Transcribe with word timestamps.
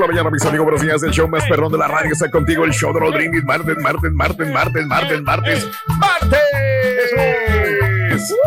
por 0.00 0.08
la 0.08 0.14
mañana, 0.14 0.30
mis 0.30 0.44
amigos. 0.46 0.64
Buenos 0.64 0.82
días. 0.82 1.02
El 1.02 1.10
show 1.10 1.28
más 1.28 1.44
perrón 1.46 1.70
de 1.72 1.78
la 1.78 1.86
radio 1.86 2.12
está 2.12 2.30
contigo. 2.30 2.64
El 2.64 2.72
show 2.72 2.92
de 2.92 3.10
Brindis. 3.10 3.44
Martes, 3.44 3.76
martes, 3.82 4.12
martes, 4.12 4.48
martes, 4.48 4.86
martes, 4.86 5.22
martes, 5.22 5.68
martes. 5.98 6.50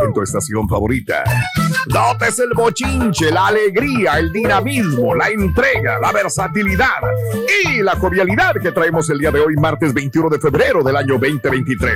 En 0.04 0.14
tu 0.14 0.22
estación 0.22 0.68
favorita. 0.68 1.24
Notes 1.88 2.40
el 2.40 2.54
bochinche, 2.56 3.30
la 3.32 3.48
alegría, 3.48 4.18
el 4.18 4.32
dinamismo, 4.32 5.14
la 5.16 5.28
entrega, 5.30 6.00
la 6.00 6.12
versatilidad 6.12 7.02
y 7.66 7.82
la 7.82 7.96
cordialidad 7.98 8.54
que 8.62 8.72
traemos 8.72 9.10
el 9.10 9.20
día 9.20 9.32
de 9.32 9.42
hoy, 9.42 9.56
martes 9.56 9.94
21 9.94 10.30
de 10.30 10.40
febrero 10.40 10.82
del 10.82 10.96
año 10.96 11.20
2023. 11.20 11.94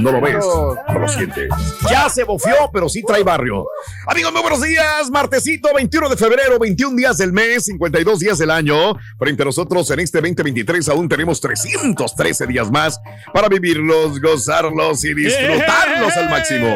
¿No 0.00 0.12
lo 0.12 0.20
ves? 0.20 0.44
¿No 0.88 0.98
lo 0.98 1.08
sientes? 1.08 1.48
Ya 1.90 2.08
se 2.08 2.24
bofió, 2.24 2.54
pero 2.72 2.88
sí 2.88 3.02
trae 3.02 3.22
barrio. 3.22 3.66
Amigos, 4.06 4.32
muy 4.32 4.42
buenos 4.42 4.62
días. 4.62 5.10
Martesito 5.10 5.68
21 5.74 6.08
de 6.08 6.16
febrero, 6.16 6.58
21 6.58 6.96
días 6.96 7.18
del 7.18 7.32
mes, 7.32 7.64
52 7.66 8.18
días 8.18 8.38
del 8.38 8.50
año. 8.50 8.94
Frente 9.18 9.42
a 9.42 9.46
nosotros 9.46 9.90
en 9.90 10.00
este 10.00 10.18
2023 10.18 10.88
aún 10.88 11.08
tenemos 11.08 11.40
313 11.40 12.46
días 12.46 12.70
más 12.70 12.98
para 13.32 13.48
vivirlos, 13.48 14.20
gozarlos 14.20 15.04
y 15.04 15.14
disfrutarlos 15.14 16.16
al 16.16 16.30
máximo. 16.30 16.66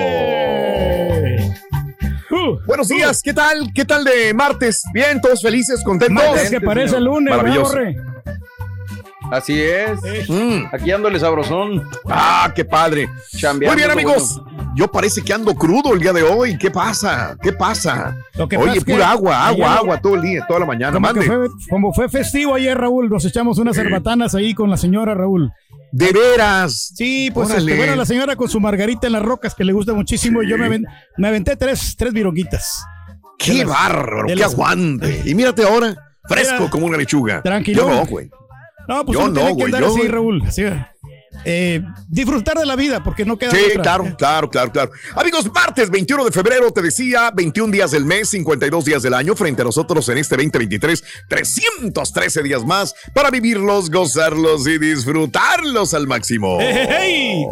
Buenos 2.66 2.88
días, 2.88 3.22
¿qué 3.22 3.32
tal? 3.32 3.72
¿Qué 3.74 3.84
tal 3.84 4.04
de 4.04 4.34
martes? 4.34 4.82
Bien, 4.92 5.20
todos 5.20 5.40
felices, 5.40 5.82
contentos. 5.82 6.22
Martes 6.22 6.50
que 6.50 6.60
parece 6.60 6.96
el 6.96 7.04
lunes, 7.04 7.34
Maravilloso. 7.34 7.78
Así 9.30 9.60
es. 9.60 10.00
Mm. 10.28 10.66
Aquí 10.72 10.90
ándole 10.90 11.18
sabrosón. 11.18 11.82
Ah, 12.08 12.52
qué 12.54 12.64
padre. 12.64 13.08
Chambeando, 13.36 13.74
Muy 13.74 13.82
bien, 13.82 13.90
amigos. 13.90 14.40
Yo 14.76 14.90
parece 14.90 15.22
que 15.22 15.32
ando 15.32 15.54
crudo 15.54 15.94
el 15.94 16.00
día 16.00 16.12
de 16.12 16.22
hoy. 16.22 16.58
¿Qué 16.58 16.70
pasa? 16.70 17.36
¿Qué 17.40 17.52
pasa? 17.52 18.16
Lo 18.34 18.48
que 18.48 18.56
pasa 18.56 18.70
Oye, 18.70 18.78
es 18.78 18.84
que 18.84 18.92
pura 18.92 19.10
agua, 19.10 19.46
agua, 19.46 19.66
ayer- 19.68 19.78
agua 19.78 20.00
todo 20.00 20.16
el 20.16 20.22
día, 20.22 20.44
toda 20.48 20.60
la 20.60 20.66
mañana. 20.66 20.92
Como, 20.92 21.06
Mande. 21.06 21.22
fue, 21.22 21.36
como 21.70 21.92
fue 21.92 22.08
festivo 22.08 22.54
ayer, 22.54 22.76
Raúl, 22.76 23.08
nos 23.08 23.24
echamos 23.24 23.58
unas 23.58 23.76
cerbatanas 23.76 24.34
ahí 24.34 24.52
con 24.52 24.68
la 24.70 24.76
señora 24.76 25.14
Raúl. 25.14 25.52
De 25.92 26.10
veras. 26.12 26.92
Sí, 26.96 27.30
pues 27.32 27.50
este, 27.50 27.76
bueno, 27.76 27.94
la 27.94 28.04
señora 28.04 28.34
con 28.34 28.48
su 28.48 28.58
margarita 28.58 29.06
en 29.06 29.12
las 29.12 29.22
rocas 29.22 29.54
que 29.54 29.62
le 29.62 29.72
gusta 29.72 29.94
muchísimo 29.94 30.42
y 30.42 30.48
yo 30.50 30.58
me, 30.58 30.80
me 31.16 31.28
aventé 31.28 31.54
tres, 31.56 31.94
tres 31.96 32.12
vironguitas. 32.12 32.84
Qué 33.38 33.64
las- 33.64 33.68
bárbaro, 33.68 34.26
qué 34.26 34.34
las- 34.34 34.52
aguante. 34.54 35.22
Y 35.24 35.36
mírate 35.36 35.62
ahora, 35.62 35.94
fresco 36.28 36.54
Mira, 36.58 36.70
como 36.70 36.86
una 36.86 36.96
lechuga. 36.96 37.42
tranquilo. 37.42 37.88
Yo 37.88 37.94
no, 37.94 38.06
güey. 38.06 38.28
No, 38.88 39.04
pues 39.04 39.18
Yo 39.18 39.28
no, 39.28 39.54
güey, 39.54 39.70
yo- 39.72 39.94
así, 39.94 40.08
Raúl. 40.08 40.42
así, 40.46 40.62
eh, 41.46 41.82
disfrutar 42.08 42.56
de 42.56 42.64
la 42.64 42.76
vida 42.76 43.02
porque 43.02 43.24
no 43.24 43.36
queda 43.36 43.50
Sí, 43.50 43.58
otra. 43.70 43.82
claro, 43.82 44.14
claro, 44.16 44.48
claro, 44.50 44.70
claro. 44.72 44.90
Amigos, 45.16 45.50
martes 45.52 45.90
21 45.90 46.24
de 46.24 46.30
febrero, 46.30 46.70
te 46.72 46.80
decía, 46.80 47.30
21 47.34 47.72
días 47.72 47.90
del 47.90 48.04
mes, 48.04 48.28
52 48.30 48.84
días 48.84 49.02
del 49.02 49.14
año, 49.14 49.34
frente 49.34 49.62
a 49.62 49.64
nosotros 49.64 50.08
en 50.10 50.18
este 50.18 50.36
2023, 50.36 51.02
313 51.28 52.42
días 52.42 52.64
más 52.64 52.94
para 53.12 53.30
vivirlos, 53.30 53.90
gozarlos 53.90 54.66
y 54.68 54.78
disfrutarlos 54.78 55.92
al 55.92 56.06
máximo. 56.06 56.60
¡Ey! 56.60 57.44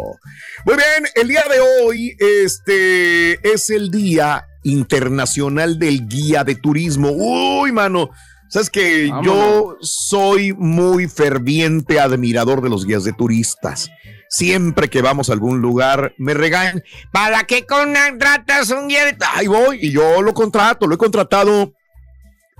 Muy 0.65 0.75
bien, 0.75 1.09
el 1.15 1.27
día 1.27 1.43
de 1.51 1.59
hoy, 1.85 2.15
este 2.19 3.53
es 3.53 3.69
el 3.69 3.91
Día 3.91 4.47
Internacional 4.63 5.77
del 5.77 6.07
Guía 6.07 6.43
de 6.45 6.55
Turismo. 6.55 7.09
Uy, 7.11 7.71
mano. 7.73 8.09
Sabes 8.53 8.69
que 8.69 9.11
yo 9.23 9.77
soy 9.81 10.53
muy 10.53 11.07
ferviente 11.07 11.99
admirador 11.99 12.61
de 12.61 12.69
los 12.69 12.85
guías 12.85 13.03
de 13.03 13.11
turistas. 13.11 13.89
Siempre 14.29 14.91
que 14.91 15.01
vamos 15.01 15.27
a 15.27 15.33
algún 15.33 15.59
lugar, 15.59 16.13
me 16.19 16.35
regañan. 16.35 16.83
¿Para 17.11 17.45
qué 17.45 17.65
contratas 17.65 18.69
un 18.69 18.89
guía 18.89 19.05
de 19.05 19.17
Ahí 19.33 19.47
voy 19.47 19.79
y 19.81 19.89
yo 19.89 20.21
lo 20.21 20.35
contrato, 20.35 20.85
lo 20.85 20.93
he 20.93 20.99
contratado. 20.99 21.73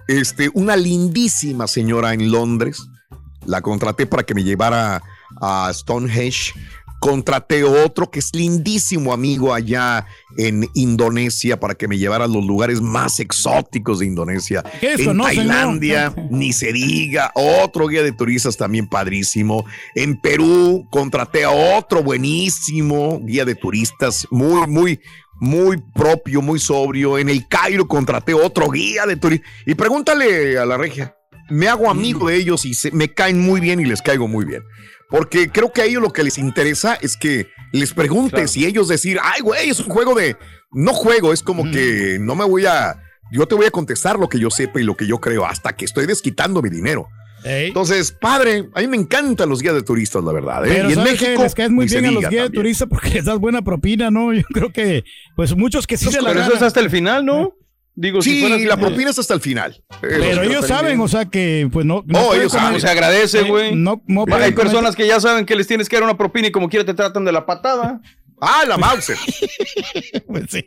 Este, 0.08 0.50
una 0.56 0.76
lindísima 0.76 1.68
señora 1.68 2.16
en 2.16 2.32
Londres. 2.32 2.88
La 3.46 3.62
contraté 3.62 4.08
para 4.08 4.24
que 4.24 4.34
me 4.34 4.44
llevara 4.44 5.00
a 5.40 5.72
Stonehenge. 5.72 6.54
Contraté 7.04 7.66
otro 7.66 8.10
que 8.10 8.20
es 8.20 8.34
lindísimo 8.34 9.12
amigo 9.12 9.54
allá 9.54 10.06
en 10.38 10.70
Indonesia 10.74 11.60
para 11.60 11.76
que 11.76 11.90
me 11.90 11.98
llevara 11.98 12.24
a 12.24 12.28
los 12.30 12.46
lugares 12.46 12.80
más 12.80 13.20
exóticos 13.20 14.00
de 14.00 14.06
Indonesia. 14.06 14.64
¿Qué 14.80 14.94
es 14.94 15.02
eso, 15.02 15.12
en 15.12 15.18
no, 15.18 15.28
señor? 15.28 15.48
Tailandia, 15.48 16.14
ni 16.32 16.54
se 16.54 16.72
diga, 16.72 17.32
otro 17.36 17.88
guía 17.88 18.04
de 18.04 18.14
turistas 18.14 18.56
también 18.56 18.88
padrísimo. 18.88 19.66
En 19.96 20.16
Perú 20.16 20.88
contraté 20.90 21.44
a 21.44 21.52
otro 21.52 22.02
buenísimo 22.02 23.20
guía 23.26 23.44
de 23.44 23.56
turistas, 23.56 24.26
muy, 24.32 24.66
muy, 24.68 25.02
muy 25.42 25.84
propio, 25.94 26.42
muy 26.42 26.60
sobrio. 26.60 27.18
En 27.18 27.28
el 27.28 27.50
Cairo 27.50 27.86
contraté 27.86 28.34
otro 28.34 28.70
guía 28.70 29.06
de 29.06 29.18
turistas. 29.18 29.50
Y 29.66 29.76
pregúntale 29.76 30.58
a 30.58 30.66
la 30.66 30.78
regia, 30.78 31.18
me 31.50 31.68
hago 31.68 31.90
amigo 31.90 32.30
de 32.30 32.38
ellos 32.38 32.64
y 32.64 32.74
se, 32.74 32.92
me 32.92 33.14
caen 33.14 33.42
muy 33.42 33.60
bien 33.60 33.82
y 33.82 33.86
les 33.86 34.02
caigo 34.02 34.30
muy 34.30 34.46
bien. 34.46 34.64
Porque 35.10 35.50
creo 35.50 35.72
que 35.72 35.82
a 35.82 35.86
ellos 35.86 36.02
lo 36.02 36.12
que 36.12 36.24
les 36.24 36.38
interesa 36.38 36.96
es 36.96 37.18
que 37.18 37.48
les 37.72 37.94
preguntes 37.94 38.58
y 38.58 38.66
ellos 38.66 38.88
decir, 38.88 39.20
ay, 39.22 39.42
güey, 39.42 39.70
es 39.70 39.80
un 39.80 39.90
juego 39.90 40.16
de... 40.16 40.38
No 40.72 40.94
juego, 40.94 41.34
es 41.34 41.44
como 41.44 41.70
que 41.70 42.18
no 42.20 42.36
me 42.36 42.46
voy 42.46 42.66
a... 42.66 43.00
Yo 43.32 43.48
te 43.48 43.56
voy 43.56 43.66
a 43.66 43.72
contestar 43.72 44.18
lo 44.18 44.28
que 44.28 44.40
yo 44.40 44.50
sepa 44.50 44.80
y 44.80 44.84
lo 44.84 44.96
que 44.96 45.06
yo 45.08 45.20
creo 45.20 45.46
hasta 45.46 45.76
que 45.76 45.86
estoy 45.86 46.06
desquitando 46.06 46.62
mi 46.62 46.70
dinero. 46.70 47.08
Entonces, 47.44 48.12
padre, 48.12 48.70
a 48.74 48.82
mí 48.82 48.88
me 48.88 48.98
encantan 48.98 49.50
los 49.50 49.62
guías 49.62 49.76
de 49.76 49.84
turistas, 49.84 50.24
la 50.24 50.32
verdad. 50.32 50.66
¿eh? 50.66 50.70
Pero 50.76 50.90
y 50.90 50.94
en. 50.94 51.04
México 51.04 51.44
les 51.44 51.54
caes 51.54 51.70
muy 51.70 51.86
bien 51.88 52.06
a 52.06 52.12
los 52.12 52.30
guías 52.30 52.50
de 52.50 52.56
turistas 52.56 52.88
porque 52.88 53.10
les 53.14 53.26
das 53.26 53.38
buena 53.38 53.62
propina, 53.62 54.10
¿no? 54.10 54.34
Yo 54.34 54.44
creo 54.54 54.72
que, 54.72 55.04
pues 55.36 55.56
muchos 55.56 55.86
que 55.86 55.98
sí 55.98 56.10
se 56.10 56.22
la 56.22 56.30
Pero 56.30 56.42
eso 56.42 56.54
es 56.54 56.62
hasta 56.62 56.80
el 56.80 56.90
final, 56.90 57.26
¿no? 57.26 57.54
Digo, 57.96 58.22
Sí, 58.24 58.42
si 58.42 58.66
la 58.66 58.78
propina 58.78 59.12
es 59.12 59.20
hasta 59.20 59.36
el 59.36 59.40
final. 59.40 59.74
Eh, 59.92 59.98
Pero 60.02 60.36
los- 60.36 60.46
ellos 60.48 60.68
saben, 60.68 61.00
o 61.00 61.08
sea 61.08 61.26
que, 61.26 61.70
pues 61.72 61.86
no. 61.86 62.04
no 62.08 62.20
Oh, 62.28 62.34
ellos 62.34 62.52
saben. 62.52 62.82
Se 62.82 62.90
agradece, 62.90 63.42
Eh, 63.42 63.44
güey. 63.50 63.76
No, 63.76 64.02
no 64.08 64.26
Hay 64.36 64.52
personas 64.54 64.96
que 64.96 65.06
ya 65.06 65.20
saben 65.20 65.46
que 65.46 65.56
les 65.56 65.68
tienes 65.68 65.88
que 65.90 65.96
dar 65.98 66.04
una 66.04 66.18
propina 66.18 66.48
y 66.48 66.52
como 66.52 66.70
quiera 66.70 66.86
te 66.86 66.96
tratan 66.96 67.24
de 67.24 67.32
la 67.32 67.46
patada. 67.46 68.02
Ah, 68.46 68.64
la 68.68 68.78
Mauser. 68.78 69.18
Pues 70.28 70.46
sí. 70.50 70.66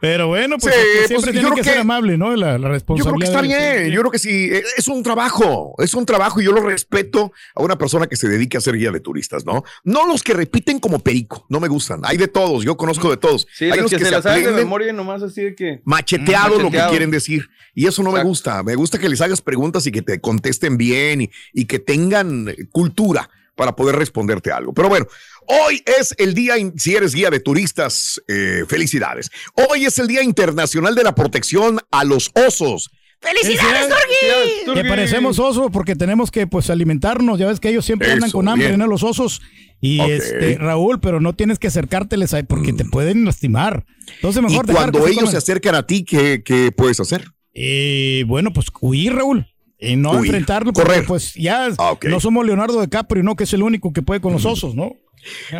Pero 0.00 0.28
bueno, 0.28 0.56
pues, 0.58 0.74
Sí, 0.74 0.80
pues, 0.80 1.08
siempre 1.08 1.32
yo 1.32 1.40
tiene 1.40 1.48
creo 1.48 1.56
que, 1.56 1.64
ser 1.64 1.78
amable, 1.78 2.16
¿no? 2.16 2.34
La, 2.34 2.58
la 2.58 2.58
Yo 2.58 2.58
creo 2.58 2.70
que 2.70 2.72
responsabilidad. 2.72 3.28
está 3.28 3.40
bien, 3.42 3.92
yo 3.92 4.00
creo 4.00 4.10
que 4.10 4.18
sí, 4.18 4.48
eh, 4.50 4.62
es 4.76 4.88
un 4.88 5.02
trabajo, 5.02 5.74
es 5.78 5.92
un 5.94 6.06
trabajo 6.06 6.40
y 6.40 6.44
yo 6.44 6.52
lo 6.52 6.62
respeto 6.62 7.32
a 7.54 7.62
una 7.62 7.76
persona 7.76 8.06
que 8.06 8.16
se 8.16 8.28
dedique 8.28 8.56
a 8.56 8.60
ser 8.60 8.76
guía 8.76 8.90
de 8.90 9.00
turistas, 9.00 9.44
¿no? 9.44 9.64
No 9.84 10.06
los 10.06 10.22
que 10.22 10.32
repiten 10.32 10.78
como 10.80 11.00
perico, 11.00 11.46
no 11.50 11.60
me 11.60 11.68
gustan, 11.68 12.00
hay 12.04 12.16
de 12.16 12.28
todos, 12.28 12.64
yo 12.64 12.76
conozco 12.76 13.10
de 13.10 13.18
todos. 13.18 13.46
Sí, 13.52 13.70
hay 13.70 13.80
los 13.80 13.90
que, 13.90 13.98
se 13.98 14.10
la 14.10 14.22
saben 14.22 14.44
de 14.44 14.52
memoria 14.52 14.90
y 14.90 14.92
nomás 14.94 15.22
así 15.22 15.42
de 15.42 15.54
que. 15.54 15.80
macheteado 15.84 16.58
lo 16.58 16.70
que 16.70 16.82
quieren 16.88 17.10
decir 17.10 17.48
y 17.74 17.86
eso 17.86 18.02
no 18.02 18.12
me 18.12 18.22
gusta, 18.22 18.62
me 18.62 18.74
gusta 18.74 18.98
que 18.98 19.08
les 19.08 19.20
hagas 19.20 19.42
preguntas 19.42 19.86
y 19.86 19.92
que 19.92 20.02
te 20.02 20.20
contesten 20.20 20.76
bien 20.78 21.22
y, 21.22 21.30
y 21.52 21.66
que 21.66 21.78
tengan 21.78 22.54
cultura 22.70 23.28
para 23.54 23.76
poder 23.76 23.96
responderte 23.96 24.50
algo. 24.50 24.72
Pero 24.72 24.88
bueno, 24.88 25.06
hoy 25.46 25.82
es 25.84 26.14
el 26.18 26.34
día, 26.34 26.54
si 26.76 26.94
eres 26.94 27.14
guía 27.14 27.30
de 27.30 27.40
turistas, 27.40 28.20
eh, 28.28 28.64
felicidades. 28.68 29.30
Hoy 29.70 29.84
es 29.84 29.98
el 29.98 30.06
Día 30.06 30.22
Internacional 30.22 30.94
de 30.94 31.04
la 31.04 31.14
Protección 31.14 31.78
a 31.90 32.04
los 32.04 32.30
Osos. 32.34 32.90
¡Felicidades, 33.22 33.88
Torgui! 33.88 34.74
Que 34.74 34.88
parecemos 34.88 35.38
osos 35.38 35.70
porque 35.72 35.94
tenemos 35.94 36.32
que 36.32 36.48
pues 36.48 36.70
alimentarnos. 36.70 37.38
Ya 37.38 37.46
ves 37.46 37.60
que 37.60 37.68
ellos 37.68 37.84
siempre 37.84 38.10
andan 38.10 38.32
con 38.32 38.48
hambre. 38.48 38.76
¿no? 38.76 38.88
Los 38.88 39.04
osos. 39.04 39.40
Y 39.80 40.00
este, 40.00 40.58
Raúl, 40.58 40.98
pero 41.00 41.20
no 41.20 41.32
tienes 41.32 41.60
que 41.60 41.68
acercárteles 41.68 42.34
ahí 42.34 42.42
porque 42.42 42.72
te 42.72 42.84
pueden 42.84 43.24
lastimar. 43.24 43.84
Entonces 44.16 44.42
Y 44.42 44.46
mejor 44.46 44.66
dejar 44.66 44.90
cuando 44.90 45.06
ellos 45.06 45.30
se 45.30 45.36
acercan 45.36 45.76
a 45.76 45.86
ti, 45.86 46.04
¿qué, 46.04 46.42
qué 46.44 46.72
puedes 46.72 46.98
hacer? 46.98 47.28
Eh, 47.54 48.24
bueno, 48.26 48.52
pues 48.52 48.66
huir, 48.80 49.14
Raúl. 49.14 49.46
Y 49.82 49.96
no 49.96 50.14
enfrentarlo. 50.16 50.72
porque, 50.72 50.88
correr. 50.88 51.06
Pues 51.06 51.34
ya 51.34 51.68
Ah, 51.78 51.98
no 52.04 52.20
somos 52.20 52.46
Leonardo 52.46 52.80
DiCaprio, 52.80 53.22
¿no? 53.22 53.36
Que 53.36 53.44
es 53.44 53.52
el 53.52 53.62
único 53.62 53.92
que 53.92 54.02
puede 54.02 54.20
con 54.20 54.32
los 54.32 54.44
osos, 54.44 54.74
¿no? 54.74 54.94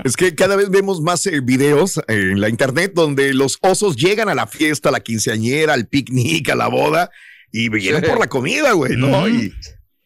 Es 0.04 0.16
que 0.16 0.34
cada 0.34 0.56
vez 0.56 0.70
vemos 0.70 1.00
más 1.02 1.24
eh, 1.26 1.40
videos 1.40 2.00
en 2.08 2.40
la 2.40 2.48
internet 2.48 2.92
donde 2.94 3.32
los 3.32 3.58
osos 3.60 3.96
llegan 3.96 4.28
a 4.28 4.34
la 4.34 4.46
fiesta, 4.48 4.88
a 4.88 4.92
la 4.92 5.00
quinceañera, 5.00 5.74
al 5.74 5.86
picnic, 5.86 6.48
a 6.50 6.56
la 6.56 6.66
boda 6.68 7.10
y 7.52 7.68
vienen 7.68 8.02
Sí. 8.02 8.08
por 8.10 8.18
la 8.18 8.26
comida, 8.28 8.72
güey, 8.72 8.96
¿no? 8.96 9.28
Y, 9.28 9.52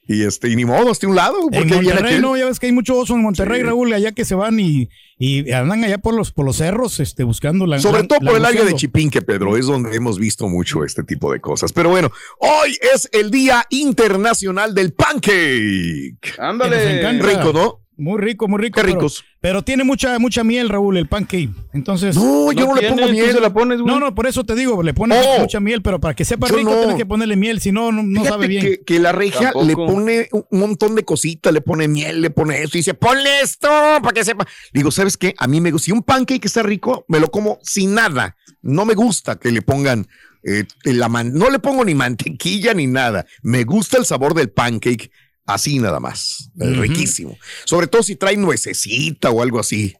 y 0.06 0.23
este, 0.23 0.49
y 0.49 0.56
ni 0.56 0.64
modo, 0.64 0.91
hasta 0.91 1.06
un 1.08 1.17
lado, 1.17 1.37
En 1.43 1.49
porque 1.49 1.64
viene 1.81 1.85
Monterrey, 1.94 2.20
no, 2.20 2.37
ya 2.37 2.47
ves 2.47 2.61
que 2.61 2.67
hay 2.67 2.73
mucho 2.73 2.97
oso 2.97 3.14
en 3.14 3.23
Monterrey, 3.23 3.61
Sí. 3.61 3.67
Raúl, 3.67 3.93
allá 3.93 4.12
que 4.12 4.25
se 4.25 4.35
van 4.35 4.61
y, 4.61 4.88
y 5.19 5.50
andan 5.53 5.82
allá 5.85 5.99
por 5.99 6.14
los, 6.14 6.31
por 6.32 6.44
los 6.44 6.56
cerros, 6.56 7.00
este, 7.00 7.25
buscando 7.25 7.67
la. 7.67 7.79
Sobre 7.81 8.03
la- 8.03 8.08
todo 8.08 8.19
por 8.20 8.37
el 8.37 8.44
área 8.44 8.64
de. 8.64 8.75
Chipinque, 8.75 9.23
Pedro, 9.23 9.56
es 9.56 9.67
donde 9.67 9.97
hemos 9.97 10.19
visto 10.19 10.49
mucho 10.49 10.85
este 10.85 11.03
tipo 11.03 11.32
de 11.32 11.41
cosas. 11.41 11.73
Pero 11.73 11.91
bueno, 11.91 12.12
hoy 12.38 12.76
es 12.94 13.08
el 13.12 13.31
Día 13.31 13.64
Internacional 13.70 14.75
del 14.75 14.93
Pancake. 14.93 16.35
Ándale. 16.38 16.99
encanta. 17.00 17.26
Rico, 17.26 17.52
¿no? 17.52 17.81
Muy 17.99 18.20
rico, 18.20 18.47
muy 18.47 18.61
rico. 18.61 18.76
Qué 18.81 18.87
ricos. 18.87 19.25
Pero, 19.25 19.36
tiene 19.62 19.84
mucha, 19.84 20.19
mucha 20.19 20.43
miel, 20.44 20.69
Raúl, 20.69 20.96
el 20.96 21.06
pancake. 21.08 21.50
Entonces. 21.72 22.16
No, 22.16 22.52
yo 22.52 22.66
no, 22.66 22.75
le 22.75 22.81
tiene, 22.81 22.96
pongo 22.96 23.08
miel. 23.12 23.32
se 23.32 23.40
la 23.40 23.52
pones, 23.52 23.81
güey. 23.81 23.93
No, 23.94 24.00
no, 24.00 24.14
por 24.14 24.26
eso 24.26 24.44
te 24.44 24.54
digo, 24.54 24.82
le 24.82 24.93
pones 24.94 25.19
Oh. 25.25 25.40
mucha 25.40 25.60
miel, 25.60 25.82
pero 25.82 26.00
para 26.00 26.14
que 26.14 26.25
sepa 26.25 26.48
rico 26.48 26.70
no. 26.70 26.78
tienes 26.78 26.96
que 26.96 27.06
ponerle 27.06 27.37
miel, 27.37 27.60
si 27.60 27.70
no, 27.72 27.93
no, 27.93 28.25
sabe 28.25 28.48
bien. 28.48 28.62
Que, 28.64 28.81
que 28.84 28.98
la 28.98 29.12
regia 29.12 29.52
Tampoco. 29.52 29.64
le 29.66 29.75
pone 29.76 30.28
un 30.32 30.58
montón 30.60 30.94
de 30.94 31.04
cositas, 31.04 31.52
le 31.52 31.60
pone 31.60 31.87
miel, 31.88 32.22
le 32.22 32.31
pone 32.31 32.62
eso 32.62 32.76
y 32.76 32.81
dice, 32.81 32.94
ponle 32.94 33.40
esto 33.43 33.69
para 34.02 34.12
que 34.12 34.25
sepa. 34.25 34.46
Digo, 34.72 34.90
¿sabes 34.90 35.16
qué? 35.16 35.34
A 35.38 35.46
mí 35.46 35.60
me 35.60 35.70
gusta. 35.70 35.84
Si 35.87 35.92
un 35.92 36.02
pancake 36.02 36.44
está 36.44 36.62
rico, 36.62 37.04
me 37.08 37.20
lo 37.20 37.31
como 37.31 37.58
sin 37.62 37.94
nada. 37.94 38.37
No 38.62 38.84
me 38.84 38.94
gusta 38.94 39.37
que 39.37 39.52
le 39.52 39.62
pongan 39.62 40.08
eh, 40.42 40.64
la 40.84 41.08
man- 41.08 41.32
no 41.34 41.50
le 41.50 41.58
pongo 41.58 41.84
ni 41.84 41.94
mantequilla 41.94 42.72
ni 42.75 42.87
nada. 42.87 43.26
Me 43.42 43.64
gusta 43.64 43.99
el 43.99 44.04
sabor 44.06 44.34
del 44.34 44.50
pancake 44.50 45.10
así 45.46 45.78
nada 45.78 46.00
más. 46.00 46.50
Eh. 46.60 46.66
Riquísimo. 46.76 47.37
Sobre 47.64 47.87
todo 47.87 48.02
si 48.02 48.16
trae 48.16 48.37
nuececita 48.37 49.31
o 49.31 49.43
algo 49.43 49.58
así. 49.60 49.94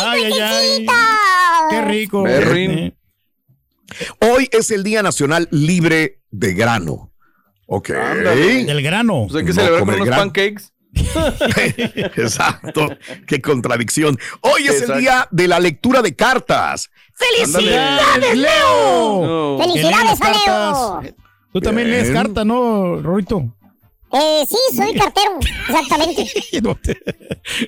Ay, 0.00 0.24
ay, 0.24 0.40
ay. 0.40 0.86
Qué 1.70 1.82
rico. 1.82 2.22
Berrin. 2.22 2.70
Eh, 2.70 2.94
Hoy 4.20 4.48
es 4.52 4.70
el 4.70 4.82
Día 4.84 5.02
Nacional 5.02 5.48
Libre 5.50 6.20
de 6.30 6.54
Grano. 6.54 7.12
Ok. 7.66 7.90
Ándale. 7.90 8.64
Del 8.64 8.82
grano. 8.82 9.26
Pues 9.28 9.40
hay 9.40 9.42
que 9.46 9.48
No 9.52 9.54
celebrar 9.54 9.80
con 9.80 9.88
comer 9.88 10.02
unos 10.02 10.06
gran- 10.08 10.18
pancakes. 10.20 10.72
Exacto. 12.16 12.88
Qué 13.26 13.40
contradicción. 13.40 14.18
Hoy 14.40 14.66
es 14.66 14.82
el 14.82 14.98
día 14.98 15.28
de 15.30 15.48
la 15.48 15.58
lectura 15.60 16.02
de 16.02 16.14
cartas. 16.14 16.90
¡Felicidades, 17.14 18.36
Leo! 18.36 19.56
No. 19.56 19.58
¡Felicidades, 19.58 20.18
Leo! 20.20 21.02
Tú 21.52 21.60
también 21.60 21.88
Bien. 21.88 22.02
lees 22.02 22.10
carta, 22.14 22.44
¿no, 22.44 22.96
Rorito? 23.02 23.54
Eh, 24.12 24.44
sí, 24.48 24.56
soy 24.76 24.94
cartero, 24.94 25.38
exactamente. 25.68 26.30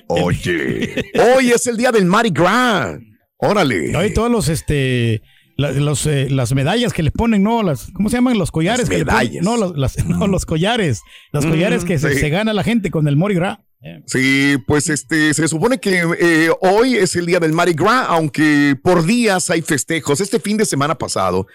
Oye, 0.07 1.03
hoy 1.35 1.51
es 1.51 1.67
el 1.67 1.77
día 1.77 1.91
del 1.91 2.05
Mardi 2.05 2.29
Gras. 2.31 2.97
Órale. 3.37 3.95
Hay 3.97 4.13
todos 4.13 4.31
los, 4.31 4.47
este, 4.49 5.21
la- 5.57 5.71
los, 5.71 6.05
eh, 6.05 6.27
las 6.29 6.53
medallas 6.53 6.93
que 6.93 7.03
le 7.03 7.11
ponen, 7.11 7.43
¿no? 7.43 7.63
Las, 7.63 7.91
¿Cómo 7.93 8.09
se 8.09 8.17
llaman? 8.17 8.37
Los 8.37 8.51
collares. 8.51 8.81
Las 8.81 8.89
que 8.89 8.97
le 8.99 9.05
ponen. 9.05 9.19
medallas. 9.19 9.43
No, 9.43 9.57
los, 9.57 9.77
las- 9.77 10.05
no, 10.05 10.27
los 10.27 10.45
collares. 10.45 11.01
Los 11.31 11.45
Mm, 11.45 11.49
collares 11.49 11.83
que 11.85 11.99
se, 11.99 12.13
sí. 12.13 12.19
se 12.19 12.29
gana 12.29 12.53
la 12.53 12.63
gente 12.63 12.91
con 12.91 13.07
el 13.07 13.15
Mori 13.17 13.35
Gras. 13.35 13.59
Eh, 13.81 14.01
Sí, 14.07 14.55
pues 14.65 14.89
este, 14.89 15.33
se 15.33 15.47
supone 15.47 15.79
que 15.79 16.03
eh, 16.19 16.49
hoy 16.61 16.95
es 16.95 17.15
el 17.15 17.25
día 17.25 17.39
del 17.39 17.51
Mardi 17.53 17.73
Gras, 17.73 18.05
aunque 18.07 18.75
por 18.81 19.05
días 19.05 19.49
hay 19.49 19.61
festejos. 19.61 20.21
Este 20.21 20.39
fin 20.39 20.57
de 20.57 20.65
semana 20.65 20.95
pasado 20.95 21.45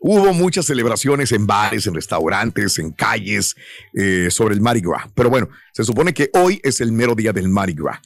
hubo 0.00 0.32
muchas 0.32 0.66
celebraciones 0.66 1.30
en 1.32 1.46
bares, 1.46 1.86
en 1.86 1.94
restaurantes, 1.94 2.78
en 2.78 2.90
calles 2.92 3.54
eh, 3.94 4.28
sobre 4.30 4.54
el 4.54 4.60
Mardi 4.60 4.80
Gras. 4.80 5.04
Pero 5.14 5.30
bueno, 5.30 5.48
se 5.72 5.84
supone 5.84 6.12
que 6.12 6.30
hoy 6.34 6.60
es 6.64 6.80
el 6.80 6.90
mero 6.90 7.14
día 7.14 7.32
del 7.32 7.48
Mardi 7.48 7.74
Gras. 7.74 8.00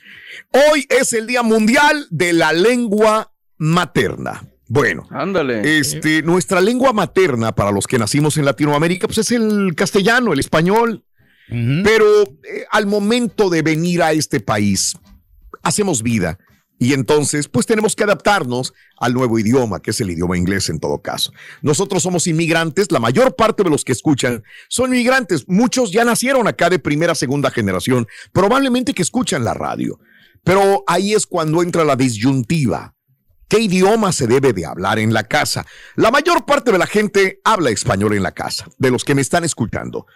Hoy 0.51 0.87
es 0.91 1.13
el 1.13 1.27
Día 1.27 1.43
Mundial 1.43 2.07
de 2.11 2.33
la 2.33 2.53
Lengua 2.53 3.33
Materna. 3.59 4.43
Bueno, 4.67 5.07
Ándale. 5.11 5.79
este, 5.79 6.23
nuestra 6.23 6.61
lengua 6.61 6.93
materna 6.93 7.55
para 7.55 7.71
los 7.71 7.87
que 7.87 7.99
nacimos 7.99 8.39
en 8.39 8.45
Latinoamérica, 8.47 9.07
pues 9.07 9.19
es 9.19 9.31
el 9.31 9.75
castellano, 9.77 10.33
el 10.33 10.41
español. 10.41 11.05
Pero 11.47 12.23
eh, 12.23 12.65
al 12.71 12.87
momento 12.87 13.51
de 13.51 13.61
venir 13.61 14.03
a 14.03 14.13
este 14.13 14.41
país, 14.41 14.97
hacemos 15.63 16.03
vida 16.03 16.39
y 16.79 16.93
entonces 16.93 17.49
pues 17.49 17.67
tenemos 17.67 17.95
que 17.95 18.05
adaptarnos 18.05 18.75
al 18.99 19.15
nuevo 19.15 19.39
idioma, 19.39 19.81
que 19.81 19.91
es 19.91 20.01
el 20.01 20.11
idioma 20.11 20.37
inglés 20.37 20.69
en 20.69 20.81
todo 20.81 21.01
caso. 21.01 21.33
Nosotros 21.63 22.03
somos 22.03 22.27
inmigrantes, 22.27 22.91
la 22.91 23.01
mayor 23.01 23.37
parte 23.37 23.63
de 23.63 23.71
los 23.71 23.85
que 23.85 23.93
escuchan 23.93 24.43
son 24.69 24.93
inmigrantes, 24.95 25.45
muchos 25.49 25.93
ya 25.93 26.05
nacieron 26.05 26.49
acá 26.49 26.71
de 26.71 26.79
primera, 26.79 27.15
segunda 27.15 27.51
generación, 27.51 28.07
probablemente 28.33 28.95
que 28.95 29.03
escuchan 29.03 29.45
la 29.45 29.55
radio, 29.55 29.99
pero 30.43 30.85
ahí 30.87 31.15
es 31.15 31.27
cuando 31.27 31.63
entra 31.63 31.85
la 31.85 31.97
disyuntiva. 31.97 32.95
¿Qué 33.49 33.61
idioma 33.61 34.11
se 34.13 34.27
debe 34.27 34.53
de 34.53 34.67
hablar 34.67 34.99
en 34.99 35.13
la 35.13 35.25
casa? 35.25 35.67
La 35.97 36.11
mayor 36.11 36.45
parte 36.47 36.73
de 36.73 36.79
la 36.79 36.87
gente 36.87 37.41
habla 37.45 37.71
español 37.71 38.15
en 38.15 38.23
la 38.23 38.33
casa, 38.33 38.67
de 38.79 38.91
los 38.91 39.05
que 39.05 39.15
me 39.15 39.21
están 39.21 39.45
escuchando. 39.45 40.07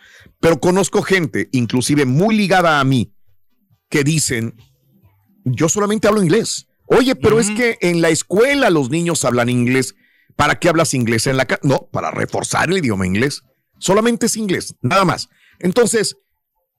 Pero 0.41 0.59
conozco 0.59 1.03
gente, 1.03 1.49
inclusive 1.53 2.05
muy 2.05 2.37
ligada 2.37 2.81
a 2.81 2.85
mí, 2.85 3.15
que 3.91 4.03
dicen, 4.03 4.55
yo 5.53 5.69
solamente 5.69 6.09
hablo 6.09 6.23
inglés. 6.23 6.69
Oye, 6.87 7.15
pero 7.15 7.39
es 7.39 7.51
que 7.51 7.77
en 7.81 8.01
la 8.01 8.09
escuela 8.09 8.71
los 8.71 8.91
niños 8.91 9.25
hablan 9.25 9.49
inglés. 9.49 9.95
¿Para 10.37 10.59
qué 10.59 10.69
hablas 10.69 10.95
inglés 10.95 11.27
en 11.27 11.37
la 11.37 11.47
casa? 11.47 11.61
No, 11.65 11.89
para 11.93 12.11
reforzar 12.11 12.71
el 12.71 12.79
idioma 12.79 13.07
inglés. 13.07 13.43
Solamente 13.79 14.27
es 14.27 14.37
inglés, 14.37 14.75
nada 14.81 15.05
más. 15.05 15.29
Entonces, 15.59 16.17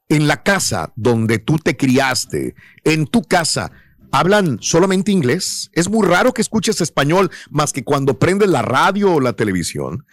en 0.08 0.28
la 0.28 0.42
casa 0.44 0.92
donde 0.96 1.38
tú 1.38 1.58
te 1.60 1.78
criaste, 1.78 2.56
en 2.84 3.06
tu 3.06 3.22
casa, 3.22 3.72
¿hablan 4.12 4.58
solamente 4.62 5.12
inglés? 5.12 5.70
Es 5.74 5.90
muy 5.90 6.08
raro 6.08 6.34
que 6.34 6.42
escuches 6.42 6.82
español 6.82 7.30
más 7.52 7.72
que 7.72 7.84
cuando 7.84 8.18
prendes 8.18 8.50
la 8.50 8.64
radio 8.64 9.14
o 9.14 9.20
la 9.22 9.34
televisión. 9.34 10.06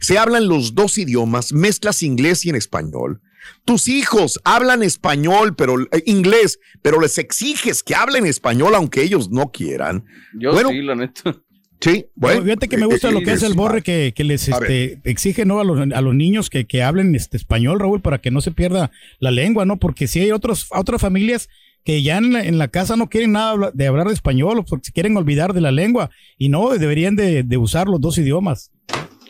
Se 0.00 0.18
hablan 0.18 0.48
los 0.48 0.74
dos 0.74 0.98
idiomas, 0.98 1.52
mezclas 1.52 2.02
inglés 2.02 2.44
y 2.44 2.50
en 2.50 2.56
español. 2.56 3.20
Tus 3.64 3.88
hijos 3.88 4.40
hablan 4.44 4.82
español, 4.82 5.54
pero 5.56 5.80
eh, 5.80 6.02
inglés, 6.06 6.58
pero 6.82 7.00
les 7.00 7.18
exiges 7.18 7.82
que 7.82 7.94
hablen 7.94 8.26
español 8.26 8.74
aunque 8.74 9.02
ellos 9.02 9.30
no 9.30 9.50
quieran. 9.50 10.04
Yo 10.38 10.52
bueno, 10.52 10.70
sí, 10.70 10.82
la 10.82 10.94
neta. 10.94 11.36
Sí, 11.80 12.06
bueno. 12.14 12.42
Fíjate 12.42 12.68
que 12.68 12.76
me 12.78 12.84
eh, 12.84 12.86
gusta 12.86 13.10
eh, 13.10 13.12
lo 13.12 13.20
que 13.20 13.30
eh, 13.30 13.34
hace 13.34 13.46
el 13.46 13.54
borre 13.54 13.82
que, 13.82 14.14
que 14.16 14.24
les 14.24 14.48
este, 14.48 15.00
exige 15.04 15.44
¿no? 15.44 15.60
a, 15.60 15.64
los, 15.64 15.78
a 15.78 16.00
los 16.00 16.14
niños 16.14 16.48
que, 16.48 16.66
que 16.66 16.82
hablen 16.82 17.14
este 17.14 17.36
español, 17.36 17.78
Raúl, 17.78 18.00
para 18.00 18.18
que 18.18 18.30
no 18.30 18.40
se 18.40 18.52
pierda 18.52 18.90
la 19.18 19.30
lengua, 19.30 19.66
¿no? 19.66 19.78
Porque 19.78 20.06
si 20.06 20.20
hay 20.20 20.30
otros, 20.32 20.68
otras 20.70 21.00
familias 21.00 21.48
que 21.84 22.02
ya 22.02 22.16
en 22.16 22.32
la, 22.32 22.42
en 22.42 22.56
la 22.56 22.68
casa 22.68 22.96
no 22.96 23.10
quieren 23.10 23.32
nada 23.32 23.70
de 23.74 23.86
hablar 23.86 24.06
de 24.06 24.14
español 24.14 24.58
o 24.60 24.64
porque 24.64 24.86
se 24.86 24.92
quieren 24.92 25.16
olvidar 25.16 25.52
de 25.52 25.60
la 25.60 25.72
lengua 25.72 26.10
y 26.38 26.48
no, 26.48 26.70
deberían 26.70 27.16
de, 27.16 27.42
de 27.42 27.56
usar 27.58 27.88
los 27.88 28.00
dos 28.00 28.16
idiomas. 28.16 28.72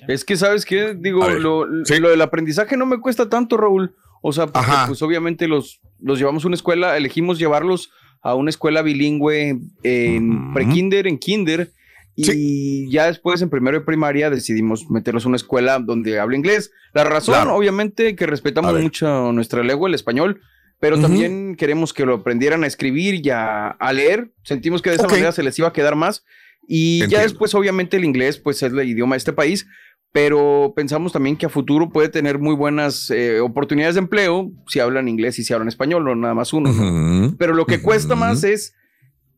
Es 0.07 0.25
que, 0.25 0.37
¿sabes 0.37 0.65
qué? 0.65 0.95
Digo, 0.95 1.25
A 1.25 1.29
ver, 1.29 1.41
lo, 1.41 1.67
sí. 1.85 1.99
lo 1.99 2.11
del 2.11 2.21
aprendizaje 2.23 2.77
no 2.77 2.87
me 2.87 3.01
cuesta 3.01 3.29
tanto, 3.29 3.57
Raúl. 3.57 3.97
O 4.27 4.33
sea, 4.33 4.47
porque, 4.47 4.71
pues 4.87 5.03
obviamente 5.03 5.47
los, 5.49 5.81
los 6.01 6.19
llevamos 6.19 6.45
a 6.45 6.47
una 6.49 6.57
escuela, 6.57 6.97
elegimos 6.97 7.39
llevarlos 7.39 7.91
a 8.23 8.35
una 8.35 8.49
escuela 8.49 8.81
bilingüe 8.81 9.59
en 9.83 10.55
pre-kinder, 10.55 11.07
en 11.07 11.19
kinder, 11.19 11.73
y 12.17 12.91
ya 12.91 13.07
después 13.07 13.43
en 13.43 13.51
primero 13.51 13.79
de 13.79 13.85
primaria 13.85 14.31
decidimos 14.31 14.89
meterlos 14.91 15.25
a 15.27 15.29
una 15.29 15.37
escuela 15.37 15.79
donde 15.79 16.19
habla 16.21 16.37
inglés. 16.37 16.71
La 16.95 17.05
razón, 17.05 17.35
Claro. 17.35 17.55
obviamente, 17.55 18.17
que 18.17 18.27
respetamos 18.27 18.81
mucho 18.81 19.31
nuestra 19.33 19.63
lengua, 19.63 19.89
el 19.89 19.95
español, 19.95 20.41
pero 20.81 20.99
también 21.01 21.55
queremos 21.57 21.93
que 21.93 22.07
lo 22.07 22.15
aprendieran 22.15 22.65
a 22.65 22.67
escribir 22.67 23.21
y 23.27 23.31
a, 23.31 23.69
a 23.69 23.93
leer. 23.93 24.31
Sentimos 24.43 24.81
que 24.81 24.91
de 24.91 24.97
esa 24.97 25.07
manera 25.09 25.33
se 25.33 25.43
les 25.43 25.59
iba 25.59 25.69
a 25.69 25.73
quedar 25.73 25.97
más. 25.97 26.25
Y 26.67 27.01
ya 27.01 27.05
Entiendo. 27.05 27.25
después, 27.25 27.55
obviamente, 27.55 27.97
el 27.99 28.05
inglés, 28.07 28.39
pues 28.39 28.63
es 28.63 28.73
el 28.73 28.89
idioma 28.89 29.17
de 29.17 29.19
este 29.19 29.35
país, 29.35 29.67
pero 30.15 30.73
pensamos 30.77 31.11
también 31.13 31.37
que 31.37 31.45
a 31.45 31.49
futuro 31.49 31.91
puede 31.91 32.09
tener 32.09 32.39
muy 32.39 32.55
buenas 32.55 33.11
eh, 33.11 33.41
oportunidades 33.41 33.97
de 33.97 33.99
empleo 33.99 34.53
si 34.69 34.79
hablan 34.79 35.09
inglés 35.09 35.41
y 35.41 35.43
si 35.43 35.53
hablan 35.53 35.67
español, 35.67 36.05
no 36.05 36.15
nada 36.15 36.35
más 36.35 36.53
uno. 36.53 36.71
¿no? 36.73 37.25
Ujú. 37.27 37.37
Pero 37.37 37.53
lo 37.53 37.67
que 37.67 37.83
cuesta 37.83 38.15
más 38.15 38.45
es 38.45 38.77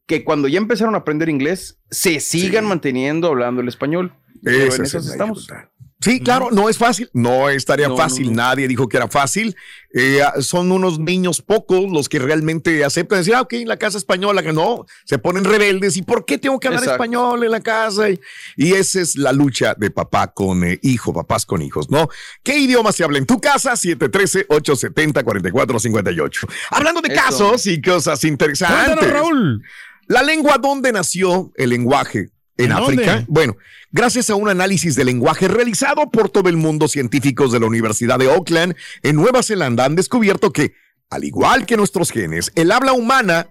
que 0.05 0.23
cuando 0.23 0.49
ya 0.49 0.59
empezaron 0.59 0.95
a 0.95 0.99
aprender 0.99 1.31
inglés, 1.31 1.81
se 1.91 2.21
sigan 2.21 2.65
Sí. 2.65 2.69
manteniendo 2.69 3.29
hablando 3.29 3.63
el 3.63 3.69
español. 3.69 4.13
Pero 4.43 4.59
Esa 4.65 4.77
en 4.77 4.83
es 4.83 4.95
estamos. 4.95 5.47
dificultad. 5.47 5.71
Sí, 5.99 6.21
claro, 6.21 6.51
no 6.53 6.69
es 6.69 6.77
fácil, 6.77 7.09
no 7.15 7.49
es 7.49 7.65
tarea 7.65 7.89
No, 7.89 7.97
fácil, 7.97 8.27
no, 8.27 8.35
nadie 8.37 8.69
dijo 8.69 8.87
que 8.87 8.99
era 8.99 9.09
fácil. 9.09 9.57
Eh, 9.95 10.21
son 10.41 10.71
unos 10.71 10.99
niños 10.99 11.41
pocos 11.41 11.91
los 11.91 12.11
que 12.11 12.19
realmente 12.19 12.85
aceptan 12.85 13.21
decir, 13.21 13.35
ah, 13.35 13.41
ok, 13.41 13.55
en 13.55 13.69
la 13.69 13.79
casa 13.79 13.97
española, 13.97 14.43
que 14.43 14.53
no, 14.53 14.85
se 15.07 15.17
ponen 15.19 15.45
rebeldes. 15.45 15.97
¿Y 15.97 16.03
por 16.03 16.27
qué 16.27 16.37
tengo 16.37 16.61
que 16.61 16.69
hablar 16.69 16.83
Exacto. 16.83 17.03
español 17.03 17.45
en 17.45 17.51
la 17.51 17.61
casa? 17.61 18.11
Y, 18.11 18.21
y 18.57 18.75
esa 18.75 19.01
es 19.01 19.17
la 19.17 19.33
lucha 19.33 19.73
de 19.75 19.91
papá 19.91 20.35
con 20.35 20.65
eh, 20.65 20.79
hijo, 20.83 21.15
papás 21.15 21.47
con 21.47 21.63
hijos, 21.63 21.89
¿no? 21.91 22.11
¿Qué 22.43 22.59
idioma 22.59 22.93
se 22.93 23.03
habla 23.03 23.17
en 23.17 23.25
tu 23.25 23.41
casa? 23.41 23.73
713-870-4458. 23.73 26.47
Hablando 26.71 27.01
de 27.01 27.15
Eso. 27.15 27.23
casos 27.23 27.67
y 27.67 27.81
cosas 27.81 28.23
interesantes. 28.25 28.85
Cuéntanos, 28.97 29.13
Raúl. 29.13 29.63
La 30.09 30.23
lengua, 30.23 30.59
¿dónde 30.59 30.93
nació 30.93 31.53
el 31.57 31.71
lenguaje? 31.71 32.29
En 32.59 32.67
¿En 32.67 32.73
África. 32.73 33.13
dónde? 33.17 33.25
Bueno, 33.29 33.57
gracias 33.93 34.31
a 34.31 34.35
un 34.35 34.49
análisis 34.49 34.95
de 34.97 35.05
lenguaje 35.05 35.47
realizado 35.49 36.11
por 36.11 36.29
todo 36.31 36.49
el 36.49 36.57
mundo, 36.57 36.89
científicos 36.89 37.53
de 37.53 37.61
la 37.61 37.67
Universidad 37.67 38.19
de 38.19 38.33
Auckland 38.33 38.75
en 39.03 39.17
Nueva 39.17 39.43
Zelanda 39.43 39.85
han 39.85 39.95
descubierto 39.95 40.53
que, 40.53 40.75
al 41.11 41.25
igual 41.25 41.67
que 41.67 41.77
nuestros 41.77 42.11
genes, 42.11 42.51
el 42.55 42.73
habla 42.73 42.93
humana 42.93 43.49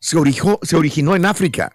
se, 0.00 0.16
orijo- 0.18 0.58
se 0.62 0.76
originó 0.76 1.16
en 1.16 1.24
África. 1.24 1.72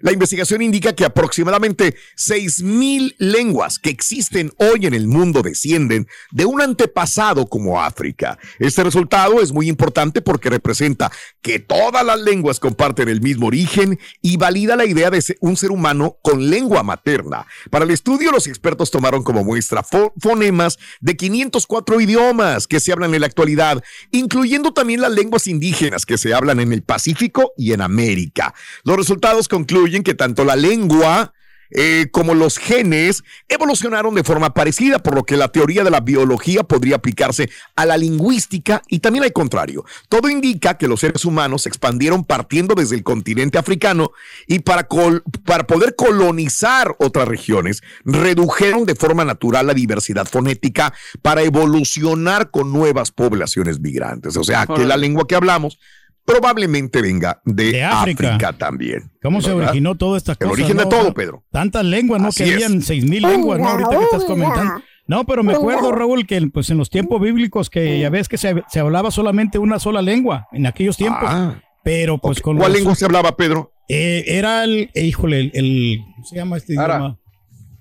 La 0.00 0.12
investigación 0.12 0.62
indica 0.62 0.94
que 0.94 1.04
aproximadamente 1.04 1.96
6.000 2.16 3.14
lenguas 3.18 3.78
que 3.78 3.90
existen 3.90 4.52
hoy 4.58 4.86
en 4.86 4.94
el 4.94 5.08
mundo 5.08 5.42
descienden 5.42 6.06
de 6.30 6.44
un 6.44 6.60
antepasado 6.60 7.46
como 7.46 7.80
África. 7.82 8.38
Este 8.58 8.82
resultado 8.84 9.40
es 9.40 9.52
muy 9.52 9.68
importante 9.68 10.22
porque 10.22 10.50
representa 10.50 11.10
que 11.42 11.58
todas 11.58 12.04
las 12.04 12.20
lenguas 12.20 12.60
comparten 12.60 13.08
el 13.08 13.20
mismo 13.20 13.46
origen 13.46 13.98
y 14.20 14.36
valida 14.36 14.76
la 14.76 14.86
idea 14.86 15.10
de 15.10 15.22
un 15.40 15.56
ser 15.56 15.70
humano 15.70 16.18
con 16.22 16.50
lengua 16.50 16.82
materna. 16.82 17.46
Para 17.70 17.84
el 17.84 17.90
estudio, 17.90 18.30
los 18.32 18.46
expertos 18.46 18.90
tomaron 18.90 19.22
como 19.22 19.44
muestra 19.44 19.82
fo- 19.82 20.12
fonemas 20.20 20.78
de 21.00 21.16
504 21.16 22.00
idiomas 22.00 22.66
que 22.66 22.80
se 22.80 22.92
hablan 22.92 23.14
en 23.14 23.20
la 23.20 23.26
actualidad, 23.26 23.82
incluyendo 24.10 24.72
también 24.72 25.00
las 25.00 25.12
lenguas 25.12 25.46
indígenas 25.46 26.06
que 26.06 26.18
se 26.18 26.34
hablan 26.34 26.60
en 26.60 26.72
el 26.72 26.82
Pacífico 26.82 27.52
y 27.56 27.72
en 27.72 27.80
América. 27.80 28.54
Los 28.84 28.96
resultados 28.96 29.48
concluyen 29.54 30.02
que 30.02 30.14
tanto 30.14 30.44
la 30.44 30.56
lengua 30.56 31.32
eh, 31.70 32.08
como 32.12 32.34
los 32.34 32.58
genes 32.58 33.22
evolucionaron 33.48 34.14
de 34.14 34.22
forma 34.22 34.52
parecida, 34.52 34.98
por 34.98 35.14
lo 35.14 35.24
que 35.24 35.36
la 35.36 35.48
teoría 35.48 35.82
de 35.82 35.90
la 35.90 36.00
biología 36.00 36.62
podría 36.62 36.96
aplicarse 36.96 37.48
a 37.74 37.84
la 37.86 37.96
lingüística 37.96 38.82
y 38.88 38.98
también 39.00 39.24
al 39.24 39.32
contrario. 39.32 39.84
Todo 40.08 40.28
indica 40.28 40.76
que 40.78 40.86
los 40.88 41.00
seres 41.00 41.24
humanos 41.24 41.62
se 41.62 41.68
expandieron 41.68 42.22
partiendo 42.24 42.74
desde 42.74 42.96
el 42.96 43.02
continente 43.02 43.58
africano 43.58 44.10
y 44.46 44.58
para, 44.60 44.86
col- 44.86 45.22
para 45.44 45.66
poder 45.66 45.94
colonizar 45.96 46.94
otras 46.98 47.26
regiones, 47.26 47.82
redujeron 48.04 48.84
de 48.84 48.94
forma 48.94 49.24
natural 49.24 49.66
la 49.66 49.74
diversidad 49.74 50.26
fonética 50.26 50.92
para 51.22 51.42
evolucionar 51.42 52.50
con 52.50 52.72
nuevas 52.72 53.10
poblaciones 53.10 53.80
migrantes. 53.80 54.36
O 54.36 54.44
sea, 54.44 54.66
que 54.66 54.84
la 54.84 54.96
lengua 54.96 55.26
que 55.26 55.34
hablamos 55.34 55.78
probablemente 56.24 57.02
venga 57.02 57.40
de, 57.44 57.72
De 57.72 57.84
África. 57.84 58.28
África. 58.34 58.52
también. 58.52 59.12
¿Cómo 59.22 59.40
se 59.40 59.52
originó 59.52 59.94
toda 59.94 60.16
esta 60.18 60.32
El 60.32 60.38
cosa? 60.38 60.50
origen 60.52 60.76
de 60.76 60.84
no? 60.84 60.88
todo, 60.88 61.14
Pedro. 61.14 61.44
Tantas 61.50 61.84
lenguas, 61.84 62.20
¿no? 62.22 62.28
Así 62.28 62.44
que 62.44 62.52
habían 62.54 62.82
seis 62.82 63.04
mil 63.04 63.22
lenguas, 63.22 63.58
¿no? 63.60 63.68
Ahorita 63.68 63.90
que 63.98 64.04
estás 64.04 64.24
comentando. 64.24 64.82
No, 65.06 65.24
pero 65.26 65.42
me 65.42 65.52
acuerdo, 65.52 65.92
Raúl, 65.92 66.26
que 66.26 66.40
pues 66.52 66.70
en 66.70 66.78
los 66.78 66.88
tiempos 66.88 67.20
bíblicos 67.20 67.68
que 67.68 67.98
ya 68.00 68.08
ves 68.08 68.28
que 68.28 68.38
se, 68.38 68.62
se 68.68 68.80
hablaba 68.80 69.10
solamente 69.10 69.58
una 69.58 69.78
sola 69.78 70.00
lengua 70.00 70.48
en 70.52 70.66
aquellos 70.66 70.96
tiempos. 70.96 71.24
Ah, 71.26 71.60
pero 71.82 72.16
pues 72.18 72.38
ok. 72.38 72.44
con 72.44 72.56
¿Cuál 72.56 72.70
los- 72.72 72.78
lengua 72.78 72.94
se 72.94 73.04
hablaba, 73.04 73.36
Pedro? 73.36 73.72
eh, 73.90 74.24
era 74.26 74.64
el, 74.64 74.90
eh, 74.94 75.04
híjole, 75.04 75.40
el, 75.40 75.50
el- 75.52 75.98
¿cómo 76.14 76.26
se 76.26 76.36
llama 76.36 76.56
este 76.56 76.78
Ara. 76.78 76.94
idioma? 76.96 77.18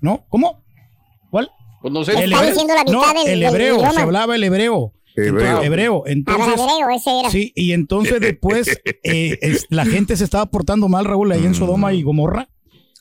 ¿No? 0.02 0.26
¿Cómo? 0.28 0.66
¿Cuál? 1.32 1.50
Pues 1.82 1.94
no 1.94 2.04
sé. 2.04 2.12
El 2.22 2.34
hebreo. 2.34 2.50
diciendo 2.50 2.74
la 2.76 2.84
mitad 2.84 2.94
No, 3.14 3.24
del- 3.24 3.34
el 3.34 3.44
hebreo, 3.44 3.92
se 3.92 4.02
hablaba 4.02 4.36
el 4.36 4.44
hebreo. 4.44 4.92
Hebreo. 5.16 6.04
Ah, 6.06 6.10
Entonces, 6.12 6.54
hebreo, 6.60 6.90
ese 6.96 7.20
era. 7.20 7.30
sí, 7.30 7.52
y 7.56 7.72
entonces 7.74 8.20
después 8.22 8.68
eh, 9.04 9.38
es- 9.42 9.68
la 9.70 9.86
gente 9.86 10.16
se 10.18 10.24
estaba 10.24 10.46
portando 10.48 10.88
mal, 10.90 11.06
Raúl, 11.06 11.32
ahí 11.32 11.46
en 11.46 11.54
Sodoma 11.56 11.94
y 11.94 12.02
Gomorra. 12.04 12.50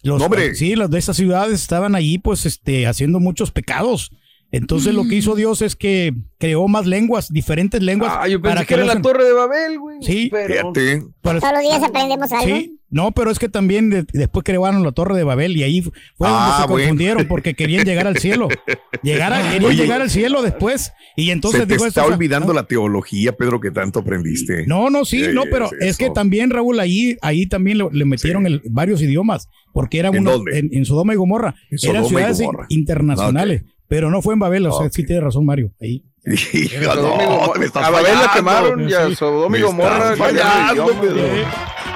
Los, 0.02 0.19
No, 0.19 0.25
hombre. 0.26 0.54
Sí, 0.57 0.75
los 0.75 0.90
de 0.90 0.99
esas 0.99 1.16
ciudades 1.16 1.61
estaban 1.61 1.95
allí, 1.95 2.19
pues, 2.19 2.45
este, 2.45 2.87
haciendo 2.88 3.21
muchos 3.21 3.52
pecados. 3.52 4.11
Entonces, 4.52 4.94
lo 4.94 5.04
que 5.09 5.14
hizo 5.16 5.35
Dios 5.35 5.62
es 5.62 5.75
que 5.76 6.12
creó 6.38 6.68
más 6.68 6.87
lenguas, 6.87 7.32
diferentes 7.32 7.82
lenguas. 7.82 8.12
Ah, 8.14 8.28
yo 8.28 8.40
pensé 8.40 8.66
que 8.66 8.75
era 8.75 8.85
no 8.85 8.94
la 8.94 9.00
torre 9.02 9.25
de 9.25 9.32
Babel, 9.32 9.78
güey. 9.78 9.97
Sí. 10.02 10.28
pero... 10.30 10.73
Fíjate. 10.75 11.02
para- 11.23 11.40
Todos 11.40 11.52
los 11.54 11.62
días 11.62 11.82
aprendemos 11.82 12.30
algo. 12.32 12.44
Sí, 12.56 12.78
no, 12.90 13.12
pero 13.12 13.30
es 13.30 13.38
que 13.38 13.49
también 13.49 13.88
de- 13.88 14.04
después 14.12 14.44
crearon 14.44 14.82
la 14.82 14.92
Torre 14.92 15.16
de 15.16 15.25
Babel 15.25 15.56
y 15.56 15.62
ahí 15.62 15.80
fue 15.80 15.92
donde 16.28 16.35
Ah, 16.38 16.59
se 16.61 16.68
bueno. 16.68 16.82
confundieron 16.88 17.26
porque 17.26 17.54
querían 17.54 17.87
llegar 17.87 18.06
al 18.06 18.18
cielo. 18.18 18.49
Llegar 19.02 19.32
a- 19.32 19.42
querían 19.50 19.64
Oye. 19.64 19.76
llegar 19.82 20.02
al 20.02 20.11
cielo 20.11 20.42
después 20.42 20.92
y 21.16 21.30
entonces 21.30 21.62
Se 21.62 21.66
te 21.66 21.73
dijo 21.75 21.87
está 21.87 22.02
esto, 22.02 22.09
o 22.09 22.09
sea, 22.11 22.16
olvidando 22.16 22.52
la 22.52 22.64
teología, 22.66 23.32
Pedro, 23.32 23.59
que 23.61 23.71
tanto 23.71 24.00
aprendiste. 24.00 24.66
No, 24.66 24.90
no, 24.90 25.04
sí, 25.06 25.23
¿Qué 25.23 25.32
no, 25.32 25.44
pero 25.50 25.66
es 25.80 25.88
es 25.92 25.97
que 25.97 26.11
también 26.11 26.50
Raúl 26.50 26.78
ahí 26.78 27.16
ahí 27.23 27.47
también 27.47 27.78
le, 27.78 27.88
le 27.90 28.04
metieron 28.04 28.47
el- 28.47 28.61
varios 28.71 29.00
idiomas 29.00 29.49
porque 29.73 29.99
era 29.99 30.11
¿En 30.11 30.18
uno 30.18 30.32
dónde? 30.32 30.59
en, 30.59 30.68
en 30.73 30.85
Sodoma 30.85 31.14
y 31.14 31.16
Gomorra, 31.16 31.54
En 31.71 31.78
Sodoma 31.78 31.99
eran 32.00 32.04
y 32.04 32.09
ciudades 32.11 32.38
Gomorra. 32.40 32.66
internacionales, 32.68 33.62
pero 33.93 34.09
no 34.11 34.23
fue 34.23 34.33
en 34.33 34.41
Babel, 34.41 34.67
o 34.69 34.73
sea, 34.73 34.89
sí 34.91 35.05
tiene 35.05 35.21
razón 35.21 35.45
Mario, 35.45 35.71
ahí. 35.79 36.03
Hijo, 36.25 36.95
no, 36.95 37.03
Gomorra- 37.03 37.59
me 37.59 37.67
estás 37.67 37.85
a 37.85 37.91
Babel 37.91 38.15
la 38.19 38.33
quemaron 38.33 38.89
y 38.89 38.95
a 38.95 39.07
Me 39.51 39.59
y 39.59 39.61
Gomorra 39.61 40.17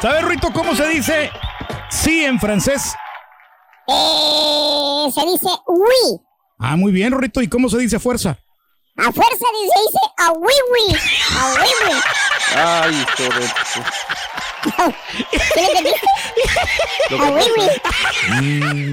¿Sabes, 0.03 0.25
Rito, 0.27 0.53
cómo 0.53 0.77
se 0.77 0.87
dice 0.89 1.31
sí 1.89 2.23
en 2.23 2.39
francés? 2.39 2.95
Eh, 3.89 5.07
se 5.11 5.25
dice 5.25 5.49
oui. 5.69 6.21
Ah, 6.59 6.77
muy 6.77 6.93
bien, 6.93 7.19
Rito, 7.19 7.41
¿y 7.41 7.49
cómo 7.49 7.71
se 7.71 7.79
dice 7.79 7.99
fuerza? 7.99 8.37
A 8.99 9.11
fuerza 9.11 9.47
dice, 9.63 9.73
se 9.75 9.81
dice 9.87 10.01
a 10.19 10.33
oui 10.33 10.53
oui. 10.73 10.97
A 11.35 11.55
oui 11.55 11.69
oui. 11.87 11.93
Ay, 12.57 13.07
de... 13.17 13.47
¿Sí 15.55 15.67
le? 15.83 15.91
A 17.19 17.31
oui 17.31 17.45
oui. 17.57 18.93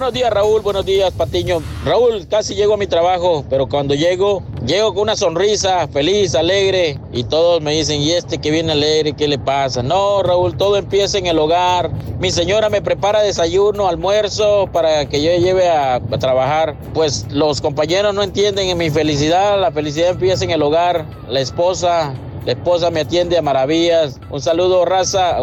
Buenos 0.00 0.14
días, 0.14 0.30
Raúl. 0.32 0.62
Buenos 0.62 0.86
días, 0.86 1.12
Patiño. 1.12 1.62
Raúl, 1.84 2.26
casi 2.26 2.54
llego 2.54 2.72
a 2.72 2.78
mi 2.78 2.86
trabajo, 2.86 3.44
pero 3.50 3.68
cuando 3.68 3.94
llego, 3.94 4.42
llego 4.64 4.94
con 4.94 5.02
una 5.02 5.14
sonrisa, 5.14 5.86
feliz, 5.88 6.34
alegre, 6.34 6.98
y 7.12 7.24
todos 7.24 7.60
me 7.60 7.72
dicen, 7.72 8.00
¿y 8.00 8.12
este 8.12 8.38
que 8.38 8.50
viene 8.50 8.72
alegre, 8.72 9.12
qué 9.12 9.28
le 9.28 9.38
pasa? 9.38 9.82
No, 9.82 10.22
Raúl, 10.22 10.56
todo 10.56 10.78
empieza 10.78 11.18
en 11.18 11.26
el 11.26 11.38
hogar. 11.38 11.90
Mi 12.18 12.30
señora 12.30 12.70
me 12.70 12.80
prepara 12.80 13.20
desayuno, 13.20 13.88
almuerzo, 13.88 14.70
para 14.72 15.04
que 15.04 15.22
yo 15.22 15.32
lleve 15.36 15.68
a, 15.68 16.00
trabajar. 16.18 16.76
Pues 16.94 17.26
los 17.28 17.60
compañeros 17.60 18.14
no 18.14 18.22
entienden 18.22 18.70
en 18.70 18.78
mi 18.78 18.88
felicidad. 18.88 19.60
La 19.60 19.70
felicidad 19.70 20.12
empieza 20.12 20.44
en 20.44 20.52
el 20.52 20.62
hogar. 20.62 21.04
La 21.28 21.40
esposa, 21.40 22.14
la 22.46 22.52
esposa 22.52 22.90
me 22.90 23.00
atiende 23.00 23.36
a 23.36 23.42
maravillas. 23.42 24.18
Un 24.30 24.40
saludo, 24.40 24.86
raza. 24.86 25.36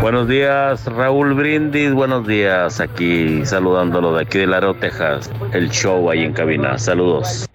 Buenos 0.00 0.28
días, 0.28 0.84
Raúl 0.86 1.34
Brindis. 1.34 1.92
Buenos 1.92 2.26
días, 2.26 2.80
aquí 2.80 3.44
saludándolo 3.44 4.14
de 4.14 4.22
aquí 4.22 4.38
de 4.38 4.46
Laredo, 4.46 4.74
Texas. 4.74 5.30
El 5.52 5.70
show 5.70 6.10
ahí 6.10 6.22
en 6.22 6.32
cabina. 6.32 6.78
Saludos. 6.78 7.48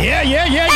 Yeah, 0.00 0.22
yeah, 0.22 0.46
yeah, 0.46 0.66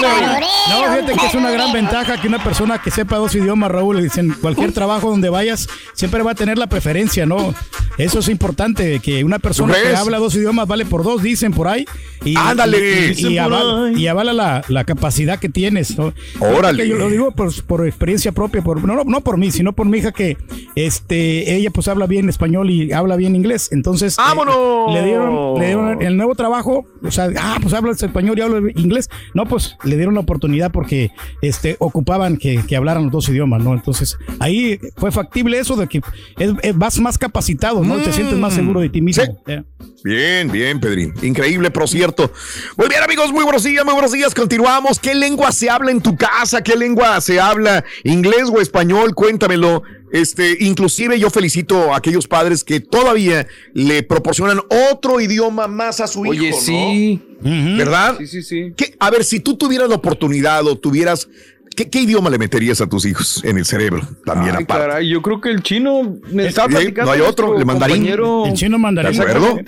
yeah. 0.00 0.39
No, 0.70 0.84
fíjate 0.84 1.12
que 1.12 1.26
es 1.26 1.34
una 1.34 1.50
gran 1.50 1.72
ventaja 1.72 2.20
que 2.20 2.28
una 2.28 2.42
persona 2.42 2.80
que 2.80 2.90
sepa 2.90 3.16
dos 3.16 3.34
idiomas, 3.34 3.70
Raúl, 3.70 4.08
en 4.16 4.30
cualquier 4.34 4.72
trabajo 4.72 5.10
donde 5.10 5.28
vayas, 5.28 5.68
siempre 5.94 6.22
va 6.22 6.32
a 6.32 6.34
tener 6.34 6.58
la 6.58 6.68
preferencia, 6.68 7.26
¿no? 7.26 7.54
Eso 7.98 8.20
es 8.20 8.28
importante, 8.28 9.00
que 9.00 9.24
una 9.24 9.38
persona 9.38 9.74
que 9.82 9.94
habla 9.94 10.18
dos 10.18 10.34
idiomas 10.34 10.66
vale 10.66 10.86
por 10.86 11.02
dos, 11.02 11.22
dicen 11.22 11.52
por 11.52 11.68
ahí. 11.68 11.84
Y, 12.24 12.36
Ándale. 12.36 13.14
Y, 13.16 13.38
avala, 13.38 13.92
y 13.98 14.06
avala 14.06 14.32
la, 14.32 14.64
la 14.68 14.84
capacidad 14.84 15.38
que 15.38 15.48
tienes, 15.48 15.96
¿no? 15.98 16.12
Órale. 16.38 16.86
Yo 16.86 16.96
lo 16.96 17.08
digo 17.08 17.32
por, 17.32 17.50
por 17.64 17.86
experiencia 17.86 18.32
propia, 18.32 18.62
por, 18.62 18.84
no, 18.84 18.94
no, 18.94 19.04
no 19.04 19.20
por 19.22 19.38
mí, 19.38 19.50
sino 19.50 19.72
por 19.72 19.86
mi 19.86 19.98
hija 19.98 20.12
que 20.12 20.36
este, 20.74 21.54
ella 21.54 21.70
pues 21.70 21.88
habla 21.88 22.06
bien 22.06 22.28
español 22.28 22.70
y 22.70 22.92
habla 22.92 23.16
bien 23.16 23.34
inglés. 23.34 23.68
Entonces, 23.72 24.18
eh, 24.18 24.22
¡Vámonos! 24.22 24.92
le, 24.92 25.04
dieron, 25.04 25.58
le 25.58 25.66
dieron 25.66 26.02
el 26.02 26.16
nuevo 26.16 26.34
trabajo, 26.34 26.86
o 27.02 27.10
sea, 27.10 27.28
ah, 27.38 27.58
pues 27.60 27.74
hablas 27.74 28.02
español 28.02 28.38
y 28.38 28.42
hablo 28.42 28.68
inglés. 28.68 29.08
No, 29.34 29.46
pues 29.46 29.76
le 29.84 29.96
dieron 29.96 30.14
la 30.14 30.20
oportunidad 30.20 30.59
porque 30.68 31.10
este, 31.40 31.76
ocupaban 31.78 32.36
que, 32.36 32.62
que 32.66 32.76
hablaran 32.76 33.04
los 33.04 33.12
dos 33.12 33.28
idiomas, 33.30 33.62
¿no? 33.64 33.72
Entonces, 33.72 34.18
ahí 34.38 34.78
fue 34.96 35.10
factible 35.10 35.58
eso 35.58 35.74
de 35.76 35.86
que 35.88 36.02
es- 36.38 36.52
es- 36.62 36.76
vas 36.76 36.98
más 37.00 37.16
capacitado, 37.18 37.82
¿no? 37.82 37.96
Te 37.98 38.12
sientes 38.12 38.36
más 38.36 38.52
seguro 38.54 38.80
de 38.80 38.90
ti 38.90 39.00
mismo. 39.00 39.24
Yeah. 39.46 39.64
Bien, 40.04 40.50
bien, 40.50 40.80
Pedrín. 40.80 41.12
Increíble, 41.22 41.70
pero 41.70 41.86
cierto. 41.86 42.30
Muy 42.76 42.88
bien, 42.88 43.02
amigos, 43.02 43.32
muy 43.32 43.44
buenos 43.44 43.62
días, 43.64 43.84
muy 43.84 43.94
buenos 43.94 44.12
días. 44.12 44.34
Continuamos. 44.34 44.98
¿Qué 44.98 45.14
lengua 45.14 45.52
se 45.52 45.68
habla 45.70 45.90
en 45.90 46.00
tu 46.00 46.16
casa? 46.16 46.62
¿Qué 46.62 46.74
lengua 46.76 47.20
se 47.20 47.38
habla? 47.40 47.84
¿Inglés 48.04 48.44
o 48.52 48.60
español? 48.60 49.14
Cuéntamelo. 49.14 49.82
Este, 50.12 50.56
inclusive 50.60 51.18
yo 51.18 51.30
felicito 51.30 51.92
a 51.92 51.96
aquellos 51.98 52.26
padres 52.26 52.64
que 52.64 52.80
todavía 52.80 53.46
le 53.74 54.02
proporcionan 54.02 54.60
otro 54.92 55.20
idioma 55.20 55.68
más 55.68 56.00
a 56.00 56.06
su 56.06 56.22
Oye, 56.22 56.48
hijo, 56.48 56.56
¿no? 56.58 56.62
sí. 56.64 57.22
¿Verdad? 57.42 58.16
Sí, 58.18 58.26
sí, 58.26 58.42
sí. 58.42 58.72
¿Qué- 58.76 58.94
a 58.98 59.10
ver, 59.10 59.24
si 59.24 59.40
tú 59.40 59.56
tuvieras 59.56 59.88
la 59.88 59.94
oportunidad 59.94 60.66
o 60.66 60.76
tuvieras, 60.76 61.28
¿qué, 61.76 61.88
qué 61.88 62.00
idioma 62.02 62.28
le 62.28 62.38
meterías 62.38 62.80
a 62.80 62.88
tus 62.88 63.06
hijos 63.06 63.40
en 63.44 63.56
el 63.56 63.64
cerebro? 63.64 64.02
También 64.24 64.56
Ay, 64.56 64.64
aparte. 64.64 64.86
caray, 64.88 65.08
yo 65.08 65.22
creo 65.22 65.40
que 65.40 65.50
el 65.50 65.62
chino 65.62 66.18
me 66.32 66.46
estaba 66.46 66.68
Sí, 66.68 66.74
platicando. 66.74 67.10
no 67.10 67.14
hay 67.14 67.20
otro, 67.22 67.56
el 67.58 67.64
mandarín. 67.64 68.04
El 68.06 68.52
chino 68.54 68.78
mandarín. 68.78 69.16
¿De 69.16 69.22
acuerdo? 69.22 69.58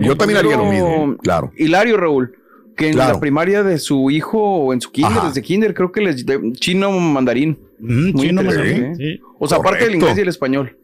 Yo 0.00 0.16
también 0.16 0.38
haría 0.38 0.56
lo 0.56 0.64
mismo, 0.64 1.16
claro. 1.22 1.52
Hilario 1.56 1.96
Raúl, 1.98 2.34
que 2.76 2.88
en 2.88 2.94
Claro. 2.94 3.14
la 3.14 3.20
primaria 3.20 3.62
de 3.62 3.78
su 3.78 4.10
hijo 4.10 4.38
o 4.40 4.72
en 4.72 4.80
su 4.80 4.90
kinder, 4.90 5.18
Ajá. 5.18 5.28
desde 5.28 5.42
kinder, 5.42 5.74
creo 5.74 5.92
que 5.92 6.00
les 6.00 6.24
de- 6.24 6.52
chino 6.54 6.90
mandarín. 6.92 7.58
Mm, 7.78 8.12
Muy 8.12 8.26
chino 8.28 8.42
mandarín, 8.42 8.84
¿eh? 8.84 8.94
sí. 8.96 9.20
O 9.38 9.46
sea, 9.48 9.58
aparte 9.58 9.84
del 9.84 9.94
inglés 9.96 10.16
y 10.16 10.20
el 10.20 10.28
español. 10.28 10.76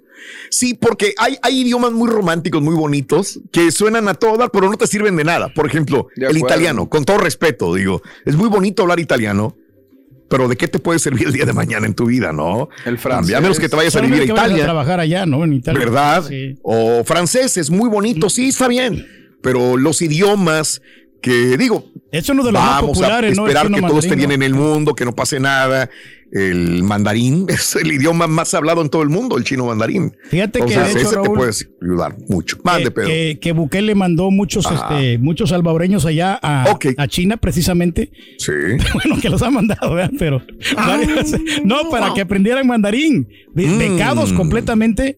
Sí, 0.51 0.75
porque 0.75 1.15
hay, 1.19 1.37
hay 1.43 1.61
idiomas 1.61 1.93
muy 1.93 2.11
románticos, 2.11 2.61
muy 2.63 2.75
bonitos, 2.75 3.39
que 3.53 3.71
suenan 3.71 4.09
a 4.09 4.15
todas, 4.15 4.51
pero 4.53 4.69
no 4.71 4.77
te 4.77 4.87
sirven 4.87 5.15
de 5.17 5.25
nada. 5.25 5.49
Por 5.55 5.67
ejemplo, 5.67 6.09
el 6.17 6.37
italiano, 6.37 6.89
con 6.89 7.05
todo 7.05 7.19
respeto, 7.19 7.75
digo, 7.75 8.03
es 8.25 8.35
muy 8.35 8.49
bonito 8.49 8.83
hablar 8.83 8.99
italiano, 8.99 9.57
pero 10.29 10.49
¿de 10.49 10.57
qué 10.57 10.67
te 10.67 10.79
puede 10.81 10.99
servir 10.99 11.29
el 11.29 11.33
día 11.33 11.45
de 11.45 11.53
mañana 11.53 11.87
en 11.87 11.95
tu 11.95 12.07
vida, 12.07 12.33
no? 12.33 12.69
El 12.85 12.99
francés. 12.99 13.37
A 13.37 13.41
menos 13.41 13.61
que 13.61 13.69
te 13.69 13.77
vayas 13.77 13.95
a 13.95 14.01
vivir 14.01 14.15
a 14.15 14.21
vayas 14.23 14.39
a 14.39 14.47
Italia, 14.49 14.65
trabajar 14.65 14.99
allá, 15.01 15.27
¿no? 15.27 15.45
En 15.45 15.53
Italia. 15.53 15.79
¿verdad? 15.79 16.25
Sí. 16.27 16.57
O 16.63 17.05
francés, 17.05 17.57
es 17.57 17.71
muy 17.71 17.89
bonito, 17.89 18.29
sí, 18.29 18.49
está 18.49 18.67
bien, 18.67 19.07
pero 19.43 19.77
los 19.77 20.03
idiomas 20.03 20.83
que 21.27 21.57
digo, 21.57 21.85
Es 22.13 22.29
uno 22.29 22.45
de 22.45 22.53
los 22.53 22.63
más 22.63 22.81
vamos 22.83 22.91
a 22.99 23.01
populares, 23.01 23.37
¿no? 23.37 23.47
El 23.49 23.57
esperar 23.57 23.73
que 23.73 23.81
todo 23.81 23.99
esté 23.99 24.15
bien 24.15 24.29
¿no? 24.29 24.35
en 24.37 24.43
el 24.45 24.55
mundo, 24.55 24.95
que 24.95 25.05
no 25.05 25.13
pase 25.13 25.41
nada. 25.41 25.91
El 26.33 26.83
mandarín 26.85 27.47
es 27.49 27.75
el 27.77 27.91
idioma 27.93 28.27
más 28.29 28.55
hablado 28.55 28.81
en 28.83 28.89
todo 28.91 29.03
el 29.03 29.09
mundo, 29.09 29.37
el 29.37 29.43
chino 29.45 29.67
mandarín. 29.67 30.17
Fíjate 30.29 30.61
que, 30.61 30.77
de 30.79 30.91
hecho, 30.91 30.99
ese 30.99 31.17
te 31.17 31.29
puede 31.31 31.51
ayudar 31.83 32.17
mucho. 32.29 32.59
Mande, 32.65 32.85
que, 32.85 32.91
Pedro. 32.93 33.09
que, 33.09 33.39
que 33.41 33.53
Bukele 33.53 33.95
mandó 33.97 34.31
muchos, 34.31 34.67
Ajá. 34.67 35.01
este, 35.01 35.19
muchos 35.19 35.51
salvadoreños 35.51 36.05
allá 36.07 36.39
a, 36.43 36.77
a 36.97 37.09
China 37.09 37.37
precisamente. 37.39 38.11
sí. 38.39 38.53
Bueno, 38.95 39.21
que 39.21 39.29
los 39.31 39.43
ha 39.43 39.51
mandado, 39.51 39.95
¿verdad? 39.95 40.13
Pero 40.19 40.43
Ah. 40.77 40.97
varios- 40.99 41.33
no, 41.65 41.91
para 41.91 42.15
que 42.15 42.21
aprendieran 42.23 42.67
mandarín, 42.67 43.29
Be- 43.55 43.67
Mm. 43.67 43.79
becados 43.79 44.33
completamente. 44.33 45.17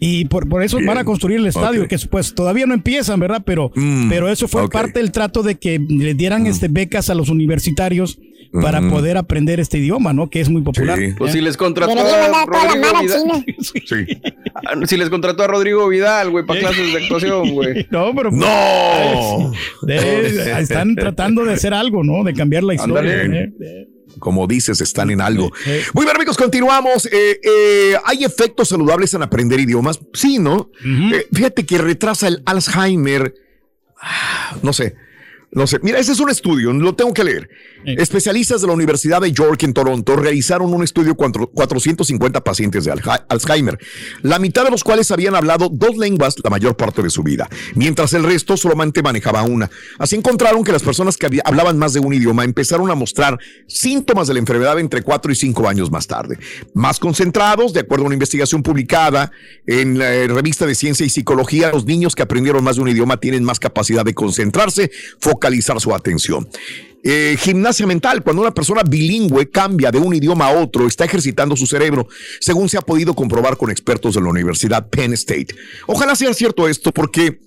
Y 0.00 0.26
por, 0.26 0.48
por 0.48 0.62
eso 0.62 0.76
Bien. 0.76 0.86
van 0.88 0.98
a 0.98 1.04
construir 1.04 1.38
el 1.38 1.46
estadio, 1.46 1.88
que 1.88 1.96
pues 2.10 2.34
todavía 2.34 2.66
no 2.66 2.74
empiezan, 2.74 3.18
¿verdad? 3.18 3.42
Pero, 3.44 3.72
Mm. 3.74 4.08
pero 4.08 4.28
eso 4.28 4.46
fue 4.46 4.62
Ok. 4.62 4.72
parte 4.72 5.00
del 5.00 5.10
trato 5.10 5.42
de 5.42 5.56
que 5.56 5.78
les 5.88 6.16
dieran 6.16 6.46
este, 6.46 6.68
becas 6.68 7.10
a 7.10 7.14
los 7.16 7.28
universitarios 7.30 8.18
para 8.62 8.80
Mm. 8.80 8.90
poder 8.90 9.16
aprender 9.16 9.58
este 9.60 9.78
idioma, 9.78 10.12
¿no? 10.12 10.30
Que 10.30 10.40
es 10.40 10.48
muy 10.48 10.62
popular. 10.62 10.98
Sí. 10.98 11.14
Pues 11.18 11.32
si 11.32 11.40
les 11.40 11.56
contrató 11.56 11.92
a 11.92 12.46
Rodrigo 12.46 13.00
Vidal. 13.02 13.44
Sí. 13.58 14.06
Ah, 14.54 14.86
Si 14.86 14.96
les 14.96 15.10
contrató 15.10 15.42
a 15.42 15.46
Rodrigo 15.48 15.88
Vidal, 15.88 16.30
güey, 16.30 16.46
para 16.46 16.60
clases 16.60 16.92
de 16.92 17.02
actuación, 17.02 17.50
güey. 17.50 17.86
No, 17.90 18.14
pero 18.14 18.30
¡No! 18.30 19.52
de- 19.82 20.60
están 20.60 20.94
tratando 20.94 21.44
de 21.44 21.54
hacer 21.54 21.74
algo, 21.74 22.04
¿no? 22.04 22.22
De 22.24 22.32
cambiar 22.34 22.62
la 22.62 22.74
historia. 22.74 23.00
Ándale. 23.22 23.52
¿eh? 23.60 23.88
Como 24.18 24.46
dices, 24.46 24.80
están 24.80 25.10
en 25.10 25.20
algo. 25.20 25.50
Muy 25.94 26.04
bien, 26.04 26.16
amigos, 26.16 26.36
continuamos. 26.36 27.06
Eh, 27.06 27.40
eh, 27.42 27.96
¿Hay 28.04 28.24
efectos 28.24 28.68
saludables 28.68 29.14
en 29.14 29.22
aprender 29.22 29.60
idiomas? 29.60 30.00
Sí, 30.12 30.38
¿no? 30.38 30.70
Eh, 30.84 31.26
fíjate 31.32 31.64
que 31.66 31.78
retrasa 31.78 32.28
el 32.28 32.42
Alzheimer. 32.46 33.34
Ah, 34.00 34.56
No 34.62 34.72
sé. 34.72 34.94
No 35.50 35.66
sé. 35.66 35.78
Mira, 35.82 35.98
ese 35.98 36.12
es 36.12 36.20
un 36.20 36.28
estudio, 36.28 36.72
lo 36.72 36.94
tengo 36.94 37.14
que 37.14 37.24
leer. 37.24 37.48
Sí. 37.84 37.94
Especialistas 37.98 38.60
de 38.60 38.66
la 38.66 38.74
Universidad 38.74 39.20
de 39.20 39.32
York 39.32 39.62
en 39.62 39.72
Toronto 39.72 40.14
realizaron 40.16 40.74
un 40.74 40.82
estudio 40.82 41.16
con 41.16 41.32
450 41.32 42.44
pacientes 42.44 42.84
de 42.84 42.92
Alzheimer, 43.28 43.78
la 44.22 44.38
mitad 44.38 44.64
de 44.64 44.70
los 44.70 44.84
cuales 44.84 45.10
habían 45.10 45.34
hablado 45.34 45.70
dos 45.72 45.96
lenguas 45.96 46.34
la 46.42 46.50
mayor 46.50 46.76
parte 46.76 47.02
de 47.02 47.08
su 47.08 47.22
vida, 47.22 47.48
mientras 47.74 48.12
el 48.12 48.24
resto 48.24 48.56
solamente 48.56 49.02
manejaba 49.02 49.42
una. 49.42 49.70
Así 49.98 50.16
encontraron 50.16 50.64
que 50.64 50.72
las 50.72 50.82
personas 50.82 51.16
que 51.16 51.40
hablaban 51.44 51.78
más 51.78 51.94
de 51.94 52.00
un 52.00 52.12
idioma 52.12 52.44
empezaron 52.44 52.90
a 52.90 52.94
mostrar 52.94 53.38
síntomas 53.66 54.28
de 54.28 54.34
la 54.34 54.40
enfermedad 54.40 54.78
entre 54.78 55.02
4 55.02 55.32
y 55.32 55.34
5 55.34 55.68
años 55.68 55.90
más 55.90 56.06
tarde. 56.06 56.38
Más 56.74 56.98
concentrados, 56.98 57.72
de 57.72 57.80
acuerdo 57.80 58.04
a 58.04 58.06
una 58.06 58.14
investigación 58.14 58.62
publicada 58.62 59.32
en 59.66 59.98
la 59.98 60.12
eh, 60.12 60.28
revista 60.28 60.66
de 60.66 60.74
Ciencia 60.74 61.06
y 61.06 61.10
Psicología, 61.10 61.70
los 61.72 61.86
niños 61.86 62.14
que 62.14 62.22
aprendieron 62.22 62.62
más 62.62 62.76
de 62.76 62.82
un 62.82 62.88
idioma 62.88 63.18
tienen 63.18 63.44
más 63.44 63.58
capacidad 63.58 64.04
de 64.04 64.14
concentrarse, 64.14 64.90
focalizar 65.38 65.80
su 65.80 65.94
atención. 65.94 66.48
Eh, 67.04 67.36
gimnasia 67.38 67.86
mental, 67.86 68.24
cuando 68.24 68.42
una 68.42 68.52
persona 68.52 68.82
bilingüe 68.82 69.48
cambia 69.50 69.92
de 69.92 69.98
un 69.98 70.12
idioma 70.12 70.48
a 70.48 70.50
otro, 70.50 70.86
está 70.86 71.04
ejercitando 71.04 71.56
su 71.56 71.64
cerebro, 71.64 72.08
según 72.40 72.68
se 72.68 72.76
ha 72.76 72.80
podido 72.80 73.14
comprobar 73.14 73.56
con 73.56 73.70
expertos 73.70 74.14
de 74.14 74.20
la 74.20 74.28
Universidad 74.28 74.88
Penn 74.88 75.12
State. 75.12 75.54
Ojalá 75.86 76.16
sea 76.16 76.34
cierto 76.34 76.68
esto, 76.68 76.92
porque 76.92 77.40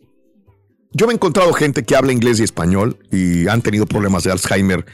yo 0.94 1.06
me 1.06 1.12
he 1.12 1.16
encontrado 1.16 1.52
gente 1.52 1.84
que 1.84 1.96
habla 1.98 2.14
inglés 2.14 2.40
y 2.40 2.44
español 2.44 2.98
y 3.12 3.48
han 3.50 3.62
tenido 3.62 3.86
problemas 3.86 4.24
de 4.24 4.32
Alzheimer 4.32 4.86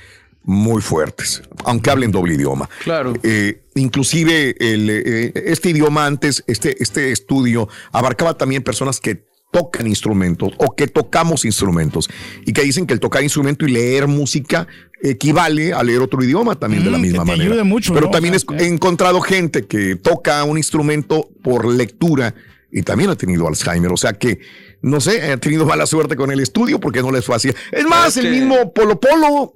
muy 0.44 0.82
fuertes, 0.82 1.44
aunque 1.66 1.92
hablen 1.92 2.12
doble 2.12 2.34
idioma. 2.34 2.68
Claro. 2.84 3.14
Eh, 3.22 3.62
inclusive 3.76 4.56
el, 4.60 4.90
eh, 4.90 5.34
este 5.46 5.70
idioma 5.70 6.08
antes, 6.08 6.44
este, 6.48 6.82
este 6.82 7.12
estudio 7.12 7.70
abarcaba 7.92 8.38
también 8.38 8.64
personas 8.64 9.00
que 9.00 9.28
tocan 9.52 9.88
instrumentos 9.88 10.52
o 10.58 10.76
que 10.76 10.88
tocamos 10.88 11.46
instrumentos 11.46 12.10
y 12.46 12.54
que 12.54 12.64
dicen 12.64 12.86
que 12.86 12.94
el 12.94 13.00
tocar 13.00 13.24
instrumento 13.24 13.66
y 13.66 13.72
leer 13.72 14.08
música 14.08 14.68
equivale 15.02 15.74
a 15.74 15.84
leer 15.84 16.02
otro 16.02 16.24
idioma 16.24 16.56
también 16.56 16.84
de 16.84 16.92
la 16.92 16.98
Mm, 16.98 17.02
que 17.02 17.08
misma 17.08 17.24
te 17.24 17.32
manera. 17.32 17.50
ayude 17.52 17.64
mucho, 17.64 17.94
Pero 17.94 18.08
¿no? 18.08 18.12
también 18.12 18.36
O 18.36 18.40
sea, 18.40 18.56
es- 18.58 18.62
he 18.64 18.68
encontrado 18.68 19.22
gente 19.22 19.66
que 19.66 19.96
toca 19.96 20.44
un 20.44 20.58
instrumento 20.58 21.30
por 21.44 21.66
lectura 21.66 22.36
y 22.72 22.82
también 22.82 23.10
ha 23.10 23.16
tenido 23.16 23.48
Alzheimer. 23.48 23.92
O 23.94 23.98
sea 23.98 24.14
que, 24.14 24.40
no 24.82 25.00
sé, 25.00 25.32
ha 25.32 25.38
tenido 25.38 25.66
mala 25.66 25.86
suerte 25.86 26.16
con 26.16 26.32
el 26.32 26.40
estudio 26.42 26.80
porque 26.80 27.02
no 27.02 27.12
les 27.12 27.24
fue 27.26 27.36
así. 27.36 27.50
Es 27.72 27.86
más, 27.86 28.10
Es 28.10 28.18
el 28.18 28.24
que- 28.24 28.32
mismo 28.32 28.74
Polo 28.74 29.00
Polo. 29.00 29.54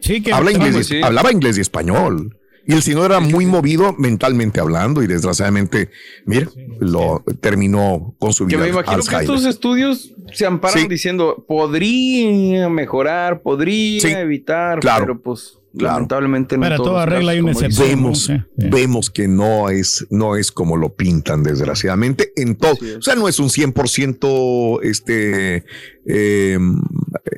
Sí, 0.00 0.22
que 0.22 0.32
habla 0.32 0.50
inglés, 0.52 0.76
y- 0.76 0.84
sí. 0.84 1.00
hablaba 1.02 1.30
inglés 1.32 1.58
y 1.58 1.60
español. 1.60 2.38
Y 2.66 2.74
el 2.74 2.82
señor 2.82 3.06
era 3.06 3.20
muy 3.20 3.44
movido 3.46 3.94
mentalmente 3.98 4.60
hablando 4.60 5.02
y 5.02 5.06
desgraciadamente, 5.06 5.90
mira, 6.26 6.48
lo 6.80 7.24
terminó 7.40 8.14
con 8.18 8.32
su 8.32 8.46
Que 8.46 8.56
vida. 8.56 8.64
me 8.66 8.70
imagino 8.70 9.02
que 9.02 9.16
estos 9.16 9.44
estudios 9.44 10.14
se 10.32 10.46
amparan 10.46 10.82
Sí. 10.82 10.88
diciendo, 10.88 11.44
podría 11.48 12.68
mejorar, 12.68 13.42
podría 13.42 14.00
Sí, 14.00 14.08
evitar, 14.08 14.78
claro, 14.80 15.06
pero 15.06 15.20
pues 15.22 15.58
claro. 15.76 15.94
lamentablemente 15.96 16.56
no 16.56 16.62
Para 16.62 16.76
todos 16.76 16.90
toda 16.90 17.06
regla 17.06 17.32
hay 17.32 17.40
una 17.40 17.52
excepción. 17.52 17.88
Vemos, 17.88 18.24
Sí, 18.26 18.34
sí. 18.58 18.68
vemos 18.70 19.10
que 19.10 19.26
no 19.28 19.68
es, 19.68 20.06
no 20.10 20.36
es 20.36 20.52
como 20.52 20.76
lo 20.76 20.94
pintan, 20.94 21.42
desgraciadamente, 21.42 22.32
en 22.36 22.54
todo. 22.56 22.76
O 22.98 23.02
sea, 23.02 23.16
no 23.16 23.26
es 23.28 23.38
un 23.40 23.48
100% 23.50 24.80
este, 24.82 25.64
eh, 26.06 26.58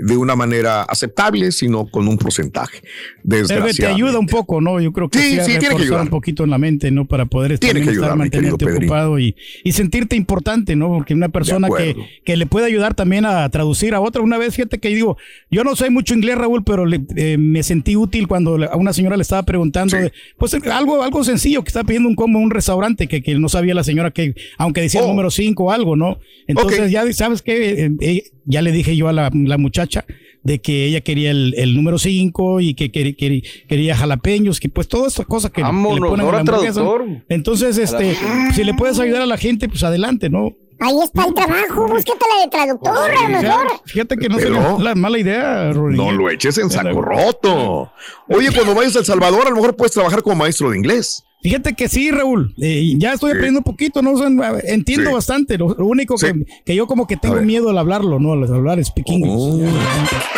de 0.01 0.17
una 0.17 0.35
manera 0.35 0.83
aceptable, 0.83 1.53
sino 1.53 1.87
con 1.91 2.09
un 2.09 2.17
porcentaje. 2.17 2.81
Que 2.81 2.89
te 3.29 3.37
Desgraciadamente. 3.37 3.87
ayuda 3.87 4.19
un 4.19 4.27
poco, 4.27 4.61
¿no? 4.63 4.81
Yo 4.81 4.93
creo 4.93 5.11
que 5.11 5.19
Sí, 5.19 5.39
sí, 5.45 5.59
tiene 5.59 5.77
que 5.77 5.83
ayudar. 5.83 6.01
un 6.03 6.09
poquito 6.09 6.45
en 6.45 6.51
la 6.51 6.59
mente, 6.59 6.91
¿no? 6.91 7.05
Para 7.07 7.27
poder 7.27 7.59
Tiene 7.59 7.81
también 7.81 7.85
que 7.89 7.91
estar 7.93 8.05
ayudar, 8.13 8.19
mantenerte 8.19 8.65
ocupado 8.65 9.19
y, 9.19 9.37
y 9.63 9.73
sentirte 9.73 10.17
importante, 10.17 10.75
¿no? 10.75 10.89
Porque 10.89 11.13
una 11.13 11.29
persona 11.29 11.69
que, 11.77 11.97
que 12.25 12.37
le 12.37 12.47
puede 12.47 12.67
ayudar 12.67 12.95
también 12.95 13.27
a 13.27 13.47
traducir 13.51 13.95
a 13.95 14.01
otra. 14.01 14.23
Una 14.23 14.39
vez, 14.39 14.55
fíjate 14.55 14.79
que 14.79 14.89
digo, 14.89 15.19
yo 15.51 15.65
no 15.65 15.77
sé 15.77 15.91
mucho 15.91 16.15
inglés, 16.15 16.39
Raúl, 16.39 16.65
pero 16.65 16.87
le- 16.87 17.05
eh, 17.17 17.37
me 17.39 17.63
sentí 17.63 17.95
útil 17.95 18.27
cuando 18.27 18.55
a 18.65 18.77
una 18.77 18.93
señora 18.95 19.17
le 19.17 19.23
estaba 19.23 19.43
preguntando, 19.43 19.97
de- 19.99 20.13
pues 20.39 20.55
algo, 20.55 21.03
algo 21.03 21.25
sencillo, 21.25 21.63
que 21.63 21.69
estaba 21.69 21.85
pidiendo 21.87 22.09
un 22.09 22.15
combo 22.15 22.39
en 22.39 22.45
un 22.47 22.51
restaurante 22.51 23.07
que, 23.07 23.23
que 23.23 23.35
no 23.35 23.49
sabía 23.51 23.75
la 23.75 23.85
señora 23.85 24.11
que, 24.13 24.35
aunque 24.57 24.81
decía 24.81 25.01
el 25.01 25.07
Oh. 25.07 25.11
número 25.11 25.31
5 25.31 25.65
o 25.65 25.71
algo, 25.71 25.95
¿no? 25.95 26.19
Entonces 26.47 26.91
ya, 26.91 27.11
¿sabes 27.13 27.43
qué? 27.43 27.85
Eh, 27.85 27.91
eh, 28.01 28.23
ya 28.45 28.63
le 28.63 28.73
dije 28.73 28.97
yo 28.97 29.09
a 29.09 29.13
la, 29.13 29.31
la 29.33 29.59
muchacha 29.59 30.05
de 30.43 30.61
que 30.61 30.85
ella 30.87 31.01
quería 31.01 31.31
el, 31.31 31.55
el 31.57 31.75
número 31.75 31.99
5 31.99 32.61
y 32.61 32.75
que 32.75 32.91
quería, 32.93 33.15
quería, 33.17 33.43
quería 33.69 33.97
jalapeños, 33.97 34.61
que 34.61 34.69
pues 34.69 34.89
todas 34.89 35.13
estas 35.13 35.27
cosas 35.27 35.51
que, 35.51 35.57
que 35.57 35.61
le 35.63 35.67
Vámonos, 35.69 36.01
ponen 36.01 36.13
a 36.13 36.17
la 36.17 36.23
ahora 36.25 36.39
hamburguesa. 36.41 36.73
traductor. 36.75 37.25
Entonces, 37.31 37.79
este, 37.79 38.17
si 38.55 38.63
le 38.65 38.75
puedes 38.75 38.99
ayudar 38.99 39.23
a 39.23 39.27
la 39.27 39.39
gente, 39.39 39.69
pues 39.69 39.83
adelante, 39.85 40.29
¿no? 40.29 40.53
Ahí 40.81 40.93
está 41.03 41.25
el 41.27 41.33
trabajo, 41.35 41.87
búscatela 41.87 42.43
de 42.43 42.51
traductor, 42.51 42.93
a 43.11 43.23
lo 43.23 43.29
mejor. 43.43 43.67
Fíjate 43.87 44.17
que 44.17 44.29
no 44.29 44.39
sería 44.39 44.77
la 44.81 44.95
mala 44.97 45.19
idea, 45.19 45.73
Rory. 45.73 45.97
No 45.97 46.13
lo 46.13 46.29
eches 46.29 46.59
en 46.59 46.69
saco 46.69 47.01
roto. 47.01 47.91
Oye, 48.29 48.51
cuando 48.53 48.75
vayas 48.75 48.97
a 48.97 48.99
El 48.99 49.05
Salvador, 49.05 49.47
a 49.47 49.51
lo 49.51 49.57
mejor 49.57 49.77
puedes 49.77 49.93
trabajar 49.93 50.23
como 50.23 50.37
maestro 50.37 50.71
de 50.71 50.77
inglés. 50.77 51.23
Fíjate 51.45 51.75
que 51.75 51.89
sí, 51.91 52.11
Raúl. 52.11 52.55
Eh, 52.59 52.95
ya 52.97 53.13
estoy 53.13 53.29
Sí. 53.31 53.37
aprendiendo 53.37 53.61
un 53.61 53.65
poquito, 53.65 54.01
¿no? 54.01 54.13
O 54.13 54.17
sea, 54.19 54.29
entiendo 54.65 55.11
Sí. 55.11 55.15
bastante. 55.15 55.59
Lo, 55.59 55.69
lo 55.75 55.85
único 55.87 56.17
Sí. 56.17 56.27
que, 56.27 56.63
que 56.65 56.75
yo 56.75 56.87
como 56.87 57.07
que 57.07 57.19
tengo 57.19 57.37
miedo 57.43 57.69
al 57.69 57.77
hablarlo, 57.77 58.19
¿no? 58.19 58.33
Al 58.33 58.45
hablar 58.53 58.83
speak 58.83 59.07
English. 59.11 59.31
Oh. 59.37 59.61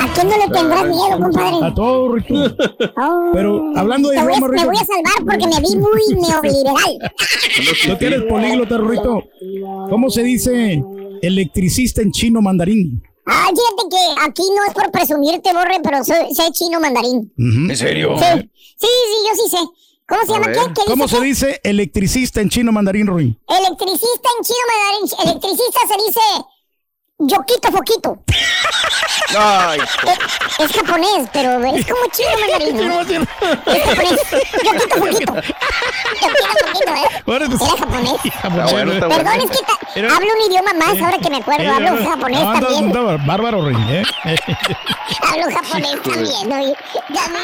¿A 0.02 0.12
quién 0.14 0.28
no 0.28 0.36
le 0.36 0.52
tendrás 0.52 0.84
miedo, 0.84 1.18
compadre? 1.20 1.64
A 1.66 1.74
todo, 1.74 2.12
Rico. 2.16 2.34
Oh. 2.98 3.30
Pero, 3.32 3.72
hablando 3.76 4.08
de 4.08 4.16
Te 4.16 4.22
voy 4.24 4.32
a- 4.34 4.40
Me 4.40 4.48
Rico. 4.48 4.64
voy 4.66 4.76
a 4.76 4.84
salvar 4.84 5.24
porque 5.24 5.46
me 5.46 5.60
vi 5.60 5.76
muy 5.76 6.28
neoliberal. 6.28 7.12
¿No 7.88 7.96
tienes 7.98 8.22
políglota, 8.22 8.76
Rurito? 8.78 9.22
¿Cómo 9.88 10.10
se 10.10 10.22
dice 10.24 10.82
electricista 11.22 12.02
en 12.02 12.10
chino 12.10 12.42
mandarín? 12.42 13.00
Ah, 13.26 13.46
fíjate 13.48 13.88
que 13.90 14.26
aquí 14.28 14.42
no 14.56 14.64
es 14.68 14.74
por 14.74 14.90
presumirte, 14.90 15.52
Borre, 15.52 15.78
pero 15.82 16.02
soy- 16.04 16.34
sé 16.34 16.50
chino 16.52 16.80
mandarín. 16.80 17.32
¿En 17.36 17.76
serio? 17.76 18.16
Sí, 18.18 18.50
sí, 18.78 18.86
sí, 18.86 19.16
yo 19.28 19.34
sí 19.44 19.50
sé. 19.50 19.58
¿Cómo 20.08 20.20
se 20.24 20.32
A 20.32 20.34
llama? 20.40 20.52
¿Qué? 20.52 20.72
¿Qué 20.74 20.82
¿Cómo 20.86 21.04
dice 21.04 21.16
se 21.16 21.20
qué? 21.20 21.26
dice 21.26 21.60
electricista 21.64 22.40
en 22.40 22.48
chino 22.48 22.70
mandarín, 22.72 23.06
Ruin? 23.08 23.38
Electricista 23.48 24.28
en 24.38 24.44
chino 24.44 24.58
mandarín. 24.70 25.30
Electricista 25.30 25.80
se 25.88 25.94
dice 26.06 26.20
yoquito 27.18 27.72
foquito. 27.72 28.18
Ay, 29.38 29.80
Eh, 29.80 30.64
es 30.64 30.72
japonés, 30.72 31.28
pero 31.32 31.64
es 31.64 31.84
como 31.86 32.00
chino 32.12 32.28
mandarín. 32.40 32.76
¿no? 32.76 33.00
Es 33.72 33.84
japonés. 33.84 34.20
Yoquito 34.64 34.96
foquito. 34.96 35.34
Yoquito 35.34 36.66
foquito, 36.66 36.94
¿eh? 36.94 37.22
Bueno, 37.26 37.46
pues- 37.48 37.62
Era 37.62 37.76
japonés. 37.78 38.12
está 38.24 38.48
bueno, 38.48 38.92
está 38.92 39.08
Perdón, 39.08 39.24
bueno. 39.24 39.44
es 39.44 39.50
que 39.50 40.06
hablo 40.06 40.28
un 40.34 40.50
idioma 40.52 40.72
más 40.74 41.02
ahora 41.02 41.18
que 41.18 41.30
me 41.30 41.36
acuerdo. 41.38 41.72
Hablo 41.72 42.08
japonés 42.10 42.40
No, 42.40 42.50
andas- 42.52 42.74
también. 42.74 42.96
andas 42.96 43.26
bárbaro, 43.26 43.60
Ruin, 43.62 43.78
¿eh? 43.88 44.04
Hablo 45.22 45.46
japonés 45.56 46.02
también. 46.02 46.48
¿no? 46.48 46.74
Ya 47.12 47.28
me 47.28 47.38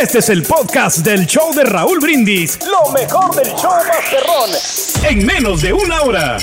Este 0.00 0.18
es 0.18 0.28
el 0.28 0.42
podcast 0.42 0.98
del 0.98 1.26
show 1.26 1.54
de 1.54 1.62
Raúl 1.62 2.00
Brindis. 2.00 2.58
Lo 2.66 2.90
mejor 2.90 3.32
del 3.36 3.46
show 3.54 3.70
Masterrón. 3.70 4.50
En 5.08 5.24
menos 5.24 5.62
de 5.62 5.72
una 5.72 6.02
hora. 6.02 6.38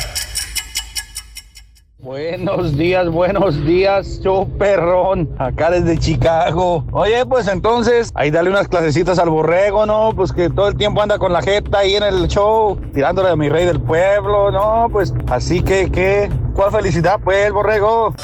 Buenos 2.00 2.78
días, 2.78 3.10
buenos 3.10 3.64
días, 3.66 4.22
show 4.24 4.50
perrón, 4.58 5.30
acá 5.38 5.70
desde 5.70 6.00
Chicago. 6.00 6.86
Oye, 6.94 7.26
pues 7.26 7.48
entonces, 7.48 8.10
ahí 8.16 8.32
dale 8.32 8.50
unas 8.50 8.70
clasecitas 8.70 9.20
al 9.20 9.30
borrego, 9.30 9.86
¿no? 9.86 10.12
Pues 10.16 10.32
que 10.32 10.50
todo 10.50 10.70
el 10.70 10.78
tiempo 10.78 11.02
anda 11.02 11.20
con 11.20 11.34
la 11.34 11.42
jeta 11.42 11.80
ahí 11.80 11.96
en 11.96 12.04
el 12.04 12.28
show, 12.30 12.80
tirándole 12.94 13.30
a 13.30 13.36
mi 13.36 13.50
rey 13.50 13.66
del 13.66 13.82
pueblo, 13.82 14.50
¿no? 14.50 14.88
Pues 14.92 15.14
así 15.30 15.62
que, 15.62 15.92
¿qué? 15.92 16.30
¿Cuál 16.56 16.72
felicidad, 16.72 17.20
pues, 17.22 17.48
el 17.48 17.54
borrego? 17.54 18.16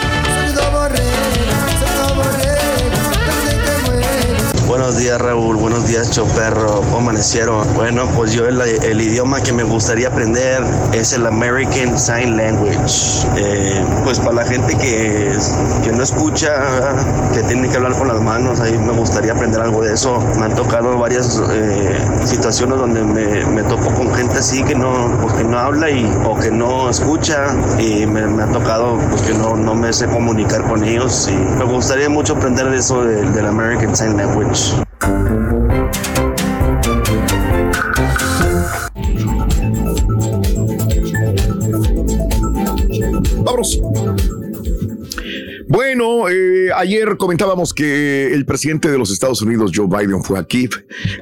Buenos 4.67 4.97
días 4.97 5.17
Raúl, 5.21 5.55
buenos 5.55 5.87
días 5.87 6.11
Choperro, 6.11 6.81
¿cómo 6.81 6.97
amanecieron? 6.97 7.65
Bueno, 7.73 8.05
pues 8.17 8.33
yo 8.33 8.45
el, 8.45 8.59
el 8.59 9.01
idioma 9.01 9.41
que 9.41 9.53
me 9.53 9.63
gustaría 9.63 10.09
aprender 10.09 10.61
es 10.91 11.13
el 11.13 11.25
American 11.25 11.97
Sign 11.97 12.35
Language. 12.35 13.25
Eh, 13.37 13.81
pues 14.03 14.19
para 14.19 14.33
la 14.33 14.45
gente 14.45 14.75
que, 14.75 15.31
que 15.85 15.91
no 15.93 16.03
escucha, 16.03 16.51
que 17.33 17.43
tiene 17.43 17.69
que 17.69 17.77
hablar 17.77 17.93
con 17.93 18.09
las 18.09 18.19
manos, 18.19 18.59
ahí 18.59 18.77
me 18.77 18.91
gustaría 18.91 19.31
aprender 19.31 19.61
algo 19.61 19.81
de 19.81 19.93
eso. 19.93 20.19
Me 20.37 20.43
han 20.43 20.55
tocado 20.55 20.97
varias 20.97 21.41
eh, 21.49 21.97
situaciones 22.25 22.77
donde 22.77 23.03
me, 23.05 23.45
me 23.45 23.63
topo 23.63 23.89
con 23.91 24.13
gente 24.15 24.39
así 24.39 24.63
que 24.65 24.75
no, 24.75 25.17
pues, 25.21 25.33
que 25.35 25.45
no 25.45 25.57
habla 25.59 25.89
y, 25.89 26.05
o 26.25 26.35
que 26.35 26.51
no 26.51 26.89
escucha 26.89 27.55
y 27.79 28.05
me, 28.05 28.43
ha 28.43 28.47
tocado 28.47 28.97
pues 29.09 29.21
que 29.21 29.33
no, 29.33 29.55
no 29.55 29.75
me 29.75 29.93
sé 29.93 30.07
comunicar 30.07 30.63
con 30.63 30.83
ellos 30.83 31.29
y 31.31 31.35
me 31.35 31.63
gustaría 31.63 32.09
mucho 32.09 32.33
aprender 32.33 32.69
de 32.69 32.77
eso 32.77 33.05
del 33.05 33.45
American 33.45 33.95
Sign 33.95 34.17
Language. 34.17 34.56
Vámonos. 43.43 44.36
Bueno, 45.69 46.29
eh, 46.29 46.69
ayer 46.73 47.17
comentábamos 47.17 47.73
que 47.73 48.27
el 48.33 48.45
presidente 48.45 48.89
de 48.89 48.97
los 48.97 49.11
Estados 49.11 49.41
Unidos, 49.41 49.71
Joe 49.75 49.87
Biden, 49.87 50.23
fue 50.23 50.39
aquí, 50.39 50.69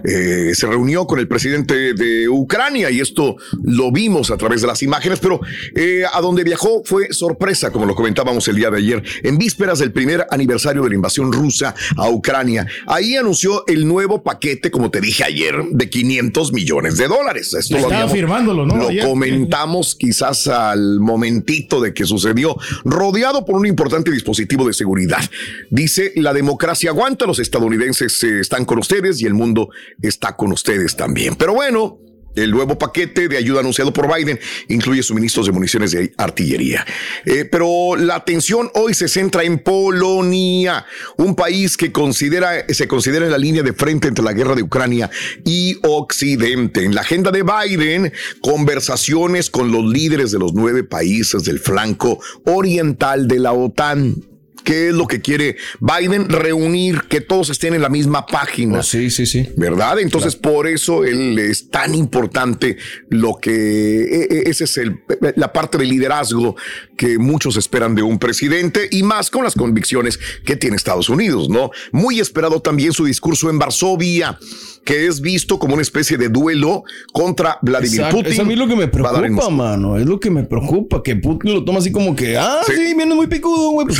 eh, 0.04 0.52
se 0.54 0.68
reunió 0.68 1.08
con 1.08 1.18
el 1.18 1.28
presidente 1.28 1.96
de 1.96 2.30
Ucrania 2.30 2.92
y 2.92 3.00
esto 3.00 3.38
lo 3.64 3.92
vimos 3.92 4.30
a 4.30 4.38
través 4.38 4.62
de 4.62 4.68
las 4.68 4.84
imágenes, 4.84 5.18
pero 5.20 5.40
eh, 5.76 6.04
a 6.14 6.22
donde 6.22 6.44
viajó 6.44 6.84
fue 6.86 7.12
sorpresa, 7.12 7.72
como 7.72 7.88
lo 7.88 7.96
comentábamos 7.96 8.48
el 8.48 8.58
día 8.58 8.70
de 8.70 8.78
ayer, 8.78 9.04
en 9.24 9.40
vísperas 9.40 9.80
del 9.80 9.92
primer 9.92 10.28
aniversario 10.30 10.84
de 10.84 10.90
la 10.90 10.96
invasión 10.96 11.34
rusa 11.34 11.74
a 11.98 12.08
Ucrania. 12.12 12.68
Ahí 12.86 13.16
anunció 13.16 13.66
el 13.66 13.88
nuevo 13.88 14.22
paquete, 14.22 14.70
como 14.70 14.92
te 14.92 15.02
dije 15.02 15.24
ayer, 15.24 15.56
de 15.72 15.90
500 15.90 16.54
millones 16.54 16.98
de 16.98 17.08
dólares. 17.08 17.52
Esto 17.56 17.74
lo 17.74 17.80
Estaba 17.80 17.96
habíamos- 17.96 18.14
firmándolo, 18.14 18.66
¿no? 18.68 18.76
Lo 18.78 18.90
Ayer. 18.90 19.08
comentamos 19.08 19.96
quizás 19.96 20.46
al 20.48 21.00
momentito 21.00 21.82
de 21.82 21.96
que 21.96 22.06
sucedió, 22.06 22.56
rodeado 22.84 23.44
por 23.44 23.56
un 23.56 23.66
importante 23.66 24.12
dispositivo 24.12 24.35
de 24.66 24.74
seguridad. 24.74 25.22
Dice, 25.70 26.14
la 26.16 26.34
democracia 26.34 26.90
aguanta, 26.92 27.26
los 27.26 27.40
estadounidenses 27.40 28.24
eh, 28.24 28.40
están 28.40 28.66
con 28.66 28.80
ustedes 28.80 29.22
y 29.22 29.26
el 29.26 29.34
mundo 29.34 29.70
está 30.02 30.36
con 30.36 30.52
ustedes 30.52 30.96
también. 30.96 31.36
Pero 31.36 31.54
bueno. 31.54 32.05
El 32.36 32.52
nuevo 32.52 32.78
paquete 32.78 33.28
de 33.28 33.38
ayuda 33.38 33.62
anunciado 33.62 33.94
por 33.94 34.14
Biden 34.14 34.40
incluye 34.68 35.02
suministros 35.04 35.46
de 35.46 35.52
municiones 35.52 35.92
de 35.92 36.14
artillería. 36.18 36.86
Eh, 37.26 37.46
pero 37.46 37.96
la 37.96 38.16
atención 38.16 38.70
hoy 38.74 38.94
se 38.94 39.08
centra 39.08 39.44
en 39.44 39.60
Polonia, 39.60 40.86
un 41.18 41.36
país 41.36 41.78
que 41.78 41.92
considera, 41.92 42.66
se 42.68 42.88
considera 42.88 43.26
en 43.26 43.32
la 43.32 43.38
línea 43.38 43.64
de 43.64 43.74
frente 43.74 44.08
entre 44.08 44.24
la 44.24 44.34
guerra 44.34 44.56
de 44.56 44.64
Ucrania 44.64 45.10
y 45.46 45.78
Occidente. 45.84 46.84
En 46.84 46.94
la 46.94 47.02
agenda 47.02 47.32
de 47.32 47.44
Biden, 47.44 48.14
conversaciones 48.42 49.50
con 49.50 49.72
los 49.72 49.86
líderes 49.86 50.32
de 50.32 50.40
los 50.40 50.54
nueve 50.54 50.84
países 50.84 51.44
del 51.44 51.60
flanco 51.60 52.20
oriental 52.46 53.28
de 53.28 53.40
la 53.40 53.54
OTAN. 53.54 54.35
¿Qué 54.66 54.90
es 54.90 54.94
lo 54.94 55.08
que 55.08 55.22
quiere 55.22 55.56
Biden? 55.80 56.28
Reunir, 56.28 57.04
que 57.08 57.22
todos 57.22 57.50
estén 57.50 57.74
en 57.76 57.82
la 57.82 57.88
misma 57.90 58.26
página. 58.26 58.84
sí, 58.84 59.10
sí, 59.10 59.26
sí. 59.26 59.48
¿Verdad? 59.56 60.00
Entonces, 60.00 60.36
por 60.36 60.68
eso 60.68 61.06
él 61.06 61.40
es 61.40 61.70
tan 61.70 61.96
importante 61.96 62.76
lo 63.10 63.36
que 63.40 63.52
e- 63.54 64.28
e- 64.30 64.50
ese 64.50 64.66
es 64.66 64.78
el, 64.78 65.00
la 65.36 65.54
parte 65.54 65.78
de 65.78 65.86
liderazgo 65.86 66.56
que 66.98 67.18
muchos 67.20 67.56
esperan 67.58 67.94
de 67.96 68.02
un 68.04 68.18
presidente 68.20 68.88
y 68.92 69.04
más 69.04 69.30
con 69.30 69.44
las 69.44 69.54
convicciones 69.54 70.20
que 70.44 70.56
tiene 70.56 70.76
Estados 70.76 71.10
Unidos, 71.10 71.48
¿no? 71.50 71.70
Muy 71.92 72.20
esperado 72.20 72.60
también 72.62 72.92
su 72.92 73.06
discurso 73.06 73.50
en 73.50 73.60
Varsovia, 73.60 74.40
que 74.84 75.08
es 75.08 75.20
visto 75.22 75.60
como 75.60 75.74
una 75.74 75.82
especie 75.82 76.18
de 76.18 76.30
duelo 76.30 76.84
contra 77.12 77.58
Vladimir 77.62 77.96
Exacto, 78.02 78.18
Putin. 78.18 78.34
Es 78.34 78.40
a 78.40 78.44
mí 78.44 78.56
lo 78.56 78.68
que 78.68 78.76
me 78.76 78.88
preocupa, 78.88 79.50
mano. 79.50 79.98
Es 79.98 80.06
lo 80.06 80.20
que 80.20 80.30
me 80.32 80.44
preocupa, 80.44 81.04
que 81.04 81.16
Putin 81.16 81.54
lo 81.54 81.64
toma 81.66 81.80
así 81.80 81.92
como 81.92 82.16
que, 82.16 82.38
ah, 82.38 82.62
Sí. 82.66 82.74
sí, 82.76 82.94
viene 82.96 83.14
muy 83.16 83.28
picudo, 83.28 83.72
güey. 83.72 83.88
Pues 83.88 84.00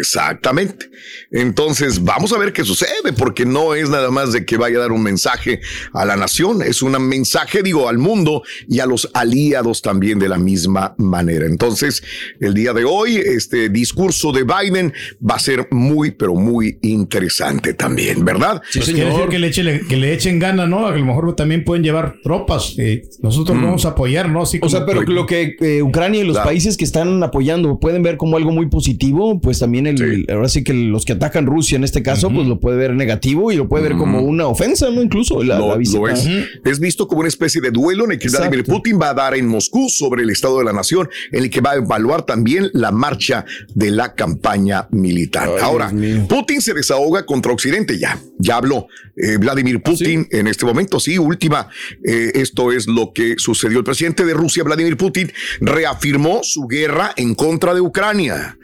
Exactamente. 0.00 0.90
Entonces, 1.30 2.02
vamos 2.02 2.32
a 2.32 2.38
ver 2.38 2.52
qué 2.52 2.64
sucede, 2.64 3.12
porque 3.16 3.44
no 3.46 3.74
es 3.74 3.88
nada 3.88 4.10
más 4.10 4.32
de 4.32 4.44
que 4.44 4.56
vaya 4.56 4.78
a 4.78 4.80
dar 4.82 4.92
un 4.92 5.02
mensaje 5.02 5.60
a 5.92 6.04
la 6.04 6.16
nación, 6.16 6.62
es 6.62 6.82
un 6.82 6.92
mensaje, 7.06 7.62
digo, 7.62 7.88
al 7.88 7.98
mundo 7.98 8.42
y 8.68 8.80
a 8.80 8.86
los 8.86 9.08
aliados 9.14 9.82
también 9.82 10.18
de 10.18 10.28
la 10.28 10.38
misma 10.38 10.94
manera. 10.98 11.46
Entonces, 11.46 12.02
el 12.40 12.54
día 12.54 12.72
de 12.72 12.84
hoy, 12.84 13.16
este 13.16 13.68
discurso 13.68 14.32
de 14.32 14.44
Biden 14.44 14.92
va 15.28 15.36
a 15.36 15.38
ser 15.38 15.68
muy, 15.70 16.10
pero 16.10 16.34
muy 16.34 16.78
interesante 16.82 17.74
también, 17.74 18.24
¿verdad? 18.24 18.62
Sí, 18.70 18.78
Pues 18.80 18.90
quiere 18.92 19.10
decir 19.10 19.28
que 19.28 19.38
le, 19.38 19.48
eche- 19.50 19.86
que 19.88 19.96
le 19.96 20.12
echen 20.12 20.38
gana, 20.38 20.66
¿no? 20.66 20.86
A 20.86 20.96
lo 20.96 21.04
mejor 21.04 21.34
también 21.36 21.64
pueden 21.64 21.82
llevar 21.84 22.16
tropas. 22.22 22.74
eh, 22.78 23.02
nosotros 23.22 23.56
Mm. 23.56 23.62
vamos 23.62 23.84
a 23.84 23.90
apoyar, 23.90 24.28
¿no? 24.28 24.42
Así 24.42 24.58
O 24.62 24.68
sea, 24.68 24.84
pero 24.86 25.02
lo 25.02 25.26
que 25.26 25.56
eh, 25.60 25.82
Ucrania 25.82 26.20
y 26.22 26.24
los 26.24 26.34
Claro. 26.36 26.48
países 26.48 26.76
que 26.76 26.84
están 26.84 27.22
apoyando 27.22 27.78
pueden 27.78 28.02
ver 28.02 28.16
como 28.16 28.36
algo 28.36 28.50
muy 28.52 28.66
positivo, 28.68 29.19
pues 29.40 29.58
también 29.58 29.86
el, 29.86 30.26
ahora 30.30 30.48
sí 30.48 30.64
que 30.64 30.72
los 30.74 31.04
que 31.04 31.12
atacan 31.12 31.46
Rusia 31.46 31.76
en 31.76 31.84
este 31.84 32.02
caso, 32.02 32.30
pues 32.30 32.46
lo 32.46 32.60
puede 32.60 32.76
ver 32.78 32.94
negativo 32.94 33.52
y 33.52 33.56
lo 33.56 33.68
puede 33.68 33.84
ver 33.84 33.96
como 33.96 34.20
una 34.20 34.46
ofensa, 34.46 34.90
¿no? 34.90 35.02
Incluso 35.02 35.42
la, 35.42 35.58
lo, 35.58 35.68
la 35.68 35.76
visita. 35.76 35.98
lo 35.98 36.08
es. 36.08 36.28
Es 36.64 36.80
visto 36.80 37.06
como 37.06 37.20
una 37.20 37.28
especie 37.28 37.60
de 37.60 37.70
duelo 37.70 38.04
en 38.04 38.12
el 38.12 38.18
que 38.18 38.28
Vladimir 38.28 38.64
Putin 38.64 38.98
va 39.00 39.10
a 39.10 39.14
dar 39.14 39.34
en 39.34 39.46
Moscú 39.46 39.88
sobre 39.88 40.22
el 40.22 40.30
estado 40.30 40.58
de 40.58 40.64
la 40.64 40.72
nación, 40.72 41.08
en 41.32 41.44
el 41.44 41.50
que 41.50 41.60
va 41.60 41.72
a 41.72 41.76
evaluar 41.76 42.22
también 42.22 42.70
la 42.72 42.90
marcha 42.90 43.44
de 43.74 43.90
la 43.90 44.14
campaña 44.14 44.88
militar. 44.90 45.48
Ahora, 45.60 45.92
Putin 46.28 46.60
se 46.60 46.74
desahoga 46.74 47.26
contra 47.26 47.52
Occidente, 47.52 47.98
ya, 47.98 48.18
ya 48.38 48.56
habló 48.56 48.86
eh, 49.16 49.36
Vladimir 49.36 49.82
Putin 49.82 50.26
en 50.30 50.46
este 50.46 50.64
momento, 50.64 50.98
sí, 51.00 51.18
última, 51.18 51.68
eh, 52.04 52.32
esto 52.34 52.72
es 52.72 52.86
lo 52.86 53.12
que 53.12 53.34
sucedió. 53.38 53.78
El 53.78 53.84
presidente 53.84 54.24
de 54.24 54.34
Rusia, 54.34 54.64
Vladimir 54.64 54.96
Putin, 54.96 55.32
reafirmó 55.60 56.40
su 56.42 56.66
guerra 56.66 57.12
en 57.16 57.34
contra 57.34 57.74
de 57.74 57.80
Ucrania. 57.80 58.56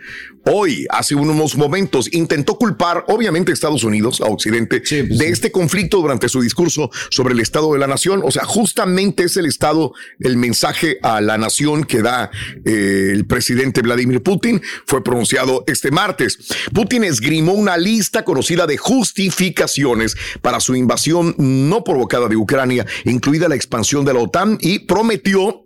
Hoy, 0.48 0.87
hace 0.90 1.16
unos 1.16 1.56
momentos, 1.56 2.09
intentó 2.12 2.56
culpar, 2.56 3.04
obviamente, 3.09 3.50
a 3.50 3.54
Estados 3.54 3.82
Unidos, 3.82 4.20
a 4.20 4.26
Occidente, 4.26 4.80
de 4.80 5.28
este 5.28 5.50
conflicto 5.50 6.00
durante 6.00 6.28
su 6.28 6.40
discurso 6.40 6.88
sobre 7.11 7.35
el 7.35 7.40
estado 7.40 7.72
de 7.72 7.80
la 7.80 7.88
nación. 7.88 8.22
O 8.24 8.30
sea, 8.30 8.44
justamente 8.44 9.24
es 9.24 9.37
el 9.37 9.46
estado, 9.46 9.92
el 10.20 10.37
mensaje 10.37 10.98
a 11.02 11.20
la 11.20 11.37
nación 11.37 11.82
que 11.82 12.00
da 12.00 12.30
eh, 12.64 13.11
el 13.12 13.26
presidente 13.26 13.82
Vladimir 13.82 14.22
Putin, 14.22 14.62
fue 14.87 15.02
pronunciado 15.02 15.64
este 15.66 15.90
martes. 15.90 16.38
Putin 16.72 17.02
esgrimó 17.02 17.52
una 17.52 17.76
lista 17.76 18.24
conocida 18.24 18.68
de 18.68 18.76
justificaciones 18.76 20.16
para 20.42 20.61
su 20.61 20.76
invasión 20.76 21.35
no 21.38 21.82
provocada 21.82 22.28
de 22.28 22.37
Ucrania, 22.37 22.87
incluida 23.04 23.48
la 23.48 23.56
expansión 23.56 24.04
de 24.04 24.14
la 24.14 24.20
OTAN, 24.20 24.59
y 24.61 24.80
prometió 24.80 25.64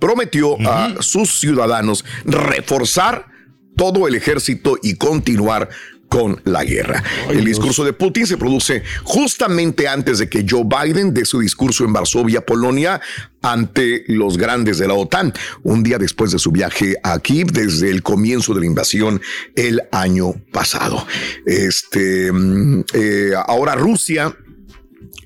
prometió 0.00 0.56
a 0.66 0.94
sus 1.00 1.38
ciudadanos 1.38 2.04
reforzar 2.24 3.26
todo 3.76 4.06
el 4.08 4.14
ejército 4.14 4.76
y 4.82 4.96
continuar 4.96 5.68
con 6.10 6.42
la 6.44 6.64
guerra. 6.64 7.02
el 7.30 7.44
discurso 7.44 7.84
de 7.84 7.92
Putin 7.92 8.26
se 8.26 8.36
produce 8.36 8.82
justamente 9.04 9.86
antes 9.86 10.18
de 10.18 10.28
que 10.28 10.44
Joe 10.46 10.64
Biden 10.64 11.14
dé 11.14 11.24
su 11.24 11.38
discurso 11.38 11.84
en 11.84 11.92
Varsovia, 11.92 12.44
Polonia, 12.44 13.00
ante 13.42 14.04
los 14.08 14.36
grandes 14.36 14.78
de 14.78 14.88
la 14.88 14.94
OTAN, 14.94 15.32
un 15.62 15.82
día 15.84 15.98
después 15.98 16.32
de 16.32 16.40
su 16.40 16.50
viaje 16.50 16.96
a 17.04 17.18
Kiev 17.20 17.52
desde 17.52 17.90
el 17.90 18.02
comienzo 18.02 18.52
de 18.54 18.60
la 18.60 18.66
invasión 18.66 19.22
el 19.54 19.80
año 19.92 20.34
pasado. 20.52 21.06
Este, 21.46 22.32
mm, 22.32 22.84
eh, 22.92 23.30
ahora 23.46 23.76
Rusia 23.76 24.36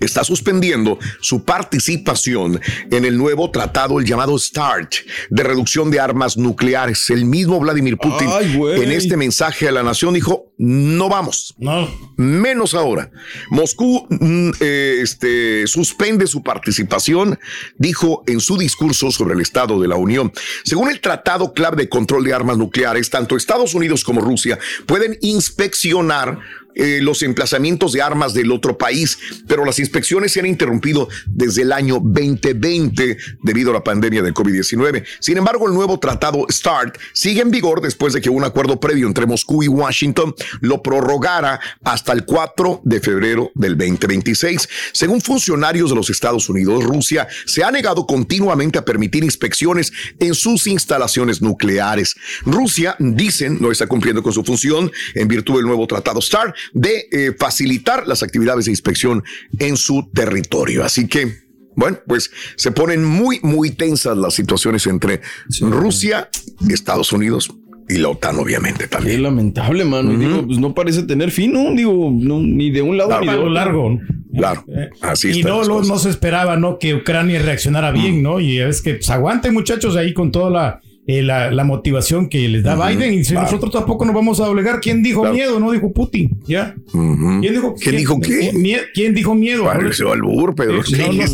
está 0.01 0.25
suspendiendo 0.25 0.99
su 1.21 1.45
participación 1.45 2.61
en 2.91 3.05
el 3.05 3.17
nuevo 3.17 3.51
tratado, 3.51 3.99
el 3.99 4.07
llamado 4.07 4.39
START, 4.39 4.95
de 5.31 5.43
reducción 5.43 5.91
de 5.91 6.01
armas 6.01 6.37
nucleares. 6.37 7.11
El 7.11 7.25
mismo 7.25 7.61
Vladimir 7.61 7.97
Putin, 7.97 8.29
Ay, 8.31 8.61
en 8.77 8.93
este 8.93 9.17
mensaje 9.17 9.69
a 9.69 9.73
la 9.73 9.83
nación, 9.83 10.15
dijo, 10.15 10.53
no 10.57 11.09
vamos. 11.09 11.55
No. 11.59 11.89
Menos 12.17 12.75
ahora. 12.75 13.11
Moscú 13.51 14.07
mm, 14.09 14.51
eh, 14.61 14.99
este, 15.03 15.67
suspende 15.67 16.27
su 16.27 16.43
participación, 16.43 17.39
dijo 17.77 18.23
en 18.27 18.41
su 18.41 18.57
discurso 18.57 19.11
sobre 19.11 19.35
el 19.35 19.41
Estado 19.41 19.81
de 19.81 19.89
la 19.89 19.97
Unión. 19.97 20.33
Según 20.65 20.91
el 20.91 21.01
Tratado 21.01 21.53
Clave 21.53 21.77
de 21.77 21.89
Control 21.89 22.25
de 22.25 22.35
Armas 22.35 22.59
Nucleares, 22.59 23.11
tanto 23.11 23.37
Estados 23.37 23.75
Unidos 23.75 24.05
como 24.05 24.21
Rusia 24.21 24.59
pueden 24.87 25.19
inspeccionar 25.21 26.39
eh, 26.75 27.01
los 27.01 27.23
emplazamientos 27.23 27.93
de 27.93 28.03
armas 28.03 28.35
del 28.35 28.51
otro 28.51 28.77
país, 28.77 29.19
pero 29.47 29.65
las 29.65 29.79
inspecciones 29.79 30.33
se 30.33 30.41
han 30.41 30.47
interrumpido 30.47 31.09
desde 31.27 31.63
el 31.63 31.73
año 31.73 32.01
2020 32.03 33.17
debido 33.43 33.71
a 33.71 33.75
la 33.75 33.85
pandemia 33.85 34.23
de 34.23 34.35
COVID-19. 34.35 35.05
Sin 35.21 35.37
embargo, 35.37 35.69
el 35.69 35.75
nuevo 35.75 35.99
tratado 36.01 36.47
START 36.51 36.99
sigue 37.13 37.43
en 37.43 37.51
vigor 37.51 37.81
después 37.81 38.13
de 38.13 38.21
que 38.21 38.31
un 38.31 38.45
acuerdo 38.45 38.81
previo 38.81 39.07
entre 39.07 39.27
Moscú 39.27 39.63
y 39.63 39.69
Washington 39.69 40.35
lo 40.61 40.83
prorrogara 40.83 41.61
hasta 41.85 42.13
el 42.13 42.25
4 42.25 42.83
de 42.85 43.01
febrero 43.01 43.53
del 43.55 43.77
2026. 43.77 44.69
Según 44.93 45.21
funcionarios 45.21 45.91
de 45.91 45.97
los 45.97 46.11
Estados 46.11 46.49
Unidos, 46.49 46.83
Rusia 46.83 47.29
se 47.47 47.63
ha 47.63 47.71
negado 47.71 48.07
continuamente 48.07 48.79
a 48.79 48.85
permitir 48.85 49.25
inspecciones 49.25 49.93
en 50.19 50.35
sus 50.35 50.67
instalaciones 50.67 51.41
nucleares. 51.41 52.17
Rusia, 52.45 52.97
dicen, 52.99 53.59
no 53.61 53.71
está 53.71 53.87
cumpliendo 53.87 54.23
con 54.23 54.33
su 54.33 54.43
función 54.45 54.91
en 55.15 55.29
virtud 55.29 55.57
del 55.57 55.67
nuevo 55.67 55.87
tratado 55.87 56.21
START 56.21 56.55
de 56.73 57.07
eh, 57.13 57.33
facilitar 57.39 58.07
las 58.07 58.23
actividades 58.23 58.67
de 58.67 58.73
inspección 58.73 59.23
en 59.59 59.77
su 59.77 60.11
territorio. 60.13 60.85
Así 60.85 61.07
que, 61.07 61.45
bueno, 61.77 61.99
pues 62.07 62.31
se 62.57 62.73
ponen 62.73 63.05
muy, 63.05 63.41
muy 63.43 63.71
tensas 63.71 64.17
las 64.17 64.35
situaciones 64.35 64.87
entre 64.87 65.21
Rusia, 65.61 66.29
Estados 66.69 67.13
Unidos 67.13 67.51
y 67.89 67.99
la 67.99 68.09
OTAN, 68.09 68.39
obviamente, 68.39 68.89
también. 68.89 69.17
Qué 69.17 69.23
lamentable, 69.23 69.85
mano. 69.85 70.13
Y 70.13 70.17
Digo, 70.17 70.47
pues 70.47 70.59
no 70.59 70.75
parece 70.75 71.03
tener 71.03 71.31
fin, 71.31 71.53
¿no? 71.53 71.75
Digo, 71.75 72.11
no, 72.13 72.41
ni 72.41 72.71
de 72.71 72.83
un 72.83 72.97
lado 72.97 73.11
Claro, 73.11 73.25
ni 73.25 73.31
de 73.31 73.39
otro. 73.39 73.51
largo. 73.51 74.01
Claro, 74.35 74.65
así 75.01 75.31
y 75.31 75.43
no, 75.45 75.63
no, 75.65 75.99
se 75.99 76.11
esperaba, 76.11 76.57
¿no? 76.57 76.79
Que 76.79 76.95
Ucrania 76.95 77.41
reaccionara 77.41 77.93
bien, 77.93 78.23
¿no? 78.23 78.41
Y 78.41 78.59
es 78.59 78.83
que 78.83 78.95
pues, 78.95 79.09
aguanten, 79.11 79.53
muchachos, 79.53 79.97
ahí 79.97 80.13
con 80.13 80.33
toda 80.33 80.51
la, 80.51 80.81
eh, 81.07 81.23
la, 81.23 81.51
la 81.51 81.65
motivación 81.65 82.29
que 82.29 82.49
les 82.49 82.63
da 82.63 82.75
Biden. 82.89 83.13
Y 83.15 83.25
si 83.25 83.33
claro. 83.33 83.47
nosotros 83.47 83.73
tampoco 83.73 84.05
nos 84.05 84.15
vamos 84.15 84.41
a 84.41 84.47
doblegar. 84.47 84.81
¿Quién 84.81 85.03
dijo 85.03 85.25
miedo? 85.31 85.61
No 85.61 85.71
dijo 85.73 85.93
Putin. 85.93 86.31
¿Ya? 86.47 86.75
¿Quién 86.91 87.41
dijo, 87.55 87.75
¿Quién 87.75 87.97
dijo 87.97 88.21
qué? 88.21 88.51
¿Quién 88.95 89.15
dijo 89.15 89.35
miedo? 89.35 89.65
Pareció 89.65 90.13
albur, 90.13 90.55
Pedro. 90.55 90.81
Eh, 90.81 90.83
no, 90.99 91.13
no, 91.13 91.25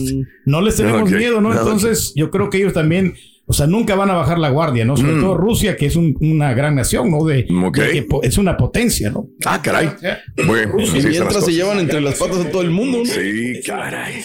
no 0.46 0.60
les 0.62 0.76
tenemos 0.76 1.10
miedo, 1.10 1.40
¿no? 1.40 1.52
Entonces, 1.52 2.12
yo 2.16 2.30
creo 2.30 2.50
que 2.50 2.58
ellos 2.58 2.72
también, 2.72 3.14
o 3.46 3.52
sea, 3.52 3.66
nunca 3.66 3.94
van 3.94 4.10
a 4.10 4.14
bajar 4.14 4.38
la 4.38 4.48
guardia, 4.50 4.84
¿no? 4.84 4.96
Sobre 4.96 5.12
Mm. 5.12 5.20
todo 5.20 5.36
Rusia, 5.36 5.76
que 5.76 5.86
es 5.86 5.96
un- 5.96 6.16
una 6.20 6.52
gran 6.54 6.74
nación, 6.74 7.10
¿no? 7.10 7.24
De, 7.24 7.36
de 7.36 7.46
que 7.72 8.06
es 8.22 8.38
una 8.38 8.56
potencia, 8.56 9.10
¿no? 9.10 9.26
Ah, 9.44 9.60
caray. 9.62 9.90
Bueno, 10.46 10.74
Y 10.80 11.02
mientras 11.06 11.44
se 11.44 11.52
llevan 11.52 11.78
entre 11.78 12.00
las 12.00 12.18
patas 12.18 12.38
a 12.44 12.50
todo 12.50 12.62
el 12.62 12.70
mundo, 12.70 12.98
¿no? 12.98 13.04
Sí, 13.04 13.60
caray. 13.66 14.24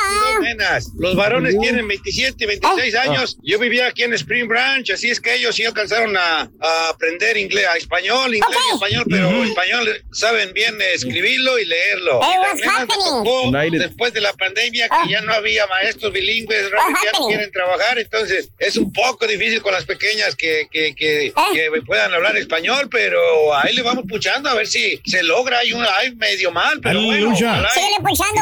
Los 0.97 1.15
varones 1.15 1.57
tienen 1.59 1.87
27 1.87 2.43
y 2.43 2.47
26 2.47 2.95
años. 2.95 3.37
Yo 3.43 3.59
vivía 3.59 3.87
aquí 3.87 4.03
en 4.03 4.13
Spring 4.13 4.47
Branch, 4.47 4.89
así 4.89 5.09
es 5.09 5.19
que 5.19 5.35
ellos 5.35 5.55
sí 5.55 5.63
alcanzaron 5.65 6.15
a, 6.17 6.49
a 6.59 6.89
aprender 6.89 7.37
inglés, 7.37 7.67
a 7.67 7.77
español, 7.77 8.35
inglés 8.35 8.59
y 8.71 8.73
español, 8.75 9.05
pero 9.09 9.43
español 9.43 10.03
saben 10.11 10.53
bien 10.53 10.75
escribirlo 10.93 11.59
y 11.59 11.65
leerlo. 11.65 12.19
Y 12.55 12.61
tocó, 12.87 13.51
después 13.71 14.13
de 14.13 14.21
la 14.21 14.33
pandemia 14.33 14.87
que 14.89 15.09
ya 15.09 15.21
no 15.21 15.33
había 15.33 15.65
maestros 15.67 16.11
bilingües, 16.13 16.69
realmente 16.69 16.99
ya 17.11 17.19
no 17.19 17.27
quieren 17.27 17.51
trabajar, 17.51 17.99
entonces 17.99 18.49
es 18.59 18.77
un 18.77 18.91
poco 18.91 19.27
difícil 19.27 19.61
con 19.61 19.73
las 19.73 19.85
pequeñas 19.85 20.35
que, 20.35 20.67
que, 20.71 20.93
que, 20.95 21.33
que 21.53 21.81
puedan 21.85 22.13
hablar 22.13 22.37
español, 22.37 22.87
pero 22.89 23.53
ahí 23.55 23.73
le 23.73 23.81
vamos 23.81 24.05
puchando 24.07 24.49
a 24.49 24.53
ver 24.55 24.67
si 24.67 24.99
se 25.05 25.23
logra. 25.23 25.59
Hay, 25.59 25.73
un, 25.73 25.83
hay 25.97 26.15
medio 26.15 26.51
mal, 26.51 26.79
pero 26.81 27.01
bueno. 27.01 27.33
ojalá 27.33 27.69
Síguele 27.69 27.97
puchando. 27.99 28.41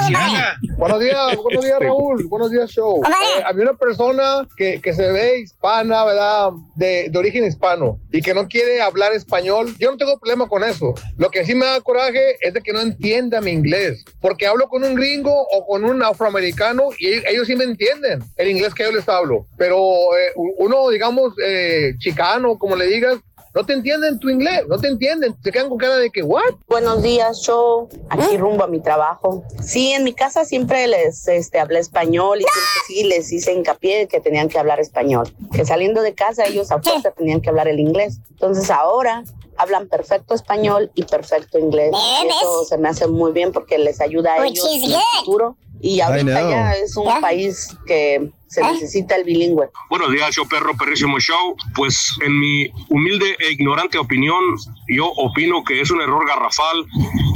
Buenos 0.78 1.00
días, 1.00 1.36
buenos 1.36 1.64
días 1.66 1.80
Raúl, 1.80 1.99
buenos 2.28 2.52
días 2.52 2.70
show. 2.72 3.02
Eh, 3.04 3.44
había 3.46 3.64
una 3.64 3.78
persona 3.78 4.48
que, 4.56 4.80
que 4.82 4.94
se 4.94 5.12
ve 5.12 5.40
hispana, 5.40 6.06
¿verdad? 6.06 6.52
De, 6.76 7.10
de 7.10 7.20
origen 7.20 7.46
hispano 7.46 8.00
y 8.12 8.22
que 8.22 8.34
no 8.34 8.48
quiere 8.48 8.82
hablar 8.82 9.14
español. 9.14 9.74
Yo 9.80 9.92
no 9.92 9.98
tengo 9.98 10.18
problema 10.20 10.48
con 10.48 10.64
eso. 10.64 10.94
Lo 11.18 11.30
que 11.30 11.46
sí 11.46 11.56
me 11.56 11.66
da 11.66 11.82
coraje 11.82 12.36
es 12.42 12.54
de 12.54 12.62
que 12.62 12.74
no 12.74 12.80
entienda 12.80 13.42
mi 13.42 13.52
inglés, 13.52 14.06
porque 14.22 14.48
hablo 14.48 14.68
con 14.68 14.84
un 14.84 14.96
gringo 14.96 15.48
o 15.52 15.66
con 15.66 15.84
un 15.86 16.02
afroamericano 16.04 16.90
y 16.98 17.08
ellos, 17.08 17.24
ellos 17.28 17.48
sí 17.48 17.56
me 17.56 17.66
entienden 17.66 18.24
el 18.38 18.50
inglés 18.50 18.74
que 18.74 18.84
yo 18.84 18.92
les 18.92 19.08
hablo. 19.10 19.46
Pero 19.58 19.78
eh, 20.18 20.32
uno, 20.36 20.90
digamos, 20.90 21.34
eh, 21.46 21.94
chicano, 22.00 22.58
como 22.58 22.76
le 22.76 22.88
digas, 22.88 23.18
no 23.60 23.66
te 23.66 23.74
entienden 23.74 24.20
tu 24.20 24.30
inglés, 24.30 24.64
no 24.70 24.78
te 24.78 24.88
entienden. 24.88 25.36
Se 25.44 25.52
quedan 25.52 25.68
con 25.68 25.78
cara 25.78 25.98
de 25.98 26.10
que, 26.12 26.24
¿what? 26.24 26.54
Buenos 26.70 27.04
días, 27.04 27.42
show. 27.42 27.90
Aquí 28.08 28.38
rumbo 28.38 28.64
a 28.64 28.68
mi 28.68 28.80
trabajo. 28.80 29.44
Sí, 29.62 29.92
en 29.92 30.06
mi 30.06 30.14
casa 30.14 30.46
siempre 30.46 30.88
les 30.88 31.28
este, 31.28 31.60
hablé 31.60 31.80
español 31.80 32.40
y 32.40 32.44
siempre 32.44 32.72
sí 32.88 33.04
les 33.04 33.30
hice 33.34 33.52
hincapié 33.52 34.08
que 34.08 34.22
tenían 34.22 34.48
que 34.48 34.58
hablar 34.58 34.80
español. 34.80 35.30
Que 35.52 35.66
saliendo 35.66 36.02
de 36.02 36.14
casa 36.16 36.46
ellos 36.46 36.72
a 36.72 36.82
fuerza 36.82 37.12
tenían 37.12 37.42
que 37.42 37.50
hablar 37.50 37.68
el 37.68 37.82
inglés. 37.82 38.22
Entonces 38.30 38.72
ahora 38.72 39.26
hablan 39.58 39.90
perfecto 39.90 40.36
español 40.36 40.90
y 40.96 41.04
perfecto 41.04 41.60
inglés. 41.60 41.92
Y 41.94 42.28
eso 42.28 42.64
se 42.64 42.78
me 42.78 42.88
hace 42.88 43.08
muy 43.08 43.34
bien 43.34 43.52
porque 43.52 43.78
les 43.78 44.00
ayuda 44.00 44.36
a 44.36 44.48
ellos 44.48 44.66
en 44.72 44.84
el 44.94 45.02
futuro. 45.20 45.58
Y 45.82 46.00
ahorita 46.00 46.50
ya 46.50 46.76
es 46.76 46.96
un 46.96 47.20
país 47.20 47.76
que 47.86 48.32
se 48.50 48.62
¿Eh? 48.62 48.64
necesita 48.74 49.16
el 49.16 49.24
bilingüe. 49.24 49.70
Buenos 49.90 50.12
días, 50.12 50.34
show 50.34 50.48
perro, 50.48 50.76
perrísimo 50.76 51.20
show. 51.20 51.56
Pues 51.76 52.18
en 52.22 52.40
mi 52.40 52.68
humilde 52.90 53.38
e 53.40 53.52
ignorante 53.52 53.98
opinión, 53.98 54.44
yo 54.88 55.06
opino 55.06 55.64
que 55.64 55.80
es 55.82 55.92
un 55.92 56.02
error 56.02 56.28
garrafal 56.28 56.86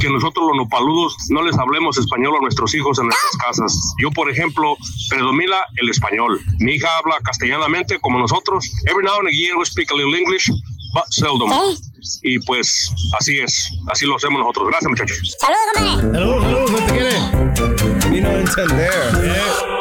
que 0.00 0.10
nosotros 0.10 0.48
los 0.48 0.56
nopaludos 0.56 1.16
no 1.30 1.42
les 1.42 1.56
hablemos 1.56 1.96
español 1.98 2.34
a 2.36 2.42
nuestros 2.42 2.74
hijos 2.74 2.98
en 2.98 3.06
nuestras 3.06 3.36
casas. 3.36 3.94
Yo, 3.98 4.10
por 4.10 4.28
ejemplo, 4.28 4.76
predomina 5.08 5.56
el 5.76 5.88
español. 5.88 6.40
Mi 6.58 6.72
hija 6.72 6.88
habla 6.98 7.16
castellanamente 7.22 7.98
como 8.00 8.18
nosotros. 8.18 8.68
Every 8.86 9.04
now 9.04 9.18
and 9.20 9.28
again 9.28 9.56
we 9.56 9.64
speak 9.64 9.92
a 9.92 9.94
little 9.94 10.16
English, 10.18 10.50
but 10.92 11.04
seldom. 11.10 11.52
¿Eh? 11.52 11.76
Y 12.22 12.38
pues 12.40 12.92
así 13.18 13.38
es, 13.38 13.70
así 13.90 14.04
lo 14.04 14.16
hacemos 14.16 14.40
nosotros. 14.40 14.68
Gracias, 14.68 14.90
muchachos. 14.90 15.36
Saludos, 15.38 15.62
compadre. 15.74 16.12
Saludos, 16.12 16.42
saludos, 16.42 16.70
no 16.70 16.78
te 16.78 16.92
quiere. 16.92 18.10
Vino 18.10 18.28
a 18.28 18.40
entender. 18.40 19.73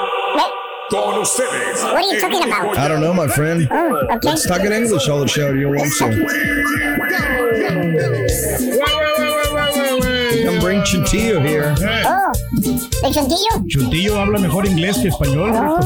Con 0.90 1.20
ustedes. 1.20 1.82
What 1.82 1.96
are 1.96 2.02
you 2.02 2.20
talking 2.20 2.44
about? 2.44 2.78
I 2.78 2.88
don't 2.88 3.02
know, 3.02 3.14
my 3.14 3.28
friend. 3.28 3.68
Oh, 3.72 4.06
okay. 4.12 4.20
Let's 4.22 4.46
talk 4.48 4.62
in 4.62 4.72
English 4.72 5.08
all 5.10 5.20
the 5.20 5.28
show. 5.28 5.52
You 5.54 5.70
want 5.70 5.92
to? 6.00 6.06
I'm 10.46 10.60
bring 10.60 10.82
Chintillo 10.84 11.40
here. 11.46 11.74
Oh, 12.06 12.32
¿el 13.04 13.14
chontillo? 13.14 13.66
Chuntillo 13.68 14.20
habla 14.20 14.40
mejor 14.40 14.66
inglés 14.66 14.98
que 14.98 15.10
español. 15.10 15.52
Oh. 15.54 15.80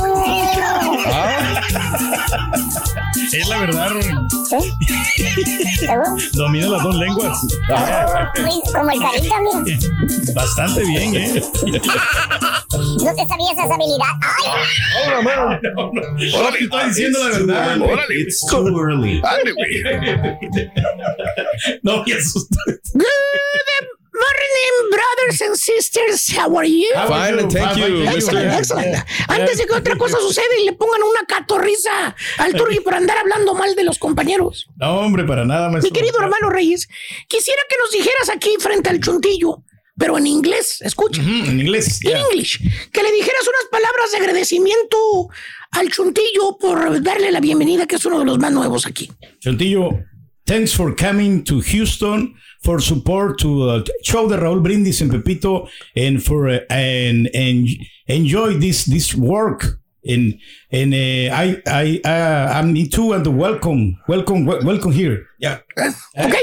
Ah, 1.09 1.63
Es 3.33 3.47
la 3.49 3.59
verdad, 3.59 3.89
Rory. 3.89 4.15
¿Seguro? 5.79 6.15
Domina 6.33 6.67
las 6.67 6.83
dos 6.83 6.95
lenguas. 6.95 7.37
Uy, 7.43 8.61
Como 8.73 8.91
el 8.91 8.99
carita, 8.99 9.35
mira. 9.41 9.77
Bastante 10.33 10.81
bien, 10.85 11.15
¿eh? 11.15 11.43
No 12.71 13.15
te 13.15 13.27
sabía 13.27 13.51
esa 13.53 13.63
habilidad. 13.63 14.13
¡Ay! 14.21 15.05
Hola, 15.05 15.21
mano. 15.21 15.41
Ahora 16.35 16.51
te 16.51 16.63
estoy 16.63 16.85
diciendo 16.87 17.19
la 17.19 17.37
verdad. 17.37 17.81
Órale. 17.81 18.15
It's 18.21 18.45
too 18.49 18.67
early. 18.79 19.21
Dale, 19.21 19.51
güey. 19.53 19.83
No, 21.83 22.03
me 22.05 22.13
asusté. 22.13 22.57
Good 22.93 23.96
morning, 24.23 24.89
brothers 24.91 25.41
and 25.41 25.55
sisters. 25.55 26.27
How 26.37 26.55
are 26.57 26.67
you? 26.67 26.91
Fine, 27.07 27.49
thank 27.49 27.77
you, 27.77 28.03
Excellent, 28.07 28.53
excellent. 28.59 28.95
Antes 29.27 29.57
de 29.57 29.65
que 29.65 29.73
otra 29.73 29.95
cosa 29.95 30.17
suceda 30.19 30.55
y 30.61 30.65
le 30.65 30.73
pongan 30.73 31.01
una 31.03 31.25
catorriza 31.27 32.15
al 32.37 32.53
Turgi 32.53 32.79
por 32.79 32.93
andar 32.95 33.17
hablando 33.17 33.53
mal 33.53 33.75
de 33.75 33.83
los 33.83 33.97
compañeros. 33.99 34.67
No, 34.77 34.99
hombre, 34.99 35.23
para 35.23 35.45
nada, 35.45 35.67
Mi 35.67 35.73
maestro. 35.73 35.93
querido 35.93 36.19
hermano 36.19 36.49
Reyes, 36.49 36.87
quisiera 37.27 37.61
que 37.69 37.75
nos 37.79 37.91
dijeras 37.91 38.29
aquí 38.29 38.49
frente 38.59 38.89
al 38.89 38.99
chuntillo, 38.99 39.63
pero 39.97 40.17
en 40.17 40.27
inglés, 40.27 40.81
escucha. 40.81 41.21
En 41.21 41.59
inglés. 41.59 41.99
En 42.03 42.11
ya. 42.11 42.19
English, 42.21 42.59
que 42.91 43.03
le 43.03 43.11
dijeras 43.11 43.41
unas 43.41 43.69
palabras 43.71 44.11
de 44.11 44.17
agradecimiento 44.17 44.97
al 45.71 45.89
chuntillo 45.91 46.57
por 46.59 47.01
darle 47.01 47.31
la 47.31 47.39
bienvenida, 47.39 47.85
que 47.85 47.95
es 47.97 48.05
uno 48.05 48.19
de 48.19 48.25
los 48.25 48.39
más 48.39 48.51
nuevos 48.51 48.85
aquí. 48.85 49.11
Chuntillo, 49.39 49.89
thanks 50.47 50.73
for 50.73 50.93
coming 50.95 51.43
to 51.43 51.59
Houston, 51.59 52.33
for 52.63 52.79
support 52.79 53.37
to 53.39 53.69
uh, 53.69 53.83
show 54.03 54.27
the 54.27 54.37
Raúl 54.37 54.63
Brindis 54.63 55.01
and 55.01 55.11
Pepito, 55.11 55.67
and 55.95 56.23
for 56.23 56.49
uh, 56.49 56.59
and 56.69 57.29
and 57.33 57.67
enjoy 58.07 58.57
this 58.57 58.85
this 58.85 59.13
work. 59.13 59.79
And 60.07 60.39
and 60.71 60.93
uh, 60.93 61.35
I 61.35 61.61
I 61.67 62.01
uh, 62.05 62.53
I'm 62.57 62.71
me 62.71 62.87
too 62.87 63.11
and 63.11 63.27
welcome 63.27 63.97
welcome 64.07 64.45
wel- 64.45 64.63
welcome 64.63 64.93
here. 64.93 65.27
Yeah. 65.39 65.59
¿Ok? 66.17 66.33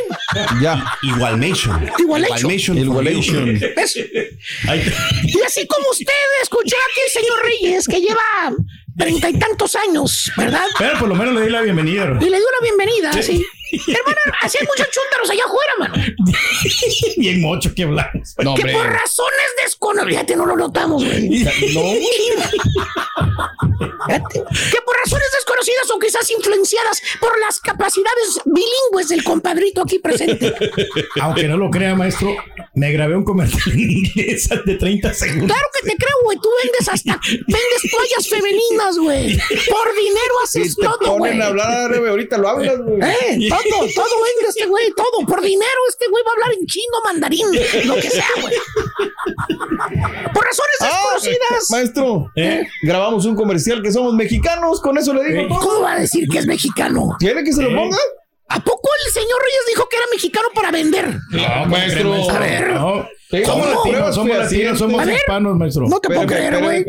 Yeah. 0.60 0.84
Igualmation. 1.02 1.88
Igualation. 1.98 2.76
Igualation. 2.76 3.58
¿Ves? 3.74 3.96
Y 3.96 5.40
así 5.46 5.66
como 5.66 5.88
usted 5.90 6.12
escuchó 6.42 6.76
aquí 6.76 7.00
el 7.06 7.10
señor 7.10 7.38
Reyes, 7.42 7.86
que 7.88 8.00
lleva 8.00 8.54
treinta 8.98 9.30
y 9.30 9.38
tantos 9.38 9.74
años, 9.76 10.30
¿verdad? 10.36 10.66
Pero 10.78 10.98
por 10.98 11.08
lo 11.08 11.14
menos 11.14 11.34
le 11.34 11.46
di 11.46 11.50
la 11.50 11.62
bienvenida. 11.62 12.18
Y 12.20 12.28
le 12.28 12.36
dio 12.36 12.46
una 12.46 12.60
bienvenida, 12.62 13.22
sí. 13.22 13.44
Hermano, 13.87 14.18
hacía 14.40 14.60
muchos 14.62 14.88
chúntaros 14.90 15.30
allá 15.30 15.42
afuera, 15.44 15.72
mano. 15.78 15.94
Bien 17.16 17.40
mucho 17.40 17.74
que 17.74 17.82
hablamos. 17.84 18.34
No, 18.42 18.54
que 18.54 18.62
hombre. 18.62 18.72
por 18.72 18.87
razones 18.87 19.46
desconocidas, 19.62 20.08
fíjate, 20.08 20.37
no 20.37 20.46
lo 20.46 20.56
notamos, 20.56 21.04
güey. 21.04 21.28
No. 21.74 21.82
Fíjate, 24.06 24.42
que 24.70 24.80
por 24.84 24.96
razones 25.04 25.28
desconocidas 25.32 25.90
o 25.94 25.98
quizás 25.98 26.30
influenciadas 26.30 27.02
por 27.20 27.38
las 27.40 27.60
capacidades 27.60 28.40
bilingües 28.44 29.08
del 29.08 29.24
compadrito 29.24 29.82
aquí 29.82 29.98
presente. 29.98 30.54
Aunque 31.20 31.48
no 31.48 31.56
lo 31.56 31.70
crea, 31.70 31.94
maestro, 31.94 32.34
me 32.74 32.92
grabé 32.92 33.16
un 33.16 33.24
comercial 33.24 33.72
en 33.72 33.90
inglés 33.90 34.48
de 34.64 34.74
30 34.76 35.14
segundos. 35.14 35.46
Claro 35.46 35.68
que 35.72 35.88
te 35.90 35.96
creo, 35.96 36.16
güey. 36.24 36.38
Tú 36.42 36.48
vendes 36.62 36.88
hasta, 36.88 37.20
vendes 37.24 37.90
toallas 37.90 38.28
femeninas, 38.28 38.98
güey. 38.98 39.38
Por 39.68 39.94
dinero 39.96 40.34
Si 40.46 40.60
haces 40.60 40.76
te 40.76 40.84
todo, 40.84 40.98
güey. 41.18 41.32
ponen 41.32 41.42
a 41.42 41.46
hablar 41.46 41.94
ahorita 41.94 42.38
lo 42.38 42.48
hablas, 42.48 42.78
güey. 42.78 43.00
Eh, 43.02 43.48
todo, 43.48 43.58
todo 43.70 43.83
vende 44.24 44.48
este 44.48 44.66
güey, 44.66 44.92
todo. 44.96 45.27
Por 45.27 45.40
dinero, 45.42 45.81
este 45.88 46.07
güey 46.11 46.22
va 46.24 46.31
a 46.31 46.35
hablar 46.35 46.53
en 46.59 46.66
chino, 46.66 46.96
mandarín, 47.05 47.46
lo 47.87 47.94
que 47.96 48.11
sea, 48.11 48.27
güey. 48.40 48.55
Por 50.33 50.44
razones 50.44 50.77
Ah, 50.81 50.87
desconocidas. 51.14 51.70
maestro, 51.70 52.31
¿Eh? 52.37 52.66
grabamos 52.83 53.24
un 53.27 53.35
comercial 53.37 53.83
que 53.83 53.92
somos 53.92 54.14
mexicanos, 54.14 54.81
con 54.81 54.98
eso 54.98 55.14
le 55.14 55.24
digo 55.24 55.48
todo. 55.48 55.61
¿Cómo 55.61 55.81
va 55.83 55.92
a 55.94 55.98
decir 56.00 56.29
que 56.29 56.38
es 56.38 56.46
mexicano? 56.46 57.16
¿Quiere 57.18 57.42
que 57.44 57.53
se 57.53 57.62
lo 57.62 57.74
ponga? 57.74 57.98
¿A 58.48 58.61
poco 58.62 58.90
el 59.07 59.12
señor 59.12 59.38
Reyes 59.42 59.62
dijo 59.68 59.88
que 59.88 59.96
era 59.96 60.07
mexicano 60.12 60.48
para 60.55 60.70
vender? 60.70 61.16
No, 61.31 61.66
maestro. 61.66 62.14
A 62.31 62.38
ver. 62.38 62.74
No. 62.74 63.09
Somos 63.44 63.66
latinos, 63.68 64.14
somos 64.14 64.37
latinos, 64.37 64.79
somos 64.79 65.09
hispanos, 65.09 65.57
maestro. 65.57 65.88
No 65.88 65.98
te 65.98 66.09
puedo 66.09 66.27
creer, 66.27 66.62
güey. 66.62 66.85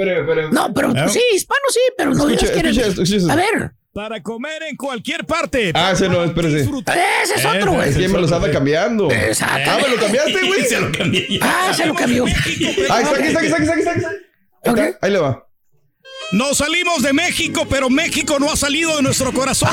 No, 0.52 0.72
pero 0.74 0.92
¿Eh? 0.92 1.10
sí, 1.10 1.22
hispano 1.34 1.62
sí, 1.70 1.80
pero 1.98 2.14
no 2.14 2.28
digas 2.28 2.52
que 2.52 2.60
eres. 2.60 3.30
A 3.30 3.36
ver, 3.36 3.72
Para 3.96 4.22
comer 4.22 4.62
en 4.64 4.76
cualquier 4.76 5.26
parte. 5.26 5.72
Ah, 5.74 5.92
ese 5.94 6.10
no, 6.10 6.22
espérese. 6.22 6.70
ese 7.24 7.36
es 7.36 7.46
otro, 7.46 7.76
güey. 7.76 7.92
Es 7.92 7.96
que 7.96 8.10
me 8.10 8.20
los 8.20 8.30
anda 8.30 8.52
cambiando. 8.52 9.10
Exacto. 9.10 9.72
Ah, 9.72 9.80
¿me 9.82 9.88
lo 9.88 9.96
cambiaste, 9.96 10.48
güey? 10.48 10.66
Se 10.68 10.82
lo 10.82 10.92
cambié. 10.92 11.40
Ah, 11.42 11.74
se 11.74 11.86
lo 11.86 11.96
cambió. 11.96 12.26
Ah, 12.26 13.00
está 13.00 13.16
aquí, 13.16 13.28
está 13.28 13.40
aquí, 13.40 13.48
está 13.48 13.56
aquí, 13.56 13.64
está 13.64 13.92
aquí, 13.92 14.02
está 14.64 14.72
aquí. 14.72 14.96
Ahí 15.02 15.12
le 15.12 15.20
va. 15.20 15.48
Nos 16.34 16.58
salimos 16.58 17.04
de 17.04 17.14
México, 17.14 17.66
pero 17.70 17.90
México 17.90 18.38
no 18.38 18.52
ha 18.52 18.58
salido 18.58 18.98
de 18.98 19.02
nuestro 19.02 19.32
corazón. 19.32 19.70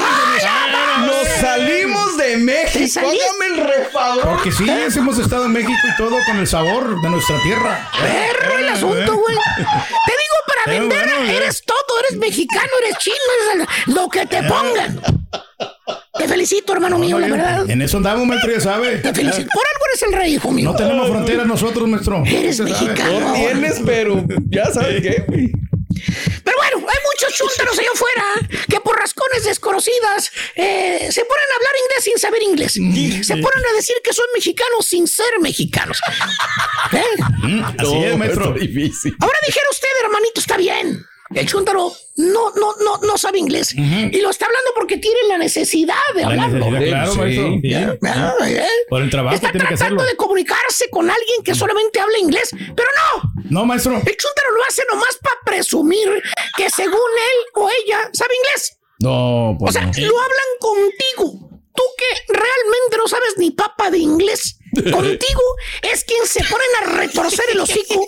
Nos 1.04 1.26
salimos 1.40 2.16
de 2.16 2.36
México. 2.36 3.00
Hágame 3.00 3.46
el 3.54 3.66
refador. 3.66 4.28
Porque 4.28 4.52
sí, 4.52 4.66
hemos 4.68 5.18
estado 5.18 5.46
en 5.46 5.52
México 5.52 5.72
y 5.92 5.96
todo 5.96 6.16
con 6.26 6.36
el 6.36 6.46
sabor 6.46 7.00
de 7.02 7.10
nuestra 7.10 7.42
tierra. 7.42 7.90
Perro 8.00 8.58
el 8.58 8.68
asunto, 8.68 9.16
güey. 9.16 9.36
Te 9.56 10.12
digo, 10.12 10.31
para 10.64 10.78
Pero 10.78 10.88
vender 10.88 11.08
bueno, 11.16 11.32
eres 11.32 11.62
todo, 11.64 12.00
eres 12.06 12.18
mexicano, 12.18 12.70
eres 12.84 12.98
chino, 12.98 13.16
eres 13.54 13.68
lo 13.86 14.08
que 14.08 14.26
te 14.26 14.42
pongan. 14.42 15.00
Te 16.18 16.28
felicito, 16.28 16.72
hermano 16.74 16.98
mío, 16.98 17.18
la 17.18 17.28
verdad. 17.28 17.70
En 17.70 17.80
eso 17.82 17.96
andamos, 17.96 18.26
maestro, 18.26 18.52
ya 18.52 18.60
sabe. 18.60 18.96
Te 18.98 19.14
felicito. 19.14 19.48
Por 19.52 19.64
algo 19.66 19.86
eres 19.90 20.02
el 20.02 20.12
rey, 20.12 20.34
hijo 20.34 20.50
mío. 20.50 20.70
No 20.70 20.76
tenemos 20.76 21.08
fronteras 21.08 21.46
nosotros, 21.46 21.88
maestro. 21.88 22.22
Eres 22.26 22.60
mexicano. 22.60 23.20
No 23.20 23.32
tienes, 23.34 23.80
pero 23.84 24.24
ya 24.48 24.66
sabes 24.66 25.02
qué, 25.02 25.24
güey. 25.26 25.50
Los 27.22 27.34
chúntaros 27.34 27.78
allá 27.78 27.88
afuera 27.94 28.24
que 28.68 28.80
por 28.80 28.96
rascones 28.98 29.44
desconocidas 29.44 30.30
eh, 30.56 31.08
se 31.10 31.24
ponen 31.24 31.44
a 31.52 31.56
hablar 31.56 31.72
inglés 31.84 32.04
sin 32.04 32.18
saber 32.18 32.42
inglés. 32.42 32.72
Se 33.26 33.36
ponen 33.36 33.66
a 33.70 33.72
decir 33.76 33.96
que 34.04 34.12
son 34.12 34.26
mexicanos 34.34 34.86
sin 34.86 35.06
ser 35.08 35.38
mexicanos. 35.40 35.98
¿Eh? 36.92 37.02
Así 37.78 37.96
es, 38.04 38.16
maestro. 38.16 38.44
Ahora 38.46 39.38
dijera 39.46 39.66
usted, 39.70 39.88
hermanito, 40.04 40.40
está 40.40 40.56
bien. 40.56 41.06
El 41.34 41.46
chúntaro 41.46 41.90
no, 42.16 42.50
no, 42.56 42.74
no, 42.84 42.98
no 42.98 43.16
sabe 43.16 43.38
inglés. 43.38 43.72
Y 43.74 44.20
lo 44.20 44.28
está 44.28 44.44
hablando 44.44 44.70
porque 44.74 44.98
tiene 44.98 45.16
la 45.28 45.38
necesidad 45.38 45.94
de 46.14 46.20
La 46.20 46.26
hablarlo. 46.28 46.70
necesidad, 46.70 46.88
claro, 46.90 47.12
Sí. 47.12 47.18
maestro. 47.18 47.48
Sí. 47.48 47.60
Ya, 47.70 47.96
ya, 48.02 48.48
ya. 48.50 48.66
Por 48.90 49.02
el 49.02 49.10
trabajo 49.10 49.34
Está 49.34 49.50
tiene 49.50 49.66
que 49.66 49.74
tratando 49.76 50.02
hacerlo. 50.02 50.10
de 50.10 50.16
comunicarse 50.16 50.90
con 50.90 51.10
alguien 51.10 51.42
que 51.42 51.54
solamente 51.54 52.00
habla 52.00 52.18
inglés, 52.18 52.50
pero 52.76 52.88
no. 53.16 53.31
No, 53.52 53.66
maestro. 53.66 53.92
El 53.96 54.16
chúntaro 54.16 54.50
lo 54.56 54.64
hace 54.66 54.82
nomás 54.90 55.16
para 55.22 55.36
presumir 55.44 56.22
que 56.56 56.70
según 56.70 56.94
él 56.94 57.38
o 57.54 57.68
ella 57.68 58.08
sabe 58.14 58.34
inglés. 58.34 58.78
No, 59.00 59.50
O 59.50 59.58
pues 59.58 59.74
sea, 59.74 59.82
no. 59.84 59.92
lo 59.92 60.20
hablan 60.20 60.50
contigo. 60.58 61.48
Tú 61.74 61.82
que 61.98 62.32
realmente 62.32 62.96
no 62.98 63.08
sabes 63.08 63.34
ni 63.36 63.50
papa 63.50 63.90
de 63.90 63.98
inglés. 63.98 64.58
Contigo 64.90 65.42
es 65.82 66.04
quien 66.04 66.26
se 66.26 66.40
ponen 66.44 66.68
a 66.80 66.84
retorcer 66.96 67.44
el 67.52 67.60
hocico 67.60 68.06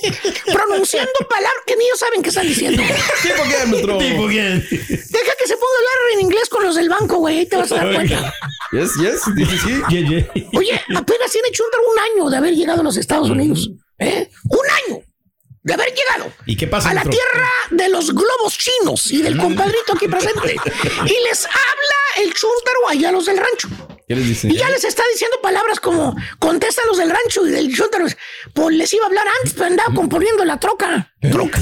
pronunciando 0.51 1.13
palabras 1.29 1.63
que 1.67 1.77
ni 1.77 1.85
ellos 1.85 1.99
saben 1.99 2.23
qué 2.23 2.29
están 2.31 2.47
diciendo. 2.49 2.83
¿Tipo 3.23 3.43
qué, 3.51 3.67
maestro? 3.67 3.99
Tipo 3.99 4.27
quién. 4.29 4.67
Deja 4.71 5.33
que 5.39 5.47
se 5.47 5.57
ponga 5.59 5.75
a 5.75 5.79
hablar 5.79 6.13
en 6.15 6.21
inglés 6.23 6.49
con 6.49 6.63
los 6.65 6.75
del 6.77 6.89
banco, 6.89 7.17
güey. 7.19 7.41
Ahí 7.41 7.47
te 7.47 7.57
vas 7.57 7.71
a 7.73 7.77
dar 7.77 7.95
cuenta. 7.95 8.33
Yes, 8.73 8.91
yes, 9.01 9.21
dice 9.37 9.57
sí. 9.59 9.73
Yeah, 9.91 10.09
yeah. 10.09 10.49
Oye, 10.59 10.73
apenas 10.97 11.31
tiene 11.31 11.51
Chundar 11.53 11.81
un 11.93 11.99
año 11.99 12.31
de 12.31 12.37
haber 12.39 12.55
llegado 12.55 12.81
a 12.81 12.85
los 12.85 12.97
Estados 12.97 13.29
Unidos. 13.31 13.71
¿eh? 13.99 14.29
Un 14.49 14.95
año 14.95 15.03
de 15.65 15.73
haber 15.75 15.93
llegado 15.95 16.31
¿Y 16.47 16.57
qué 16.57 16.67
pasa, 16.67 16.91
a 16.91 16.95
la 16.95 17.03
tierra 17.03 17.49
de 17.71 17.89
los 17.89 18.15
globos 18.15 18.57
chinos 18.57 19.11
y 19.11 19.23
del 19.23 19.37
compadrito 19.39 19.95
aquí 19.95 20.07
presente. 20.07 20.57
Y 21.07 21.29
les 21.29 21.47
habla 21.47 22.23
el 22.23 22.33
chúntaro 22.35 22.89
allá 22.89 23.09
a 23.09 23.13
los 23.13 23.27
del 23.27 23.39
rancho. 23.39 23.69
¿Qué 24.07 24.15
les 24.15 24.29
dice? 24.29 24.49
Y 24.49 24.57
ya 24.57 24.69
les 24.69 24.85
está 24.85 25.03
diciendo 25.11 25.39
palabras 25.43 25.81
como 25.81 26.15
contestan 26.39 26.87
los 26.87 26.99
del 26.99 27.11
rancho 27.11 27.47
y 27.47 27.51
del 27.51 27.75
chúntaro. 27.75 28.07
Pues 28.53 28.77
les 28.77 28.93
iba 28.93 29.05
a 29.05 29.09
hablar 29.09 29.27
antes, 29.39 29.55
pero 29.55 29.67
andaba 29.67 29.95
componiendo 29.95 30.45
la 30.45 30.61
troca. 30.61 31.14
Troca. 31.31 31.59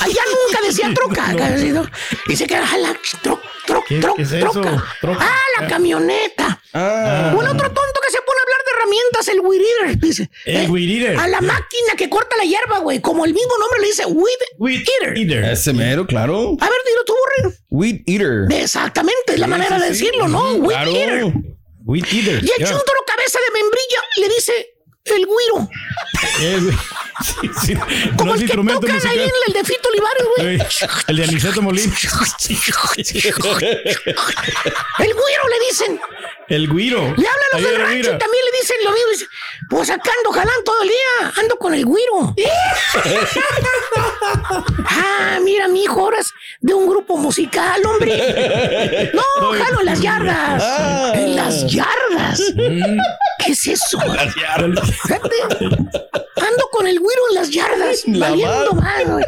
Allá 0.00 0.22
nunca 0.46 0.66
decía 0.66 0.90
troca. 0.94 1.32
¿no? 1.32 1.86
Y 2.28 2.36
se 2.36 2.46
queda, 2.46 2.64
"Ah, 2.70 2.78
la 2.78 2.96
tro, 3.22 3.40
tro, 3.66 3.84
¿Qué- 3.86 4.00
tro- 4.00 4.14
qué 4.16 4.22
es 4.22 4.32
eso? 4.32 4.50
troca. 4.50 4.84
Troca. 5.00 5.18
Ah, 5.28 5.60
la 5.60 5.66
camioneta. 5.68 6.60
Ah. 6.72 7.34
O 7.36 7.40
el 7.42 7.48
otro 7.48 7.66
tonto 7.68 8.00
que 8.04 8.10
se 8.12 8.18
pone 8.22 8.38
a 8.38 8.42
hablar 8.42 8.60
de 8.64 8.70
herramientas, 8.76 9.28
el 9.28 9.40
weed 9.40 9.60
eater, 9.60 9.98
dice. 9.98 10.30
El 10.44 10.56
Eh, 10.56 10.68
weed 10.68 10.90
eater. 11.02 11.18
A 11.18 11.28
la 11.28 11.40
máquina 11.40 11.94
que 11.96 12.08
corta 12.08 12.36
la 12.36 12.44
hierba, 12.44 12.78
güey. 12.78 13.00
Como 13.00 13.24
el 13.24 13.34
mismo 13.34 13.52
nombre 13.58 13.80
le 13.80 13.86
dice, 13.88 14.04
weed, 14.06 14.38
Weed 14.58 14.80
eater. 14.80 15.18
eater. 15.18 15.44
Ese 15.52 15.72
mero, 15.72 16.06
claro. 16.06 16.56
A 16.60 16.64
ver, 16.68 16.78
dilo 16.86 17.04
tú, 17.04 17.14
burro. 17.42 17.54
Weed 17.70 18.00
eater. 18.06 18.46
Exactamente, 18.50 19.34
es 19.34 19.38
la 19.38 19.46
manera 19.46 19.78
de 19.78 19.88
decirlo, 19.88 20.28
¿no? 20.28 20.52
Weed 20.54 20.68
Claro. 20.76 20.90
eater. 20.92 21.24
Weed 21.84 22.04
eater. 22.12 22.44
Y 22.44 22.50
el 22.50 22.58
Yeah. 22.58 22.66
cabeza 23.06 23.38
de 23.40 23.60
membrilla 23.60 24.00
le 24.18 24.28
dice, 24.28 24.52
el 25.16 25.26
güiro. 25.26 25.68
Sí, 27.20 27.50
sí. 27.66 27.74
Como 28.16 28.30
No 28.30 28.34
el 28.34 28.40
que 28.46 28.48
tocan 28.48 28.90
ahí 28.90 28.94
musical. 28.94 29.18
en 29.18 29.30
el 29.48 29.52
de 29.54 29.64
Fito 29.64 29.88
Olivares, 29.88 30.24
güey. 30.36 30.48
Ey, 30.48 30.58
El 31.08 31.16
de 31.16 31.24
Aniceto 31.24 31.62
Molina. 31.62 31.94
El 34.98 35.14
güiro 35.14 35.48
le 35.48 35.58
dicen. 35.68 36.00
El 36.48 36.68
guiro. 36.68 37.00
Le 37.00 37.08
hablan 37.08 37.48
los 37.52 37.62
del 37.62 37.76
rancho 37.78 38.14
y 38.14 38.18
también 38.18 38.44
le 38.44 38.50
dicen 38.58 38.76
lo 38.84 38.90
mismo. 38.92 39.10
Dice, 39.12 39.26
pues 39.68 39.90
acá 39.90 40.10
ando 40.18 40.32
jalando 40.32 40.62
todo 40.64 40.82
el 40.82 40.88
día. 40.88 41.32
Ando 41.36 41.56
con 41.56 41.74
el 41.74 41.84
güiro. 41.84 42.34
ah, 44.86 45.38
mira, 45.42 45.68
mi 45.68 45.84
hijo, 45.84 46.00
ahora 46.00 46.20
es 46.20 46.32
de 46.60 46.72
un 46.72 46.88
grupo 46.88 47.18
musical, 47.18 47.84
hombre. 47.84 49.12
No, 49.12 49.22
jalo 49.58 49.80
en 49.80 49.86
las 49.86 50.00
yardas. 50.00 50.62
Ah. 50.64 51.12
En 51.14 51.36
las 51.36 51.66
yardas. 51.66 52.40
¿Qué 53.44 53.52
es 53.52 53.66
eso? 53.66 54.00
Fíjate. 54.00 55.36
Ando 56.36 56.68
con 56.70 56.86
el 56.86 56.98
güiro 56.98 57.28
en 57.28 57.34
las 57.34 57.50
yardas. 57.50 58.04
La 58.06 58.30
valiendo 58.30 58.72
mal, 58.72 59.26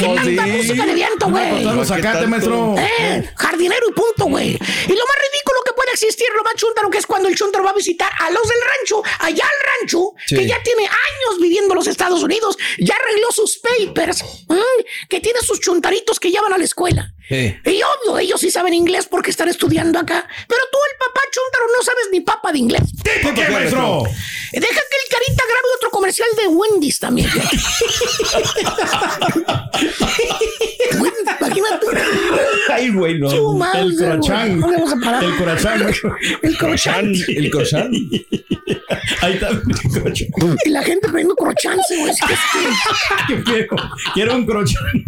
jardinero, 0.00 0.16
hombre, 0.16 0.18
¿para 0.18 0.24
qué 0.24 0.34
No, 0.34 0.36
tanta 0.36 0.44
sí. 0.44 0.50
música 0.68 0.86
de 0.86 0.94
viento, 0.94 1.28
güey? 1.30 1.78
¿Qué 1.78 1.84
zacate, 1.86 2.02
tanto? 2.02 2.28
maestro. 2.28 2.74
Eh, 2.78 3.30
jardinero 3.36 3.86
y 3.88 3.92
punto, 3.92 4.24
güey. 4.26 4.48
Y 4.50 4.56
lo 4.92 5.04
más 5.06 5.16
ridículo 5.30 5.60
que 5.64 5.72
puede 5.74 5.90
existir, 5.92 6.26
lo 6.36 6.42
más 6.44 6.54
chuntaro, 6.54 6.90
que 6.90 6.98
es 6.98 7.06
cuando 7.06 7.28
el 7.28 7.34
chuntaro 7.36 7.64
va 7.64 7.70
a 7.70 7.74
visitar 7.74 8.10
a 8.20 8.30
los 8.30 8.42
del 8.42 8.58
rancho, 8.78 9.02
allá 9.20 9.44
al 9.44 9.80
rancho, 9.80 10.12
Sí. 10.26 10.36
que 10.36 10.46
ya 10.46 10.62
tiene 10.62 10.82
años 10.84 11.40
viviendo 11.40 11.72
en 11.72 11.76
los 11.76 11.86
Estados 11.86 12.22
Unidos, 12.22 12.56
ya 12.78 12.94
arregló 12.94 13.30
sus 13.32 13.58
papers, 13.58 14.22
¿m? 14.48 14.60
que 15.08 15.20
tiene 15.20 15.40
sus 15.40 15.60
chuntaritos 15.60 16.20
que 16.20 16.30
ya 16.30 16.40
van 16.42 16.52
a 16.52 16.58
la 16.58 16.64
escuela. 16.64 17.14
Sí. 17.28 17.56
Y 17.64 17.82
obvio, 17.82 18.18
ellos 18.18 18.40
sí 18.40 18.50
saben 18.50 18.72
inglés 18.72 19.06
porque 19.06 19.30
están 19.30 19.48
estudiando 19.48 19.98
acá. 19.98 20.26
Pero 20.46 20.60
tú, 20.72 20.78
el 20.90 20.98
papá 20.98 21.20
chuntaro, 21.30 21.66
no 21.76 21.82
sabes 21.82 22.08
ni 22.10 22.20
papa 22.20 22.52
de 22.52 22.58
inglés. 22.58 22.82
¿Tipo 23.02 23.34
qué, 23.34 23.48
maestro? 23.50 24.04
Deja 24.52 24.60
que 24.60 24.96
el 24.96 25.08
carita 25.10 25.44
grabe 25.46 25.68
otro 25.76 25.90
comercial 25.90 26.28
de 26.40 26.48
Wendy's 26.48 26.98
también. 26.98 27.28
Imagínate. 30.90 31.46
Ay, 32.70 32.90
güey, 32.90 33.18
no. 33.18 33.30
El 33.74 33.96
crochán. 33.96 34.60
güey. 34.60 34.60
No 34.60 34.70
le 34.70 34.76
vamos 34.76 34.92
a 34.92 34.96
parar. 35.04 35.24
El 35.24 35.32
maestro. 35.84 36.16
El 36.42 36.56
crochán. 36.56 37.12
El 37.28 37.50
croissant. 37.50 37.94
Ahí 39.20 39.34
está. 39.34 39.48
el 39.48 39.62
crochán. 40.02 40.56
Y 40.64 40.70
la 40.70 40.82
gente 40.82 41.08
pidiendo 41.08 41.34
crochance, 41.34 41.96
güey. 41.96 42.12
¿Qué 43.28 43.42
quiero? 43.42 43.76
Quiero 44.14 44.34
un 44.36 44.46
crochán. 44.46 45.04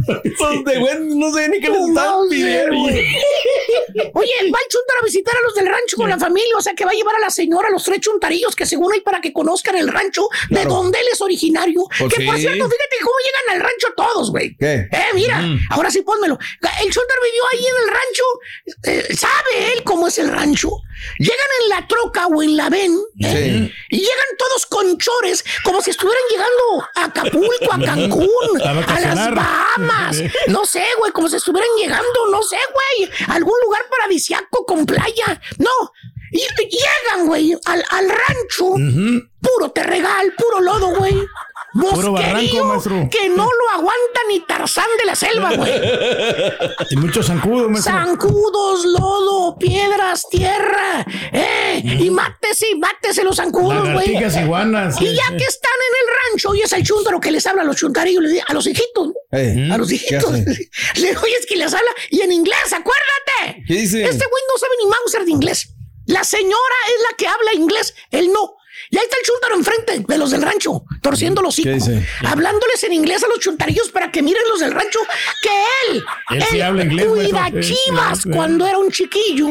De 0.64 0.78
güey, 0.78 0.94
no 1.16 1.32
sé 1.32 1.48
ni 1.48 1.60
qué 1.60 1.70
les 1.70 1.88
No, 1.88 2.09
Oye, 4.14 4.32
va 4.52 4.58
el 4.58 4.68
chuntar 4.68 4.96
a 5.00 5.04
visitar 5.04 5.34
a 5.36 5.40
los 5.42 5.54
del 5.54 5.66
rancho 5.66 5.96
con 5.96 6.08
la 6.08 6.18
familia, 6.18 6.56
o 6.56 6.60
sea 6.62 6.74
que 6.74 6.84
va 6.84 6.90
a 6.90 6.94
llevar 6.94 7.16
a 7.16 7.20
la 7.20 7.30
señora 7.30 7.68
a 7.68 7.70
los 7.70 7.82
tres 7.84 8.00
chuntarillos 8.00 8.54
que 8.54 8.66
según 8.66 8.92
hay 8.92 9.00
para 9.00 9.20
que 9.20 9.32
conozcan 9.32 9.76
el 9.76 9.88
rancho 9.88 10.22
de 10.48 10.56
Claro. 10.60 10.70
donde 10.70 10.98
él 10.98 11.06
es 11.12 11.20
originario. 11.20 11.82
Pues 11.98 12.14
que 12.14 12.24
por 12.24 12.34
sí. 12.36 12.42
cierto, 12.42 12.64
fíjate 12.64 12.96
cómo 13.02 13.14
llegan 13.24 13.56
al 13.56 13.62
rancho 13.66 13.88
todos, 13.96 14.30
güey. 14.30 14.56
Eh, 14.60 14.88
mira, 15.14 15.42
ahora 15.70 15.90
sí 15.90 16.02
pónmelo. 16.02 16.38
El 16.82 16.90
chuntar 16.92 17.16
vivió 17.24 17.42
ahí 17.52 17.66
en 17.66 17.76
el 17.82 17.88
rancho, 17.94 18.24
eh, 19.10 19.16
sabe 19.16 19.72
él 19.74 19.82
cómo 19.84 20.08
es 20.08 20.18
el 20.18 20.28
rancho. 20.28 20.70
Llegan 21.18 21.46
en 21.62 21.68
la 21.70 21.86
troca 21.86 22.26
o 22.26 22.42
en 22.42 22.56
la 22.56 22.68
ven 22.68 22.98
¿eh? 23.20 23.72
y 23.88 23.98
llegan 23.98 24.36
todos 24.38 24.66
con 24.66 24.98
chores 24.98 25.44
como 25.64 25.80
si 25.80 25.90
estuvieran 25.90 26.22
llegando 26.30 26.88
a 26.94 27.04
Acapulco, 27.04 27.72
a 27.72 27.78
Cancún, 27.84 28.62
A 28.64 28.70
a 28.70 29.00
las. 29.00 29.34
Bahamas. 29.34 30.22
No 30.48 30.64
sé, 30.64 30.84
güey, 30.98 31.12
como 31.12 31.28
si 31.28 31.36
estuvieran 31.36 31.70
llegando, 31.78 32.26
no 32.30 32.42
sé, 32.42 32.56
güey, 32.72 33.10
a 33.28 33.34
algún 33.34 33.54
lugar 33.64 33.82
paradisiaco 33.90 34.64
con 34.66 34.86
playa. 34.86 35.40
No, 35.58 35.70
y, 36.32 36.38
y 36.38 36.68
llegan, 36.68 37.26
güey, 37.26 37.56
al, 37.64 37.84
al 37.90 38.08
rancho, 38.08 38.74
puro 39.40 39.70
terregal, 39.72 40.32
puro 40.36 40.60
lodo, 40.60 40.96
güey. 40.96 41.14
Puro 41.72 42.12
barranco, 42.12 42.40
Bosquerío 42.40 42.64
maestro. 42.64 43.08
que 43.10 43.28
no 43.28 43.44
lo 43.44 43.70
aguanta 43.72 44.20
ni 44.28 44.40
Tarzán 44.40 44.86
de 44.98 45.04
la 45.06 45.14
selva, 45.14 45.50
güey. 45.54 45.72
Y 46.90 46.96
muchos 46.96 47.26
zancudos, 47.26 47.70
maestro. 47.70 47.92
Zancudos, 47.92 48.84
lodo, 48.86 49.56
piedras, 49.58 50.26
tierra. 50.30 51.06
¡Eh! 51.32 51.82
Y 51.84 52.10
mátese 52.10 52.66
mátese 52.78 53.22
los 53.24 53.36
zancudos, 53.36 53.92
güey. 53.92 54.16
Iguanas. 54.16 55.00
Y 55.00 55.14
ya 55.14 55.28
que 55.36 55.44
están 55.44 55.72
en 55.88 56.08
el 56.08 56.14
rancho 56.32 56.54
y 56.54 56.62
es 56.62 56.72
el 56.72 56.82
chúntaro 56.84 57.20
que 57.20 57.30
les 57.30 57.46
habla 57.46 57.62
a 57.62 57.64
los 57.64 57.76
chuntarillos, 57.76 58.24
a 58.46 58.52
los 58.54 58.66
hijitos, 58.66 59.08
¿no? 59.08 59.14
Eh, 59.32 59.68
a 59.72 59.76
los 59.78 59.88
¿qué 59.88 59.94
hijitos. 59.96 60.30
Le 60.96 61.16
oyes 61.16 61.46
que 61.48 61.56
les 61.56 61.72
habla 61.72 61.90
y 62.10 62.20
en 62.20 62.32
inglés, 62.32 62.72
acuérdate. 62.72 63.62
¿Qué 63.66 63.74
dice? 63.74 64.02
Este 64.04 64.24
güey 64.30 64.42
no 64.52 64.58
sabe 64.58 64.72
ni 64.82 64.90
Mauser 64.90 65.24
de 65.24 65.30
inglés. 65.30 65.68
La 66.06 66.24
señora 66.24 66.76
es 66.88 67.02
la 67.10 67.16
que 67.16 67.26
habla 67.28 67.54
inglés, 67.54 67.94
él 68.10 68.32
no. 68.32 68.54
Y 68.92 68.98
ahí 68.98 69.04
está 69.04 69.16
el 69.18 69.24
chúntaro 69.24 69.54
enfrente 69.54 70.04
de 70.12 70.18
los 70.18 70.30
del 70.32 70.42
rancho, 70.42 70.84
torciendo 71.00 71.42
los 71.42 71.58
hijos, 71.60 71.88
hablándoles 72.26 72.82
en 72.84 72.92
inglés 72.92 73.22
a 73.22 73.28
los 73.28 73.38
chuntarillos 73.38 73.88
para 73.90 74.10
que 74.10 74.20
miren 74.20 74.42
los 74.50 74.58
del 74.60 74.72
rancho 74.72 74.98
que 75.42 75.92
él, 75.92 76.02
Él 76.30 76.42
sí 76.50 76.60
habla 76.60 76.84
inglés, 76.84 77.06
cuida. 77.06 77.50
Sí, 77.62 77.74
chivas 77.86 78.22
sí. 78.22 78.30
cuando 78.30 78.66
era 78.66 78.78
un 78.78 78.90
chiquillo. 78.90 79.46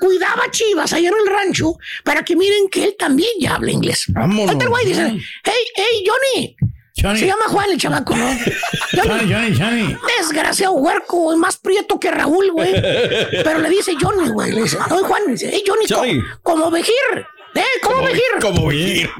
Cuidaba 0.00 0.48
chivas 0.52 0.92
allá 0.92 1.08
en 1.08 1.14
el 1.16 1.26
rancho 1.26 1.72
para 2.04 2.22
que 2.24 2.36
miren 2.36 2.68
que 2.68 2.84
él 2.84 2.94
también 2.96 3.30
ya 3.40 3.54
habla 3.56 3.72
inglés. 3.72 4.04
Vámonos. 4.08 4.54
Ahí 4.54 4.66
güey 4.66 4.86
dice, 4.86 5.18
hey, 5.44 5.52
hey, 5.74 6.04
Johnny. 6.06 6.56
Johnny. 7.02 7.18
Se 7.20 7.26
llama 7.26 7.44
Juan 7.48 7.70
el 7.72 7.78
chamaco, 7.78 8.14
¿no? 8.14 8.26
Johnny, 8.92 9.32
Johnny, 9.32 9.58
Johnny. 9.58 9.96
Desgraciado 10.18 10.74
huerco, 10.74 11.32
es 11.32 11.38
más 11.38 11.56
prieto 11.56 11.98
que 11.98 12.10
Raúl, 12.12 12.50
güey. 12.52 12.72
Pero 13.44 13.58
le 13.58 13.70
dice 13.70 13.92
Johnny, 14.00 14.28
güey. 14.28 14.52
Le 14.52 14.62
dice, 14.62 14.78
no, 14.88 14.98
Juan, 14.98 15.22
le 15.26 15.32
dice, 15.32 15.50
hey, 15.52 15.64
Johnny, 15.66 15.86
co- 15.88 15.96
Johnny. 15.96 16.20
como 16.42 16.70
vejir. 16.70 16.94
¿Eh? 17.58 17.80
¿Cómo 17.82 18.02
vejir? 18.02 18.22
Como 18.40 18.68
vivir. 18.68 19.10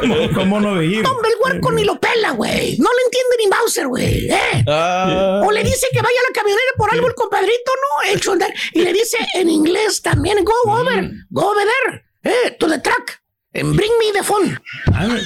¿Cómo, 0.00 0.16
cómo 0.34 0.60
no 0.60 0.74
veir? 0.74 1.04
Hombre, 1.06 1.30
el 1.30 1.36
huerco 1.42 1.72
ni 1.72 1.84
lo 1.84 1.98
pela, 1.98 2.30
güey. 2.32 2.76
No 2.78 2.88
le 2.90 3.02
entiende 3.04 3.36
ni 3.38 3.46
Bowser, 3.50 3.86
güey. 3.88 4.30
¿Eh? 4.30 4.64
Ah. 4.68 5.42
O 5.44 5.50
le 5.50 5.64
dice 5.64 5.86
que 5.92 6.00
vaya 6.00 6.18
a 6.20 6.30
la 6.30 6.34
camionera 6.34 6.72
por 6.76 6.92
algo 6.92 7.08
el 7.08 7.14
compadrito, 7.14 7.72
¿no? 7.72 8.10
El 8.10 8.20
chondar. 8.20 8.52
Y 8.72 8.82
le 8.82 8.92
dice 8.92 9.18
en 9.34 9.50
inglés 9.50 10.02
también, 10.02 10.44
go 10.44 10.52
over, 10.66 11.10
go 11.30 11.50
over 11.50 11.66
there, 11.66 12.04
eh, 12.24 12.56
to 12.58 12.68
the 12.68 12.78
truck. 12.78 13.21
En 13.54 13.76
Bring 13.76 13.92
Me 13.98 14.18
the 14.18 14.22
Phone. 14.24 14.58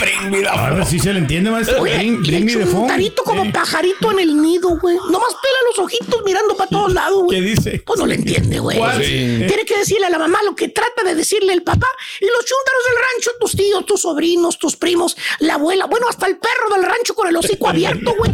Bring 0.00 0.30
me 0.30 0.48
A 0.48 0.70
ver 0.70 0.86
si 0.86 0.98
se 0.98 1.12
le 1.12 1.18
entiende, 1.18 1.50
maestro. 1.50 1.82
Oye, 1.82 1.94
Bring, 1.98 2.44
me 2.46 2.52
the 2.52 2.64
un 2.64 2.68
phone. 2.68 2.86
tarito 2.86 3.22
como 3.22 3.52
pajarito 3.52 4.10
en 4.12 4.20
el 4.20 4.40
nido, 4.40 4.78
güey. 4.78 4.96
Nomás 4.96 5.34
pela 5.34 5.58
los 5.68 5.78
ojitos 5.80 6.22
mirando 6.24 6.56
para 6.56 6.70
todos 6.70 6.92
lados, 6.94 7.24
güey. 7.24 7.38
¿Qué 7.38 7.46
dice? 7.46 7.82
Pues 7.84 8.00
no 8.00 8.06
le 8.06 8.14
entiende, 8.14 8.58
güey. 8.60 8.78
¿Cuál? 8.78 8.96
Sí. 9.04 9.44
Tiene 9.46 9.64
que 9.66 9.76
decirle 9.78 10.06
a 10.06 10.10
la 10.10 10.18
mamá 10.18 10.38
lo 10.44 10.56
que 10.56 10.68
trata 10.70 11.04
de 11.04 11.14
decirle 11.14 11.52
el 11.52 11.62
papá. 11.62 11.88
Y 12.20 12.24
los 12.24 12.44
chúntaros 12.46 12.82
del 12.88 12.96
rancho, 12.96 13.30
tus 13.38 13.52
tíos, 13.52 13.84
tus 13.84 14.00
sobrinos, 14.00 14.58
tus 14.58 14.76
primos, 14.76 15.14
la 15.40 15.54
abuela. 15.54 15.84
Bueno, 15.84 16.08
hasta 16.08 16.26
el 16.26 16.38
perro 16.38 16.74
del 16.74 16.84
rancho 16.84 17.14
con 17.14 17.28
el 17.28 17.36
hocico 17.36 17.68
abierto, 17.68 18.14
güey. 18.16 18.32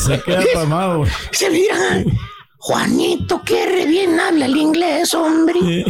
Se 0.00 0.20
queda 0.22 0.42
pasmado. 0.54 1.04
Se 1.30 1.48
mira. 1.50 1.76
Juanito, 2.64 3.42
qué 3.44 3.66
re 3.66 3.86
bien 3.86 4.20
habla 4.20 4.46
el 4.46 4.56
inglés, 4.56 5.12
hombre. 5.14 5.84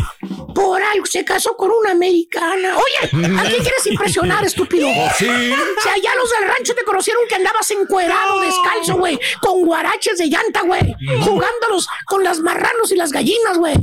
Por 0.54 0.82
algo 0.82 1.04
se 1.04 1.22
casó 1.22 1.54
con 1.54 1.70
una 1.70 1.90
americana. 1.90 2.74
Oye, 2.78 3.04
¿a 3.04 3.42
quién 3.42 3.62
quieres 3.62 3.86
impresionar, 3.90 4.42
estúpido? 4.42 4.88
Sí. 5.18 5.28
O 5.28 5.82
sea, 5.82 5.96
ya 6.02 6.14
los 6.14 6.30
del 6.30 6.48
rancho 6.48 6.74
te 6.74 6.82
conocieron 6.84 7.24
que 7.28 7.34
andabas 7.34 7.70
encuerado, 7.72 8.40
descalzo, 8.40 8.96
güey. 8.96 9.20
Con 9.42 9.66
guaraches 9.66 10.16
de 10.16 10.28
llanta, 10.28 10.62
güey. 10.62 10.94
Jugándolos 11.22 11.86
con 12.06 12.24
las 12.24 12.40
marranos 12.40 12.90
y 12.90 12.96
las 12.96 13.12
gallinas, 13.12 13.58
güey. 13.58 13.74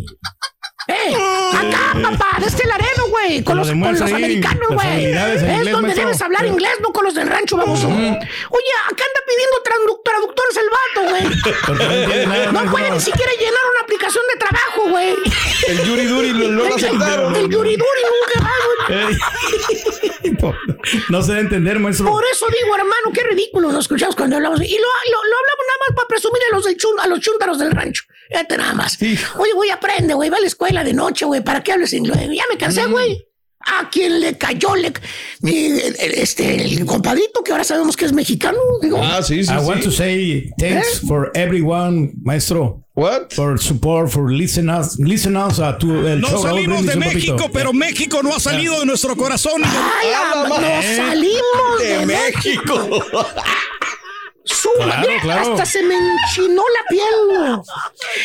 ¡Eh! 0.90 1.16
Acá, 1.54 1.94
papá, 2.02 2.40
de 2.40 2.48
este 2.48 2.66
Laredo, 2.68 3.08
güey. 3.10 3.44
Con 3.44 3.58
Lo 3.58 3.64
los, 3.64 3.72
con 3.72 3.80
los 4.00 4.02
americanos, 4.02 4.68
güey. 4.70 5.06
Es 5.06 5.72
donde 5.72 5.94
debes 5.94 6.22
hablar 6.22 6.46
inglés, 6.46 6.72
no 6.82 6.92
con 6.92 7.06
los 7.06 7.14
del 7.14 7.28
rancho, 7.28 7.58
vamos. 7.58 7.84
Oye, 7.84 7.94
acá 8.12 9.04
anda 9.04 9.22
pidiendo 9.28 9.64
tradu- 9.64 10.02
traductores 10.04 10.58
el 10.58 10.70
vato, 10.70 11.10
güey. 11.10 11.24
No 12.54 12.72
puede 12.72 12.92
ni 12.92 13.00
siquiera 13.00 13.32
llenar 13.34 13.62
una 13.72 13.82
aplicación 13.82 14.24
de 14.34 14.40
trabajo, 14.40 14.90
güey. 14.90 15.16
El 15.68 15.84
Yuri 15.86 16.06
Duri 16.06 16.34
lo, 16.34 16.66
El- 16.66 16.74
aceptaron. 16.74 17.36
El 17.36 17.50
yuriduri 17.50 18.02
nunca 18.04 18.48
va, 18.48 18.54
güey. 18.88 19.06
Ey. 19.12 19.18
No 21.10 21.22
se 21.22 21.32
debe 21.34 21.42
entender, 21.44 21.78
maestro. 21.80 22.08
Por 22.08 22.24
eso 22.32 22.46
digo, 22.48 22.76
hermano, 22.76 23.12
qué 23.14 23.22
ridículo 23.24 23.72
nos 23.72 23.82
escuchamos 23.86 24.16
cuando 24.16 24.38
hablamos. 24.38 24.60
Y 24.62 24.76
lo, 24.78 24.78
lo, 24.78 25.18
hablamos 25.20 25.66
nada 25.68 25.78
más 25.88 25.96
para 25.96 26.08
presumir 26.08 26.42
a 26.52 26.56
los, 26.56 26.66
del 26.66 26.78
chun- 26.78 27.00
a 27.00 27.08
los 27.08 27.20
chúntaros 27.20 27.60
del 27.60 27.72
rancho. 27.72 28.04
Fíjate 28.30 28.58
nada 28.58 28.74
más. 28.76 28.98
Oye, 29.02 29.54
güey, 29.56 29.72
aprende, 29.72 30.14
güey. 30.14 30.30
Va 30.30 30.38
a 30.38 30.42
la 30.42 30.48
escuela 30.48 30.84
de 30.84 30.94
noche, 30.94 31.26
güey. 31.26 31.42
¿Para 31.42 31.64
qué 31.64 31.72
hables 31.74 31.92
inglés? 31.94 32.18
Ya 32.32 32.44
me 32.52 32.58
cansé, 32.58 32.86
güey. 32.86 33.26
A 33.62 33.90
quien 33.90 34.22
le 34.22 34.38
cayó, 34.38 34.74
le, 34.76 34.94
mi, 35.42 35.68
este, 36.00 36.64
el 36.64 36.86
compadrito 36.86 37.44
que 37.44 37.52
ahora 37.52 37.66
sabemos 37.66 37.98
que 37.98 38.06
es 38.06 38.14
mexicano. 38.14 38.58
Digo, 38.82 39.00
Ah, 39.04 39.22
sí, 39.22 39.44
sí, 39.44 39.52
I 39.52 39.58
want 39.58 39.84
to 39.84 39.92
sí. 39.92 39.98
say 39.98 40.50
thanks 40.58 41.02
for 41.06 41.30
everyone, 41.36 42.14
maestro. 42.24 42.86
What? 42.96 43.34
For 43.34 43.60
support, 43.60 44.10
for 44.12 44.32
listeners, 44.32 44.98
listeners 45.00 45.60
uh, 45.60 45.74
to 45.78 46.08
el 46.08 46.22
No 46.22 46.30
show. 46.30 46.44
Salimos 46.44 46.86
de. 46.86 46.96
México, 46.96 47.50
pero 47.52 47.74
México 47.74 48.22
no 48.24 48.34
ha 48.34 48.40
salido 48.40 48.80
de 48.80 48.86
nuestro 48.86 49.16
corazón. 49.18 49.62
¡Ay, 49.64 50.08
Ah, 50.16 50.44
ama- 50.46 50.60
nos 50.60 50.86
salimos 50.86 51.80
de, 51.82 52.06
México! 52.06 53.06
Su 54.52 54.70
Claro, 54.78 55.02
mira, 55.08 55.22
claro. 55.22 55.52
hasta 55.54 55.66
se 55.66 55.84
me 55.84 55.96
enchinó 55.96 56.62
la 56.74 56.84
piel. 56.90 57.62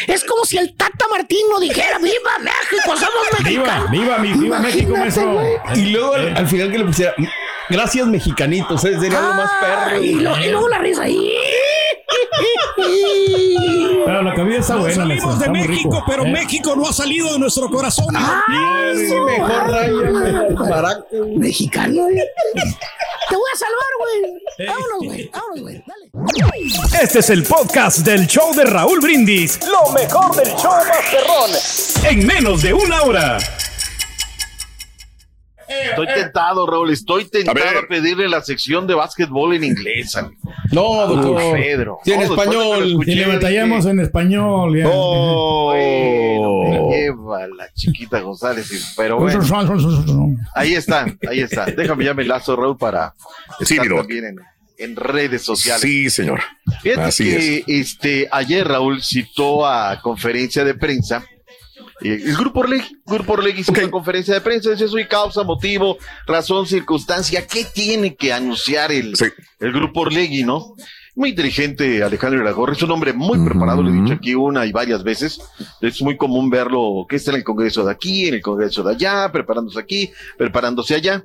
Es 0.06 0.24
como 0.24 0.44
si 0.44 0.56
el 0.56 0.74
Tata 0.74 1.06
Martino 1.10 1.60
dijera, 1.60 1.98
¡Viva 1.98 2.38
México! 2.40 2.96
¡Somos 2.96 3.40
mexicanos! 3.44 3.90
viva, 3.90 4.18
mi, 4.18 4.32
viva 4.32 4.58
México, 4.58 4.96
maestro. 4.96 5.32
güey. 5.34 5.56
Y 5.74 5.90
luego 5.90 6.14
al, 6.14 6.36
al 6.36 6.46
final 6.48 6.70
que 6.72 6.78
le 6.78 6.84
pusiera, 6.84 7.14
gracias 7.68 8.06
mexicanitos, 8.06 8.84
¿eh? 8.84 8.98
sería 8.98 9.20
lo 9.20 9.34
más 9.34 9.50
perro. 9.60 9.96
Ay, 9.96 10.08
y, 10.10 10.14
lo- 10.14 10.38
y 10.38 10.48
luego 10.50 10.68
la 10.68 10.78
risa 10.78 11.02
ahí. 11.02 11.34
Pero 14.06 14.22
la 14.22 14.34
comida 14.34 14.58
está 14.58 14.74
No 14.74 14.80
buena, 14.80 14.94
salimos 14.96 15.38
de 15.38 15.48
México, 15.50 15.72
rico. 15.72 16.04
pero 16.06 16.24
Eh. 16.24 16.30
México 16.30 16.74
no 16.76 16.88
ha 16.88 16.92
salido 16.92 17.32
de 17.32 17.38
nuestro 17.38 17.68
corazón. 17.70 18.06
Sí, 18.96 19.14
mejor. 19.14 21.06
Mexicano. 21.36 22.06
Te 23.28 23.36
voy 23.36 23.44
a 23.52 23.56
salvar, 23.56 23.88
güey. 23.98 24.68
Vámonos, 24.68 24.98
güey. 25.04 25.30
Vámonos, 25.32 25.60
güey. 25.60 25.82
Dale. 25.86 27.02
Este 27.02 27.18
es 27.20 27.30
el 27.30 27.42
podcast 27.42 27.98
del 27.98 28.26
show 28.26 28.54
de 28.54 28.64
Raúl 28.64 29.00
Brindis. 29.00 29.58
Lo 29.66 29.90
mejor 29.92 30.34
del 30.36 30.54
show 30.56 30.72
Masterrón. 30.72 31.50
En 32.04 32.26
menos 32.26 32.62
de 32.62 32.74
una 32.74 33.02
hora. 33.02 33.38
Estoy 35.68 36.06
tentado, 36.06 36.66
Raúl, 36.66 36.90
estoy 36.90 37.24
tentado 37.26 37.58
A 37.78 37.86
pedirle 37.88 38.28
la 38.28 38.42
sección 38.42 38.86
de 38.86 38.94
básquetbol 38.94 39.54
en 39.54 39.64
inglés. 39.64 40.16
amigo. 40.16 40.40
No, 40.72 41.06
doctor. 41.06 41.52
Pedro. 41.54 41.98
Sí, 42.04 42.12
en 42.12 42.20
No, 42.20 42.24
español. 42.34 43.02
Y 43.06 43.14
le 43.14 43.26
batallamos 43.26 43.86
en 43.86 44.00
español. 44.00 44.76
ya. 44.78 44.88
Bueno, 44.88 46.90
lleva 46.90 47.46
la 47.48 47.72
chiquita 47.74 48.20
González, 48.20 48.94
pero 48.96 49.18
bueno, 49.18 49.40
ahí 50.54 50.74
está, 50.74 51.06
ahí 51.28 51.40
está. 51.40 51.66
Déjame 51.66 52.04
ya 52.04 52.14
me 52.14 52.24
lazo, 52.24 52.56
Raúl, 52.56 52.76
para 52.76 53.14
Sí, 53.60 53.74
estar 53.74 53.88
también 53.96 54.24
en, 54.24 54.36
en 54.78 54.96
redes 54.96 55.42
sociales. 55.42 55.82
Sí, 55.82 56.10
señor. 56.10 56.40
Fíjate 56.82 57.02
Así 57.02 57.24
que 57.24 57.64
este, 57.66 58.28
ayer 58.30 58.66
Raúl 58.66 59.02
citó 59.02 59.66
a 59.66 60.00
conferencia 60.00 60.64
de 60.64 60.74
prensa. 60.74 61.24
Eh, 62.04 62.22
el 62.24 62.36
Grupo 62.36 62.60
Orlegui, 62.60 62.98
Grupo 63.06 63.32
Orlegui 63.32 63.60
hizo 63.60 63.72
una 63.72 63.90
conferencia 63.90 64.34
de 64.34 64.40
prensa, 64.40 64.70
dice 64.70 64.88
soy 64.88 65.06
causa, 65.06 65.42
motivo, 65.42 65.96
razón, 66.26 66.66
circunstancia. 66.66 67.46
¿Qué 67.46 67.64
tiene 67.64 68.14
que 68.14 68.32
anunciar 68.32 68.92
el, 68.92 69.14
el 69.60 69.72
Grupo 69.72 70.00
Orlegui, 70.00 70.44
no? 70.44 70.74
Muy 71.16 71.30
inteligente 71.30 72.02
Alejandro 72.02 72.40
Iragorri, 72.40 72.74
es 72.74 72.82
un 72.82 72.90
hombre 72.90 73.12
muy 73.12 73.38
preparado, 73.44 73.82
lo 73.82 73.88
he 73.88 73.92
dicho 73.92 74.14
aquí 74.14 74.34
una 74.34 74.66
y 74.66 74.72
varias 74.72 75.04
veces. 75.04 75.40
Es 75.80 76.02
muy 76.02 76.16
común 76.16 76.50
verlo 76.50 77.06
que 77.08 77.16
está 77.16 77.30
en 77.30 77.36
el 77.38 77.44
Congreso 77.44 77.84
de 77.84 77.92
aquí, 77.92 78.26
en 78.26 78.34
el 78.34 78.42
Congreso 78.42 78.82
de 78.82 78.94
allá, 78.94 79.30
preparándose 79.30 79.78
aquí, 79.78 80.10
preparándose 80.36 80.96
allá. 80.96 81.24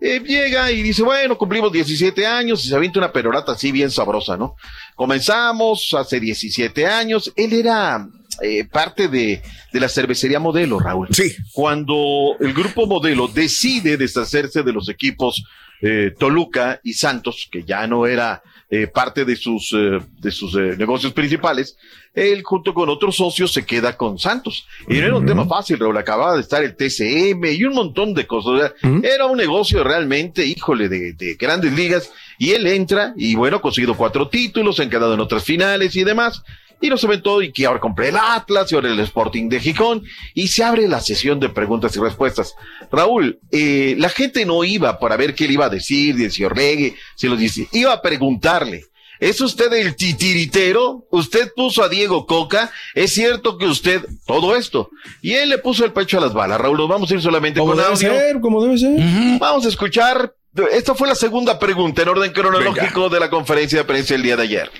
Eh, 0.00 0.20
llega 0.20 0.70
y 0.70 0.82
dice, 0.82 1.02
bueno, 1.02 1.38
cumplimos 1.38 1.72
17 1.72 2.26
años 2.26 2.64
y 2.64 2.68
se 2.68 2.76
avienta 2.76 2.98
una 2.98 3.12
perorata 3.12 3.52
así 3.52 3.72
bien 3.72 3.90
sabrosa, 3.90 4.36
¿no? 4.36 4.54
Comenzamos 4.94 5.94
hace 5.98 6.20
17 6.20 6.86
años. 6.86 7.32
Él 7.36 7.54
era 7.54 8.06
eh, 8.42 8.64
parte 8.64 9.08
de, 9.08 9.42
de 9.72 9.80
la 9.80 9.88
cervecería 9.88 10.40
Modelo, 10.40 10.78
Raúl. 10.78 11.08
Sí. 11.10 11.34
Cuando 11.52 12.36
el 12.40 12.52
grupo 12.52 12.86
Modelo 12.86 13.28
decide 13.28 13.96
deshacerse 13.96 14.62
de 14.62 14.72
los 14.72 14.88
equipos 14.88 15.44
eh, 15.80 16.12
Toluca 16.18 16.80
y 16.82 16.94
Santos, 16.94 17.48
que 17.50 17.62
ya 17.64 17.86
no 17.86 18.06
era 18.06 18.42
eh, 18.70 18.86
parte 18.86 19.24
de 19.24 19.36
sus, 19.36 19.72
eh, 19.76 20.00
de 20.18 20.30
sus 20.30 20.54
eh, 20.56 20.74
negocios 20.78 21.12
principales, 21.12 21.76
él 22.14 22.42
junto 22.42 22.72
con 22.72 22.88
otros 22.88 23.16
socios 23.16 23.52
se 23.52 23.66
queda 23.66 23.96
con 23.96 24.18
Santos. 24.18 24.66
Y 24.88 24.94
no 24.94 25.06
era 25.06 25.16
un 25.16 25.26
tema 25.26 25.46
fácil, 25.46 25.78
Raúl, 25.78 25.96
acababa 25.98 26.34
de 26.34 26.40
estar 26.40 26.64
el 26.64 26.74
TCM 26.74 27.44
y 27.52 27.64
un 27.64 27.74
montón 27.74 28.14
de 28.14 28.26
cosas. 28.26 28.52
O 28.52 28.58
sea, 28.58 28.72
Era 29.02 29.26
un 29.26 29.36
negocio 29.36 29.84
realmente, 29.84 30.46
híjole, 30.46 30.88
de, 30.88 31.12
de 31.12 31.34
grandes 31.34 31.72
ligas. 31.72 32.10
Y 32.38 32.52
él 32.52 32.66
entra 32.66 33.12
y 33.16 33.34
bueno, 33.34 33.58
ha 33.58 33.62
conseguido 33.62 33.96
cuatro 33.96 34.28
títulos, 34.28 34.76
se 34.76 34.82
han 34.82 34.90
quedado 34.90 35.14
en 35.14 35.20
otras 35.20 35.44
finales 35.44 35.94
y 35.96 36.02
demás. 36.04 36.42
Y 36.80 36.90
nos 36.90 37.02
aventó 37.04 37.40
y 37.40 37.52
que 37.52 37.66
ahora 37.66 37.80
compré 37.80 38.08
el 38.08 38.16
Atlas 38.16 38.70
y 38.70 38.74
ahora 38.74 38.90
el 38.90 39.00
Sporting 39.00 39.48
de 39.48 39.60
Gijón 39.60 40.02
y 40.34 40.48
se 40.48 40.62
abre 40.64 40.86
la 40.88 41.00
sesión 41.00 41.40
de 41.40 41.48
preguntas 41.48 41.96
y 41.96 42.00
respuestas. 42.00 42.54
Raúl, 42.92 43.38
eh, 43.50 43.94
la 43.98 44.08
gente 44.10 44.44
no 44.44 44.64
iba 44.64 44.98
para 44.98 45.16
ver 45.16 45.34
qué 45.34 45.46
le 45.46 45.54
iba 45.54 45.66
a 45.66 45.70
decir, 45.70 46.14
de 46.16 46.30
si 46.30 46.44
Orregui, 46.44 46.94
si 47.16 47.28
lo 47.28 47.36
dice, 47.36 47.68
iba 47.72 47.92
a 47.92 48.02
preguntarle. 48.02 48.84
¿Es 49.20 49.40
usted 49.40 49.72
el 49.72 49.94
titiritero? 49.96 51.06
¿Usted 51.10 51.52
puso 51.54 51.82
a 51.82 51.88
Diego 51.88 52.26
Coca? 52.26 52.70
¿Es 52.94 53.12
cierto 53.12 53.56
que 53.56 53.64
usted 53.66 54.04
todo 54.26 54.56
esto? 54.56 54.90
Y 55.22 55.32
él 55.34 55.48
le 55.50 55.58
puso 55.58 55.84
el 55.84 55.92
pecho 55.92 56.18
a 56.18 56.20
las 56.20 56.34
balas. 56.34 56.60
Raúl, 56.60 56.76
nos 56.76 56.88
vamos 56.88 57.10
a 57.10 57.14
ir 57.14 57.22
solamente 57.22 57.60
Como 57.60 57.72
con 57.72 57.78
debe 57.78 57.88
audio. 57.94 58.10
ser, 58.12 58.40
como 58.40 58.62
debe 58.62 58.76
ser. 58.76 59.00
Vamos 59.38 59.64
a 59.64 59.68
escuchar. 59.68 60.34
Esta 60.72 60.94
fue 60.94 61.08
la 61.08 61.14
segunda 61.14 61.58
pregunta 61.58 62.02
en 62.02 62.08
orden 62.08 62.32
cronológico 62.32 63.08
de 63.08 63.20
la 63.20 63.30
conferencia 63.30 63.78
de 63.78 63.84
prensa 63.84 64.14
el 64.14 64.22
día 64.22 64.36
de 64.36 64.42
ayer. 64.42 64.70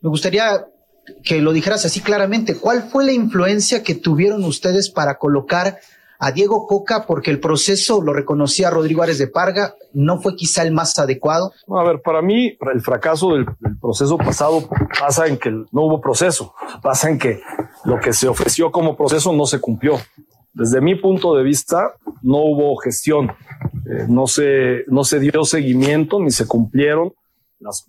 Me 0.00 0.08
gustaría 0.10 0.64
que 1.22 1.40
lo 1.40 1.52
dijeras 1.52 1.84
así 1.84 2.00
claramente. 2.00 2.56
¿Cuál 2.56 2.82
fue 2.82 3.04
la 3.04 3.12
influencia 3.12 3.82
que 3.82 3.94
tuvieron 3.94 4.44
ustedes 4.44 4.90
para 4.90 5.18
colocar 5.18 5.78
a 6.18 6.32
Diego 6.32 6.66
Coca? 6.66 7.06
Porque 7.06 7.30
el 7.30 7.40
proceso, 7.40 8.02
lo 8.02 8.12
reconocía 8.12 8.70
Rodrigo 8.70 9.02
Ares 9.02 9.18
de 9.18 9.26
Parga, 9.26 9.74
no 9.92 10.20
fue 10.20 10.36
quizá 10.36 10.62
el 10.62 10.72
más 10.72 10.98
adecuado. 10.98 11.52
A 11.68 11.84
ver, 11.84 12.00
para 12.02 12.22
mí 12.22 12.56
el 12.72 12.80
fracaso 12.80 13.34
del, 13.34 13.46
del 13.60 13.78
proceso 13.78 14.16
pasado 14.18 14.68
pasa 14.98 15.26
en 15.26 15.38
que 15.38 15.50
no 15.50 15.66
hubo 15.72 16.00
proceso, 16.00 16.54
pasa 16.82 17.10
en 17.10 17.18
que 17.18 17.40
lo 17.84 18.00
que 18.00 18.12
se 18.12 18.28
ofreció 18.28 18.70
como 18.70 18.96
proceso 18.96 19.32
no 19.32 19.46
se 19.46 19.60
cumplió. 19.60 19.98
Desde 20.54 20.80
mi 20.80 20.94
punto 20.94 21.34
de 21.34 21.42
vista, 21.42 21.94
no 22.22 22.38
hubo 22.38 22.76
gestión, 22.76 23.32
eh, 23.86 24.06
no, 24.08 24.28
se, 24.28 24.84
no 24.86 25.02
se 25.02 25.18
dio 25.18 25.44
seguimiento 25.44 26.20
ni 26.20 26.30
se 26.30 26.46
cumplieron. 26.46 27.12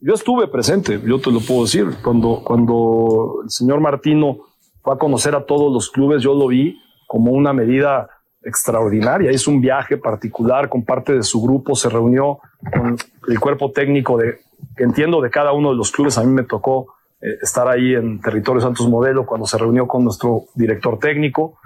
Yo 0.01 0.13
estuve 0.13 0.47
presente, 0.47 1.01
yo 1.05 1.19
te 1.19 1.31
lo 1.31 1.39
puedo 1.39 1.63
decir, 1.63 1.97
cuando, 2.01 2.41
cuando 2.45 3.41
el 3.43 3.49
señor 3.49 3.81
Martino 3.81 4.37
fue 4.81 4.93
a 4.93 4.97
conocer 4.97 5.35
a 5.35 5.45
todos 5.45 5.73
los 5.73 5.89
clubes, 5.89 6.23
yo 6.23 6.33
lo 6.33 6.47
vi 6.47 6.79
como 7.07 7.31
una 7.31 7.51
medida 7.51 8.09
extraordinaria. 8.41 9.31
Hizo 9.31 9.51
un 9.51 9.59
viaje 9.59 9.97
particular 9.97 10.69
con 10.69 10.85
parte 10.85 11.13
de 11.13 11.23
su 11.23 11.41
grupo, 11.41 11.75
se 11.75 11.89
reunió 11.89 12.39
con 12.71 12.95
el 13.27 13.39
cuerpo 13.39 13.71
técnico 13.71 14.17
de, 14.17 14.39
que 14.77 14.83
entiendo 14.83 15.19
de 15.21 15.29
cada 15.29 15.51
uno 15.51 15.71
de 15.71 15.75
los 15.75 15.91
clubes. 15.91 16.17
A 16.17 16.23
mí 16.23 16.31
me 16.31 16.43
tocó 16.43 16.93
eh, 17.21 17.37
estar 17.41 17.67
ahí 17.67 17.95
en 17.95 18.21
Territorio 18.21 18.61
Santos 18.61 18.87
Modelo 18.87 19.25
cuando 19.25 19.47
se 19.47 19.57
reunió 19.57 19.87
con 19.87 20.03
nuestro 20.03 20.45
director 20.53 20.99
técnico 20.99 21.57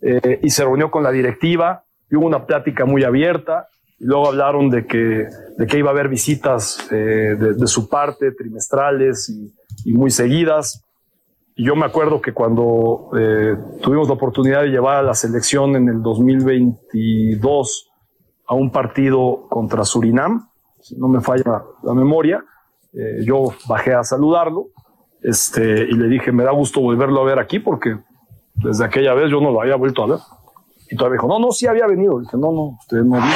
eh, 0.00 0.40
y 0.42 0.50
se 0.50 0.64
reunió 0.64 0.90
con 0.90 1.02
la 1.02 1.10
directiva. 1.10 1.84
y 2.10 2.16
hubo 2.16 2.26
una 2.26 2.46
plática 2.46 2.84
muy 2.84 3.04
abierta. 3.04 3.68
Luego 3.98 4.28
hablaron 4.28 4.70
de 4.70 4.86
que, 4.86 5.28
de 5.56 5.66
que 5.66 5.78
iba 5.78 5.90
a 5.90 5.92
haber 5.92 6.08
visitas 6.08 6.86
eh, 6.90 7.36
de, 7.38 7.54
de 7.54 7.66
su 7.66 7.88
parte, 7.88 8.32
trimestrales 8.32 9.28
y, 9.28 9.54
y 9.84 9.92
muy 9.92 10.10
seguidas. 10.10 10.84
Y 11.56 11.64
yo 11.66 11.76
me 11.76 11.86
acuerdo 11.86 12.20
que 12.20 12.32
cuando 12.32 13.10
eh, 13.16 13.56
tuvimos 13.80 14.08
la 14.08 14.14
oportunidad 14.14 14.62
de 14.62 14.68
llevar 14.68 14.96
a 14.96 15.02
la 15.02 15.14
selección 15.14 15.76
en 15.76 15.88
el 15.88 16.02
2022 16.02 17.90
a 18.46 18.54
un 18.54 18.70
partido 18.72 19.46
contra 19.48 19.84
Surinam, 19.84 20.48
si 20.80 20.96
no 20.96 21.08
me 21.08 21.20
falla 21.20 21.64
la 21.82 21.94
memoria, 21.94 22.44
eh, 22.92 23.24
yo 23.24 23.54
bajé 23.68 23.94
a 23.94 24.02
saludarlo 24.02 24.66
este, 25.22 25.84
y 25.84 25.92
le 25.92 26.08
dije, 26.08 26.32
me 26.32 26.44
da 26.44 26.50
gusto 26.50 26.80
volverlo 26.80 27.22
a 27.22 27.24
ver 27.24 27.38
aquí 27.38 27.58
porque 27.58 27.96
desde 28.56 28.84
aquella 28.84 29.14
vez 29.14 29.30
yo 29.30 29.40
no 29.40 29.50
lo 29.50 29.62
había 29.62 29.76
vuelto 29.76 30.02
a 30.02 30.06
ver. 30.06 30.18
Y 30.90 30.96
todavía 30.96 31.14
dijo, 31.14 31.28
no, 31.28 31.38
no, 31.38 31.52
sí 31.52 31.66
había 31.66 31.86
venido. 31.86 32.20
dije, 32.20 32.36
no, 32.36 32.52
no, 32.52 32.76
usted 32.80 32.98
no 32.98 33.16
vino. 33.16 33.34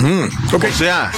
Mm, 0.00 0.54
O 0.54 0.72
sea, 0.72 1.12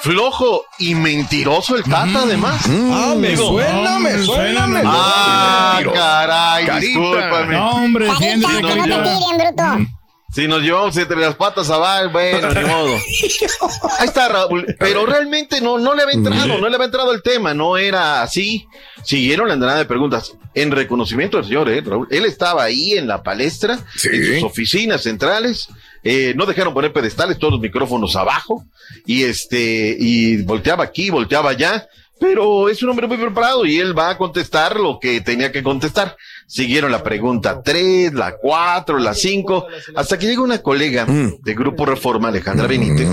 flojo 0.00 0.64
y 0.78 0.94
mentiroso 0.94 1.76
el 1.76 1.82
Tata, 1.84 2.20
además. 2.22 2.62
Ah, 2.68 3.14
me 3.16 3.30
Digo, 3.30 3.48
suena, 3.48 3.98
me 3.98 4.18
suena, 4.22 4.66
me 4.66 4.82
Ah, 4.84 5.78
suena. 5.82 5.92
caray, 5.92 6.66
Carita. 6.66 6.86
discúlpame. 6.86 7.54
No, 7.56 7.70
hombre, 7.70 8.06
nos 8.06 8.18
carita. 8.18 8.48
llevamos- 8.48 9.36
bruto. 9.38 9.90
Si 10.34 10.48
nos 10.48 10.62
llevamos 10.62 10.96
entre 10.96 11.16
las 11.16 11.36
patas 11.36 11.70
a 11.70 11.76
Val, 11.76 12.08
bueno, 12.08 12.50
ni 12.52 12.64
modo. 12.64 12.88
Ahí 14.00 14.06
está 14.06 14.28
Raúl, 14.28 14.66
pero 14.80 15.06
realmente 15.06 15.60
no, 15.60 15.78
no 15.78 15.94
le 15.94 16.02
había 16.02 16.14
entrado, 16.16 16.58
no 16.58 16.68
le 16.68 16.74
había 16.74 16.86
entrado 16.86 17.12
el 17.12 17.22
tema, 17.22 17.54
no 17.54 17.76
era 17.76 18.20
así. 18.20 18.66
Siguieron 19.04 19.46
la 19.46 19.54
andanada 19.54 19.78
de 19.78 19.84
preguntas. 19.84 20.32
En 20.52 20.72
reconocimiento 20.72 21.36
del 21.36 21.46
señor, 21.46 21.68
eh, 21.68 21.82
Raúl, 21.86 22.08
él 22.10 22.24
estaba 22.24 22.64
ahí 22.64 22.94
en 22.98 23.06
la 23.06 23.22
palestra, 23.22 23.78
en 24.02 24.34
sus 24.40 24.42
oficinas 24.50 25.02
centrales, 25.04 25.68
eh, 26.04 26.34
no 26.36 26.46
dejaron 26.46 26.74
poner 26.74 26.92
pedestales, 26.92 27.38
todos 27.38 27.54
los 27.54 27.60
micrófonos 27.60 28.14
abajo, 28.14 28.64
y 29.06 29.24
este, 29.24 29.96
y 29.98 30.42
volteaba 30.42 30.84
aquí, 30.84 31.10
volteaba 31.10 31.50
allá, 31.50 31.88
pero 32.20 32.68
es 32.68 32.82
un 32.82 32.90
hombre 32.90 33.06
muy 33.06 33.16
preparado 33.16 33.66
y 33.66 33.78
él 33.78 33.96
va 33.96 34.10
a 34.10 34.18
contestar 34.18 34.78
lo 34.78 34.98
que 35.00 35.20
tenía 35.20 35.50
que 35.50 35.62
contestar. 35.62 36.16
Siguieron 36.46 36.92
la 36.92 37.02
pregunta 37.02 37.62
3, 37.62 38.14
la 38.14 38.36
4, 38.36 38.98
la 38.98 39.14
5, 39.14 39.66
hasta 39.96 40.18
que 40.18 40.26
llega 40.26 40.42
una 40.42 40.58
colega 40.62 41.06
de 41.06 41.54
Grupo 41.54 41.86
Reforma, 41.86 42.28
Alejandra 42.28 42.66
Benítez, 42.66 43.08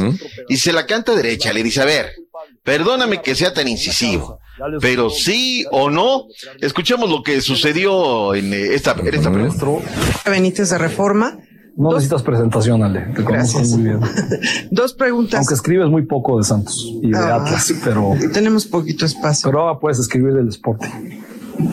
y 0.50 0.58
se 0.58 0.74
la 0.74 0.86
canta 0.86 1.16
derecha, 1.16 1.54
le 1.54 1.64
dice, 1.64 1.82
a 1.82 1.86
ver, 1.86 2.12
perdóname 2.64 3.22
que 3.22 3.36
sea 3.36 3.54
tan 3.54 3.68
incisivo, 3.68 4.40
pero 4.80 5.10
sí 5.10 5.66
o 5.72 5.90
no, 5.90 6.26
escuchemos 6.60 7.10
lo 7.10 7.24
que 7.24 7.42
sucedió 7.42 8.36
en 8.36 8.54
eh, 8.54 8.76
esta, 8.76 8.92
en 8.92 9.14
esta 9.14 9.32
pregunta. 9.32 9.66
Benítez 10.26 10.70
de 10.70 10.78
Reforma. 10.78 11.38
No 11.82 11.92
necesitas 11.94 12.22
presentación, 12.24 12.84
Ale. 12.84 13.02
Te 13.16 13.24
conozco 13.24 13.32
Gracias. 13.60 13.70
muy 13.70 13.84
bien. 13.84 14.00
Dos 14.72 14.94
preguntas. 14.94 15.40
Aunque 15.40 15.54
escribes 15.56 15.88
muy 15.90 16.04
poco 16.06 16.38
de 16.38 16.44
Santos 16.44 16.86
y 17.02 17.10
de 17.12 17.18
Ah, 17.18 17.36
Atlas, 17.36 17.74
pero. 17.84 18.14
Tenemos 18.34 18.66
poquito 18.66 19.06
espacio. 19.06 19.50
Pero 19.50 19.62
ahora 19.62 19.80
puedes 19.80 20.00
escribir 20.00 20.34
del 20.34 20.48
Sporting. 20.50 20.90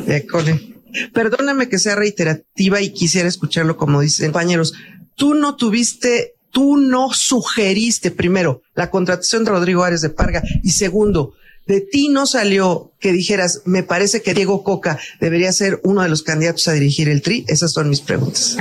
École. 0.06 0.74
Perdóname 1.12 1.68
que 1.68 1.78
sea 1.78 1.94
reiterativa 1.94 2.80
y 2.80 2.90
quisiera 2.92 3.28
escucharlo 3.28 3.76
como 3.76 4.00
dicen 4.00 4.26
compañeros. 4.32 4.72
Tú 5.14 5.34
no 5.34 5.56
tuviste, 5.56 6.34
tú 6.50 6.76
no 6.78 7.12
sugeriste 7.12 8.10
primero 8.10 8.62
la 8.74 8.90
contratación 8.90 9.44
de 9.44 9.50
Rodrigo 9.50 9.82
Árez 9.84 10.00
de 10.00 10.10
Parga 10.10 10.42
y 10.62 10.70
segundo, 10.70 11.34
de 11.66 11.80
ti 11.82 12.08
no 12.08 12.26
salió 12.26 12.92
que 12.98 13.12
dijeras, 13.12 13.62
me 13.66 13.82
parece 13.82 14.22
que 14.22 14.32
Diego 14.32 14.64
Coca 14.64 14.98
debería 15.20 15.52
ser 15.52 15.80
uno 15.84 16.02
de 16.02 16.08
los 16.08 16.22
candidatos 16.22 16.66
a 16.68 16.72
dirigir 16.72 17.08
el 17.10 17.20
Tri. 17.20 17.44
Esas 17.48 17.72
son 17.72 17.90
mis 17.90 18.00
preguntas. 18.00 18.56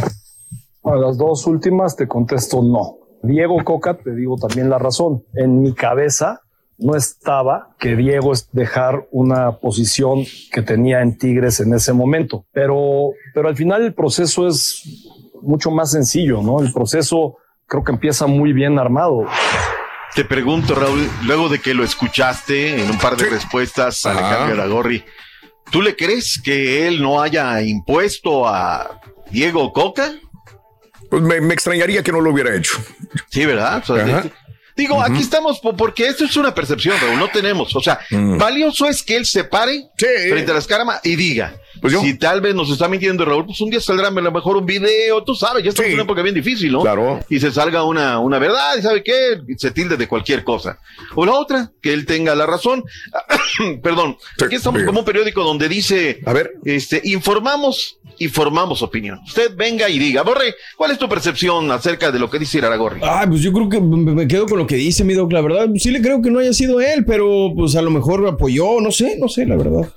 A 0.88 0.96
las 0.96 1.18
dos 1.18 1.46
últimas 1.48 1.96
te 1.96 2.08
contesto 2.08 2.62
no. 2.64 2.98
Diego 3.22 3.64
Coca, 3.64 3.98
te 3.98 4.16
digo 4.16 4.38
también 4.38 4.70
la 4.70 4.78
razón. 4.78 5.24
En 5.34 5.62
mi 5.62 5.74
cabeza 5.74 6.42
no 6.78 6.96
estaba 6.96 7.76
que 7.80 7.96
Diego 7.96 8.32
es 8.32 8.50
dejar 8.52 9.08
una 9.12 9.58
posición 9.58 10.24
que 10.52 10.62
tenía 10.62 11.02
en 11.02 11.18
Tigres 11.18 11.60
en 11.60 11.74
ese 11.74 11.92
momento. 11.92 12.46
Pero, 12.54 13.10
pero 13.34 13.50
al 13.50 13.56
final 13.58 13.84
el 13.84 13.94
proceso 13.94 14.48
es 14.48 14.84
mucho 15.42 15.72
más 15.72 15.92
sencillo, 15.92 16.42
¿no? 16.42 16.62
El 16.62 16.72
proceso 16.72 17.36
creo 17.66 17.84
que 17.84 17.92
empieza 17.92 18.28
muy 18.28 18.54
bien 18.54 18.80
armado. 18.80 19.26
Te 20.16 20.24
pregunto, 20.24 20.74
Raúl, 20.74 21.08
luego 21.26 21.50
de 21.50 21.60
que 21.60 21.74
lo 21.74 21.84
escuchaste 21.84 22.82
en 22.82 22.90
un 22.90 22.98
par 22.98 23.18
de 23.18 23.30
respuestas 23.30 24.06
a 24.06 24.12
Alejandro 24.12 24.54
Aragorri, 24.54 25.04
¿tú 25.70 25.82
le 25.82 25.96
crees 25.96 26.42
que 26.42 26.88
él 26.88 27.02
no 27.02 27.22
haya 27.22 27.62
impuesto 27.62 28.48
a 28.48 29.02
Diego 29.30 29.74
Coca? 29.74 30.14
Pues 31.10 31.22
me, 31.22 31.40
me 31.42 31.54
extrañaría 31.54 32.04
que 32.04 32.12
no 32.12 32.22
lo 32.22 32.32
hubiera 32.32 32.56
hecho. 32.56 32.78
Sí, 33.30 33.46
¿verdad? 33.46 33.84
O 33.88 33.96
sea, 33.96 34.24
Digo, 34.76 35.02
aquí 35.02 35.22
estamos 35.22 35.60
po- 35.60 35.76
porque 35.76 36.06
esto 36.06 36.24
es 36.26 36.38
una 36.38 36.54
percepción, 36.54 36.96
Raúl, 37.02 37.18
no 37.18 37.30
tenemos. 37.30 37.76
O 37.76 37.82
sea, 37.82 38.00
Mm. 38.12 38.38
valioso 38.38 38.86
es 38.88 39.02
que 39.02 39.16
él 39.16 39.26
se 39.26 39.44
pare 39.44 39.86
frente 40.30 40.52
a 40.52 40.54
las 40.54 40.68
cámaras 40.68 41.02
y 41.04 41.16
diga. 41.16 41.56
Pues 41.92 42.02
Si 42.02 42.18
tal 42.18 42.42
vez 42.42 42.56
nos 42.56 42.70
está 42.70 42.88
mintiendo 42.88 43.24
Raúl, 43.26 43.46
pues 43.46 43.62
un 43.62 43.70
día 43.70 43.80
saldrá 43.80 44.08
a 44.08 44.12
lo 44.12 44.32
mejor 44.32 44.58
un 44.58 44.66
video, 44.66 45.24
tú 45.24 45.36
sabes, 45.36 45.64
ya 45.64 45.70
estamos 45.70 45.90
en 45.90 45.96
una 45.96 46.04
época 46.04 46.22
bien 46.22 46.36
difícil, 46.36 46.72
¿no? 46.72 46.82
Claro. 46.82 47.20
Y 47.30 47.40
se 47.40 47.52
salga 47.52 47.84
una, 47.84 48.20
una 48.20 48.40
verdad, 48.40 48.78
y 48.78 48.82
sabe 48.82 49.04
qué, 49.04 49.40
se 49.58 49.72
tilde 49.72 49.98
de 49.98 50.08
cualquier 50.08 50.44
cosa. 50.44 50.80
O 51.16 51.26
la 51.26 51.34
otra, 51.34 51.72
que 51.82 51.94
él 51.94 52.06
tenga 52.06 52.36
la 52.36 52.46
razón. 52.46 52.84
Perdón, 53.82 54.18
aquí 54.44 54.56
estamos 54.56 54.84
como 54.84 55.00
un 55.00 55.06
periódico 55.06 55.44
donde 55.44 55.70
dice, 55.70 56.22
a 56.26 56.34
ver, 56.34 56.54
este, 56.66 57.02
informamos 57.06 58.00
y 58.20 58.28
formamos 58.28 58.82
opinión. 58.82 59.20
Usted 59.26 59.56
venga 59.56 59.90
y 59.90 60.00
diga, 60.00 60.24
Borre, 60.24 60.56
¿cuál 60.76 60.92
es 60.92 60.98
tu 60.98 61.08
percepción 61.08 61.72
acerca 61.72 62.12
de 62.12 62.20
lo 62.20 62.30
que 62.30 62.40
dice 62.40 62.60
Aragorri? 62.60 63.02
Ah, 63.04 63.26
pues 63.28 63.42
yo 63.42 63.54
creo 63.54 63.70
que 63.70 63.80
me 63.80 64.18
me 64.18 64.28
quedo 64.28 64.48
con 64.48 64.58
lo 64.58 64.68
que 64.68 64.76
dice 64.76 65.04
mi 65.04 65.14
doc. 65.14 65.32
La 65.32 65.42
verdad, 65.42 65.68
sí 65.76 65.92
le 65.92 66.02
creo 66.02 66.22
que 66.22 66.32
no 66.32 66.40
haya 66.40 66.54
sido 66.54 66.82
él, 66.82 67.06
pero 67.06 67.52
pues 67.56 67.76
a 67.76 67.82
lo 67.82 67.92
mejor 67.92 68.26
apoyó, 68.28 68.82
no 68.82 68.92
sé, 68.92 69.18
no 69.20 69.28
sé, 69.28 69.46
la 69.46 69.56
verdad. 69.56 69.90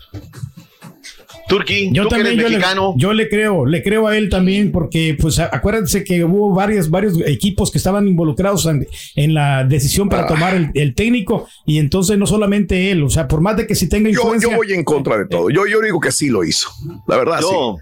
Turki, 1.50 1.90
Yo 1.92 2.04
tú 2.04 2.08
que 2.10 2.14
también, 2.16 2.40
eres 2.40 2.52
yo 2.96 3.12
le, 3.12 3.24
yo 3.24 3.28
creo, 3.28 3.66
le 3.66 3.82
creo 3.82 4.06
a 4.08 4.16
él 4.16 4.28
también, 4.30 4.72
porque 4.72 5.16
pues 5.20 5.38
acuérdense 5.38 6.02
que 6.04 6.24
hubo 6.24 6.54
varios, 6.54 6.88
varios 6.88 7.18
equipos 7.26 7.70
que 7.70 7.78
estaban 7.78 8.08
involucrados 8.08 8.64
en, 8.66 8.86
en 9.16 9.34
la 9.34 9.64
decisión 9.64 10.08
para 10.08 10.22
Ah. 10.24 10.26
tomar 10.26 10.54
el, 10.54 10.70
el 10.74 10.94
técnico, 10.94 11.46
y 11.66 11.78
entonces 11.78 12.16
no 12.16 12.26
solamente 12.26 12.90
él, 12.90 13.02
o 13.02 13.10
sea, 13.10 13.28
por 13.28 13.40
más 13.40 13.56
de 13.56 13.66
que 13.66 13.74
si 13.74 13.88
tenga 13.88 14.08
Yo, 14.10 14.20
influencia. 14.20 14.50
yo 14.50 14.56
voy 14.56 14.72
en 14.72 14.84
contra 14.84 15.18
de 15.18 15.26
todo. 15.26 15.50
Yo, 15.50 15.66
yo 15.66 15.80
digo 15.80 16.00
que 16.00 16.12
sí 16.12 16.28
lo 16.28 16.44
hizo. 16.44 16.70
La 17.06 17.16
verdad, 17.16 17.40
Yo- 17.40 17.76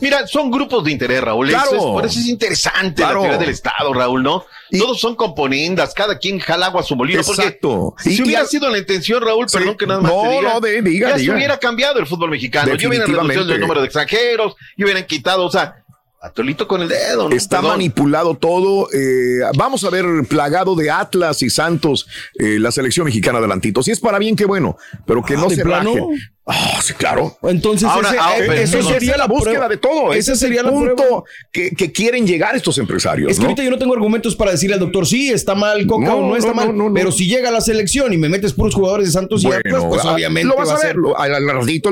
Mira, 0.00 0.26
son 0.26 0.50
grupos 0.50 0.84
de 0.84 0.90
interés, 0.92 1.20
Raúl. 1.20 1.48
Claro. 1.48 1.64
Eso 1.66 1.76
es- 1.76 1.82
por 1.82 2.06
eso 2.06 2.18
es 2.18 2.26
interesante 2.28 3.02
Claro. 3.02 3.16
la 3.16 3.20
teoría 3.28 3.38
del 3.38 3.50
Estado, 3.50 3.92
Raúl, 3.92 4.22
¿no? 4.22 4.44
Todos 4.78 5.00
son 5.00 5.16
componendas, 5.16 5.92
cada 5.94 6.18
quien 6.18 6.38
jala 6.38 6.66
agua 6.66 6.80
a 6.80 6.84
su 6.84 6.96
molino. 6.96 7.20
Exacto. 7.20 7.94
Porque 7.96 8.10
Y- 8.10 8.16
si 8.16 8.22
hubiera 8.22 8.44
sido 8.46 8.68
la 8.70 8.78
intención, 8.78 9.22
Raúl, 9.22 9.46
perdón 9.52 9.76
que 9.76 9.86
nada 9.86 10.00
más 10.00 10.12
No, 10.12 10.22
te 10.22 10.28
diga, 10.28 10.52
no, 10.54 10.60
de- 10.60 10.82
diga, 10.82 11.08
ya 11.10 11.16
diga. 11.16 11.32
se 11.32 11.36
hubiera 11.36 11.58
cambiado 11.58 11.98
el 11.98 12.06
fútbol 12.06 12.30
mexicano. 12.30 12.74
Ya 12.74 12.88
hubieran 12.88 13.08
reducido 13.08 13.52
el 13.54 13.60
número 13.60 13.80
de 13.80 13.86
extranjeros, 13.86 14.54
y 14.76 14.84
hubieran 14.84 15.04
quitado, 15.06 15.44
o 15.44 15.50
sea, 15.50 15.76
atolito 16.22 16.68
con 16.68 16.82
el 16.82 16.88
dedo, 16.88 17.28
¿no? 17.30 17.34
Está 17.34 17.56
Perdón. 17.58 17.72
manipulado 17.72 18.34
todo. 18.36 18.88
eh, 18.92 19.40
vamos 19.56 19.82
a 19.84 19.90
ver 19.90 20.04
plagado 20.28 20.74
de 20.76 20.90
Atlas 20.90 21.42
y 21.42 21.48
Santos 21.48 22.06
eh, 22.38 22.58
la 22.58 22.70
selección 22.70 23.06
mexicana 23.06 23.38
adelantito. 23.38 23.82
Si 23.82 23.90
es 23.90 24.00
para 24.00 24.18
bien, 24.18 24.36
qué 24.36 24.44
bueno, 24.44 24.76
pero 25.06 25.22
que 25.24 25.34
Ah, 25.34 25.38
no 25.38 25.48
¿de 25.48 25.56
se 25.56 25.62
plano? 25.62 25.94
rajen. 25.94 26.18
Ah, 26.46 26.80
sí, 26.82 26.94
claro. 26.94 27.36
Entonces, 27.42 27.88
ese- 27.88 28.16
ah, 28.18 28.32
eh, 28.38 28.44
pero 28.48 28.54
eso 28.54 28.78
esa 28.78 28.88
sería 28.88 29.16
la 29.16 29.26
búsqueda 29.26 29.52
prueba. 29.52 29.68
de 29.68 29.76
todo. 29.76 30.10
Ese 30.12 30.18
Ese 30.18 30.32
es 30.32 30.38
sería 30.40 30.62
el 30.62 30.68
punto 30.68 31.24
que, 31.52 31.70
que 31.70 31.92
quieren 31.92 32.26
llegar 32.26 32.56
estos 32.56 32.76
empresarios. 32.78 33.30
Es 33.30 33.36
que 33.36 33.42
¿no? 33.42 33.48
ahorita 33.50 33.62
yo 33.62 33.70
no 33.70 33.78
tengo 33.78 33.92
argumentos 33.92 34.34
para 34.34 34.50
decirle 34.50 34.74
al 34.74 34.80
doctor, 34.80 35.06
sí, 35.06 35.30
está 35.30 35.54
mal 35.54 35.86
Coca 35.86 36.06
No, 36.06 36.16
o 36.16 36.28
no 36.30 36.36
está 36.36 36.48
no, 36.48 36.54
mal. 36.54 36.66
no, 36.68 36.72
no, 36.72 36.88
no. 36.88 36.94
Pero 36.94 37.12
si 37.12 37.28
llega 37.28 37.50
a 37.50 37.52
la 37.52 37.60
selección 37.60 38.12
y 38.12 38.16
me 38.18 38.28
metes 38.28 38.52
puros 38.54 38.74
jugadores 38.74 39.06
de 39.06 39.12
Santos 39.12 39.44
y 39.44 39.46
Bueno, 39.46 39.60
Atlas, 39.64 39.84
pues 39.88 40.04
ah, 40.04 40.14
obviamente 40.14 40.48
lo 40.48 40.56
vas 40.56 40.68
va 40.70 40.72
a 40.72 40.76
ver, 40.78 40.86
ser. 40.86 40.96
lo- 40.96 41.16
al- 41.16 41.34
al 41.34 41.46
ratito 41.48 41.90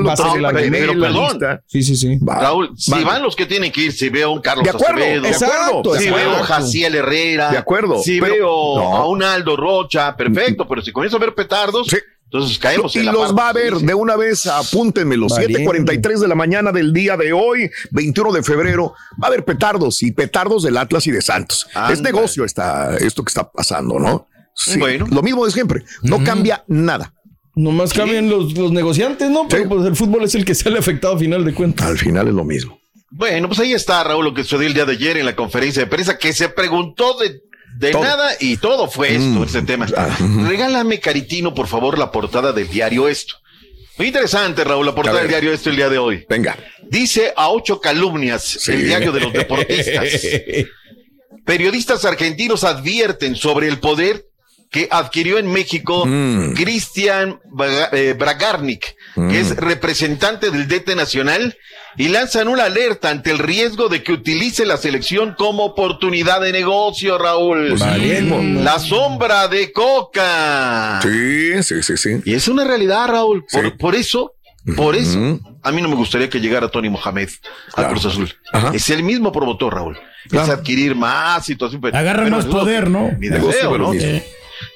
perdón. 0.99 1.39
Sí, 1.67 1.83
sí, 1.83 1.95
sí. 1.95 2.17
Va, 2.17 2.39
Raúl, 2.39 2.71
si 2.77 2.91
va. 2.91 3.01
van 3.01 3.21
los 3.21 3.35
que 3.35 3.45
tienen 3.45 3.71
que 3.71 3.81
ir, 3.81 3.93
si 3.93 4.09
veo 4.09 4.29
a 4.29 4.31
un 4.33 4.41
Carlos 4.41 4.63
De 4.65 4.71
acuerdo, 4.71 4.95
Acevedo, 4.95 5.21
de 5.21 5.29
acuerdo, 5.29 5.95
si 5.97 6.05
de 6.05 6.11
veo 6.11 6.17
a 6.17 6.21
acuerdo. 6.33 6.43
Jaciel 6.45 6.95
Herrera, 6.95 7.51
De 7.51 7.57
acuerdo, 7.57 8.01
si 8.03 8.19
veo 8.19 8.79
a 8.79 9.07
un 9.07 9.23
Aldo 9.23 9.55
Rocha, 9.55 10.15
perfecto, 10.17 10.67
pero 10.67 10.81
si 10.81 10.91
comienzo 10.91 11.17
a 11.17 11.19
ver 11.19 11.33
petardos, 11.35 11.87
entonces 12.31 12.59
caemos 12.59 12.95
Y 12.95 12.99
en 12.99 13.05
la 13.05 13.11
los 13.11 13.33
parte. 13.33 13.41
va 13.41 13.49
a 13.49 13.53
ver 13.53 13.73
de 13.75 13.93
una 13.93 14.15
vez, 14.15 14.45
apúntenmelo, 14.45 15.27
Valiente. 15.27 15.65
7:43 15.65 16.19
de 16.19 16.27
la 16.27 16.35
mañana 16.35 16.71
del 16.71 16.93
día 16.93 17.17
de 17.17 17.33
hoy, 17.33 17.69
21 17.91 18.31
de 18.31 18.43
febrero, 18.43 18.93
va 19.21 19.25
a 19.25 19.27
haber 19.27 19.43
petardos 19.45 20.03
y 20.03 20.11
petardos 20.11 20.63
del 20.63 20.77
Atlas 20.77 21.07
y 21.07 21.11
de 21.11 21.21
Santos. 21.21 21.67
Es 21.91 22.01
negocio 22.01 22.45
esta, 22.45 22.95
esto 22.97 23.23
que 23.23 23.29
está 23.29 23.51
pasando, 23.51 23.97
¿no? 23.99 24.27
Sí, 24.55 24.77
Bueno. 24.77 25.07
Lo 25.09 25.23
mismo 25.23 25.45
de 25.45 25.51
siempre, 25.51 25.83
no 26.03 26.23
cambia 26.23 26.63
nada. 26.67 27.13
Nomás 27.55 27.93
cambian 27.93 28.29
los, 28.29 28.53
los 28.57 28.71
negociantes, 28.71 29.29
¿no? 29.29 29.47
Pero 29.49 29.67
pues 29.67 29.85
el 29.85 29.95
fútbol 29.95 30.23
es 30.23 30.35
el 30.35 30.45
que 30.45 30.53
sale 30.53 30.77
afectado 30.79 31.15
a 31.15 31.19
final 31.19 31.43
de 31.43 31.53
cuentas. 31.53 31.87
Al 31.87 31.97
final 31.97 32.27
es 32.27 32.33
lo 32.33 32.45
mismo. 32.45 32.79
Bueno, 33.11 33.47
pues 33.47 33.59
ahí 33.59 33.73
está, 33.73 34.03
Raúl, 34.03 34.23
lo 34.23 34.33
que 34.35 34.43
sucedió 34.43 34.67
el 34.67 34.73
día 34.75 34.85
de 34.85 34.93
ayer 34.93 35.17
en 35.17 35.25
la 35.25 35.35
conferencia 35.35 35.83
de 35.83 35.87
prensa, 35.89 36.17
que 36.19 36.31
se 36.31 36.47
preguntó 36.49 37.17
de, 37.17 37.41
de 37.79 37.91
Todo. 37.91 38.03
nada 38.03 38.31
y 38.41 38.57
todo 38.57 38.89
fue 38.89 39.15
esto, 39.15 39.39
Mm. 39.39 39.43
este 39.43 39.61
tema. 39.61 39.87
Ah. 39.95 40.15
Regálame, 40.47 40.99
Caritino, 40.99 41.53
por 41.53 41.67
favor, 41.67 41.97
la 41.97 42.11
portada 42.11 42.51
del 42.51 42.67
diario 42.67 43.07
Esto. 43.07 43.35
Muy 43.97 44.07
interesante, 44.07 44.63
Raúl, 44.65 44.85
la 44.85 44.93
portada 44.95 45.19
del 45.19 45.29
diario 45.29 45.53
Esto 45.53 45.69
el 45.69 45.77
día 45.77 45.87
de 45.89 45.97
hoy. 45.97 46.25
Venga. 46.29 46.57
Dice 46.89 47.33
a 47.35 47.49
ocho 47.49 47.79
calumnias 47.79 48.67
el 48.67 48.85
diario 48.85 49.11
de 49.13 49.19
los 49.21 49.31
deportistas. 49.33 50.07
Periodistas 51.45 52.05
argentinos 52.05 52.63
advierten 52.63 53.35
sobre 53.35 53.67
el 53.67 53.79
poder 53.79 54.25
que 54.69 54.87
adquirió 54.91 55.37
en 55.39 55.47
México 55.51 56.05
Mm. 56.05 56.53
Cristian 56.53 57.39
Braga- 57.51 57.89
que 59.27 59.39
es 59.39 59.55
representante 59.55 60.51
del 60.51 60.67
DT 60.67 60.95
Nacional, 60.95 61.57
y 61.97 62.07
lanzan 62.07 62.47
una 62.47 62.65
alerta 62.65 63.09
ante 63.09 63.31
el 63.31 63.39
riesgo 63.39 63.89
de 63.89 64.03
que 64.03 64.13
utilice 64.13 64.65
la 64.65 64.77
selección 64.77 65.35
como 65.37 65.65
oportunidad 65.65 66.41
de 66.41 66.51
negocio, 66.51 67.17
Raúl. 67.17 67.75
Pues 67.77 67.81
sí. 67.81 68.21
La 68.61 68.79
sombra 68.79 69.47
de 69.47 69.71
Coca. 69.71 70.99
Sí, 71.01 71.63
sí, 71.63 71.83
sí, 71.83 71.97
sí. 71.97 72.21
Y 72.25 72.35
es 72.35 72.47
una 72.47 72.63
realidad, 72.63 73.07
Raúl. 73.07 73.45
Por, 73.51 73.77
por 73.77 73.95
eso, 73.95 74.35
por 74.75 74.95
eso, 74.95 75.39
a 75.63 75.71
mí 75.71 75.81
no 75.81 75.89
me 75.89 75.95
gustaría 75.95 76.29
que 76.29 76.39
llegara 76.39 76.69
Tony 76.69 76.89
Mohamed 76.89 77.29
al 77.73 77.87
Cruz 77.89 78.05
Azul. 78.05 78.33
Es 78.73 78.89
el 78.89 79.03
mismo 79.03 79.31
promotor, 79.31 79.73
Raúl. 79.73 79.99
Es 80.31 80.49
adquirir 80.49 80.95
más 80.95 81.45
situación. 81.45 81.81
Agarra 81.93 82.23
pero 82.23 82.35
más 82.35 82.45
poder, 82.45 82.89
¿no? 82.89 83.11
Mi 83.17 83.29
deseo, 83.29 83.77
¿no? 83.77 83.91
mismo. 83.91 84.09
Eh, 84.09 84.25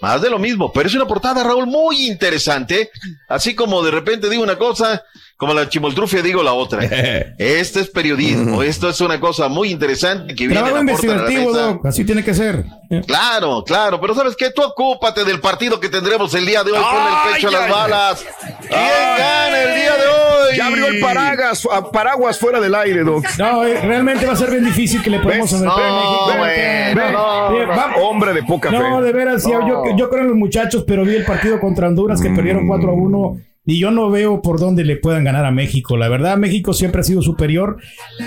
Más 0.01 0.21
de 0.21 0.29
lo 0.29 0.39
mismo, 0.39 0.71
pero 0.71 0.88
es 0.88 0.95
una 0.95 1.07
portada, 1.07 1.43
Raúl, 1.43 1.67
muy 1.67 2.07
interesante. 2.07 2.91
Así 3.27 3.55
como 3.55 3.84
de 3.84 3.91
repente 3.91 4.29
digo 4.29 4.43
una 4.43 4.57
cosa, 4.57 5.03
como 5.38 5.53
la 5.53 5.67
chimoltrufia 5.67 6.21
digo 6.21 6.41
la 6.43 6.53
otra. 6.53 6.81
Este 7.38 7.79
es 7.81 7.89
periodismo, 7.89 8.63
esto 8.63 8.89
es 8.89 9.01
una 9.01 9.19
cosa 9.19 9.47
muy 9.49 9.71
interesante 9.71 10.36
que 10.36 10.47
viene 10.47 10.55
Trabajo 10.55 10.77
a 10.77 10.79
investigativo, 10.81 11.51
mesa. 11.51 11.61
Doc. 11.65 11.86
Así 11.86 12.05
tiene 12.05 12.23
que 12.23 12.34
ser. 12.34 12.65
Claro, 13.07 13.63
claro, 13.65 13.99
pero 13.99 14.13
¿sabes 14.13 14.36
qué? 14.38 14.51
Tú 14.51 14.61
ocúpate 14.61 15.23
del 15.25 15.39
partido 15.39 15.79
que 15.79 15.89
tendremos 15.89 16.34
el 16.36 16.45
día 16.45 16.63
de 16.63 16.71
hoy. 16.71 16.77
Ponle 16.79 17.09
el 17.09 17.34
pecho 17.34 17.47
a 17.47 17.51
las 17.51 17.61
ay, 17.63 17.71
balas. 17.71 18.25
¿Quién 18.59 18.79
gana 19.17 19.61
el 19.63 19.75
día 19.75 19.91
de 19.93 20.07
hoy? 20.07 20.57
Ya 20.57 20.67
abrió 20.67 20.88
el 20.88 20.99
paraguas, 20.99 21.67
a- 21.71 21.89
paraguas 21.91 22.38
fuera 22.38 22.59
del 22.61 22.75
aire, 22.75 23.03
Doc. 23.03 23.25
No, 23.39 23.65
eh, 23.65 23.81
realmente 23.81 24.25
va 24.27 24.34
a 24.34 24.36
ser 24.36 24.51
bien 24.51 24.63
difícil 24.65 25.01
que 25.01 25.09
le 25.09 25.19
podamos 25.19 25.51
hacer. 25.51 25.67
Hombre 28.01 28.34
de 28.34 28.43
poca 28.43 28.69
fe. 28.69 28.77
No, 28.77 29.01
de 29.01 29.11
veras, 29.11 29.43
yo- 29.43 29.67
yo, 29.67 29.84
yo 29.97 30.09
creo 30.09 30.21
en 30.21 30.27
los 30.29 30.38
muchachos, 30.38 30.84
pero 30.88 31.03
vi 31.03 31.15
el 31.15 31.25
partido 31.25 31.59
contra 31.59 31.88
Honduras 31.88 32.21
que 32.21 32.29
perdieron 32.29 32.67
4 32.67 32.89
a 32.89 32.93
1 32.93 33.38
y 33.66 33.80
yo 33.80 33.91
no 33.91 34.09
veo 34.09 34.41
por 34.41 34.59
dónde 34.59 34.84
le 34.84 34.97
puedan 34.97 35.24
ganar 35.24 35.45
a 35.45 35.51
México. 35.51 35.95
La 35.95 36.09
verdad, 36.09 36.38
México 36.38 36.74
siempre 36.74 37.01
ha 37.01 37.03
sido 37.03 37.22
superior. 37.22 37.78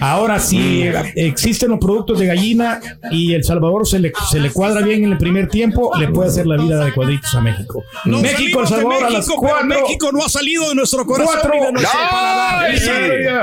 Ahora 0.01 0.39
sí 0.39 0.85
existen 1.15 1.71
los 1.71 1.79
productos 1.79 2.19
de 2.19 2.27
gallina 2.27 2.81
y 3.11 3.35
El 3.35 3.45
Salvador 3.45 3.87
se 3.87 3.99
le, 3.99 4.13
se 4.31 4.41
le 4.41 4.51
cuadra 4.51 4.81
bien 4.81 5.05
en 5.05 5.13
el 5.13 5.19
primer 5.19 5.49
tiempo, 5.49 5.93
le 5.99 6.09
puede 6.09 6.31
hacer 6.31 6.47
la 6.47 6.57
vida 6.57 6.85
de 6.85 6.93
cuadritos 6.93 7.35
a 7.35 7.41
México. 7.41 7.83
Nos 8.05 8.23
México, 8.23 8.61
El 8.61 8.67
Salvador 8.67 9.05
a 9.05 9.11
las 9.11 9.27
México, 9.27 9.41
pero 9.41 9.53
4. 9.53 9.67
México 9.67 10.11
no 10.13 10.25
ha 10.25 10.29
salido 10.29 10.69
de 10.71 10.75
nuestro 10.75 11.05
corazón. 11.05 11.35
Cuatro, 11.35 11.65
de 11.65 11.73
nuestro 11.73 12.01
paladar. 12.11 12.71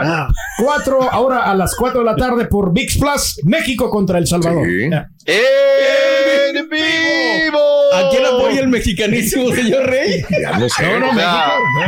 Ah. 0.04 0.28
Cuatro, 0.58 1.12
ahora 1.12 1.44
a 1.44 1.56
las 1.56 1.76
4 1.76 2.00
de 2.00 2.06
la 2.06 2.16
tarde 2.16 2.46
por 2.46 2.74
VIX 2.74 2.98
Plus, 2.98 3.40
México 3.44 3.90
contra 3.90 4.18
El 4.18 4.28
Salvador. 4.28 4.68
¡En 4.68 6.70
vivo! 6.70 7.60
¿A 7.94 8.10
quién 8.10 8.26
apoya 8.26 8.62
el 8.62 8.68
mexicanísimo, 8.68 9.54
señor 9.54 9.90
Rey? 9.90 10.24
Ya 10.42 10.58
no 10.58 10.70
sé. 10.70 10.84
No, 10.84 11.00
no, 11.00 11.14
México. 11.14 11.32
no. 11.76 11.83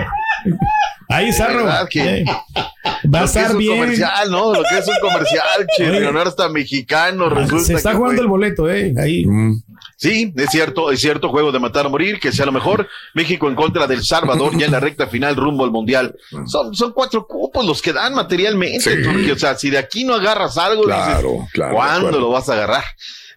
Ahí 1.09 1.29
está, 1.29 1.47
Raúl. 1.47 1.63
¿Verdad 1.63 1.87
que- 1.89 2.17
Eh, 2.19 2.25
Va 3.13 3.19
a 3.19 3.21
Lo 3.21 3.25
que 3.25 3.25
estar 3.25 3.45
es 3.45 3.51
un 3.51 3.57
bien. 3.59 3.77
comercial, 3.79 4.31
¿no? 4.31 4.53
Lo 4.53 4.63
que 4.63 4.77
es 4.77 4.87
un 4.87 4.95
comercial. 5.01 5.45
Leonardo 5.79 6.29
hasta 6.29 6.49
mexicano, 6.49 7.29
resulta 7.29 7.63
Se 7.65 7.73
está 7.75 7.91
que 7.91 7.97
jugando 7.97 8.15
fue- 8.17 8.23
el 8.23 8.29
boleto, 8.29 8.69
¿eh? 8.71 8.93
Ahí. 8.97 9.25
Sí, 9.97 10.33
es 10.35 10.49
cierto, 10.49 10.91
es 10.91 10.99
cierto, 10.99 11.29
juego 11.29 11.51
de 11.51 11.59
matar 11.59 11.85
a 11.85 11.89
morir, 11.89 12.19
que 12.19 12.31
sea 12.31 12.45
lo 12.45 12.51
mejor. 12.51 12.87
México 13.13 13.47
en 13.47 13.55
contra 13.55 13.85
del 13.87 14.03
Salvador 14.03 14.57
ya 14.57 14.65
en 14.65 14.71
la 14.71 14.79
recta 14.79 15.07
final 15.07 15.35
rumbo 15.35 15.63
al 15.63 15.71
Mundial. 15.71 16.15
Son, 16.47 16.73
son 16.75 16.91
cuatro 16.93 17.25
cupos 17.27 17.65
los 17.65 17.81
que 17.81 17.93
dan 17.93 18.13
materialmente, 18.13 18.79
Sí. 18.79 19.31
O 19.31 19.37
sea, 19.37 19.55
si 19.55 19.69
de 19.69 19.77
aquí 19.77 20.03
no 20.03 20.15
agarras 20.15 20.57
algo, 20.57 20.83
Claro, 20.83 21.31
dices, 21.33 21.49
claro, 21.53 21.75
¿cuándo 21.75 22.19
lo 22.19 22.29
vas 22.31 22.49
a 22.49 22.53
agarrar? 22.53 22.83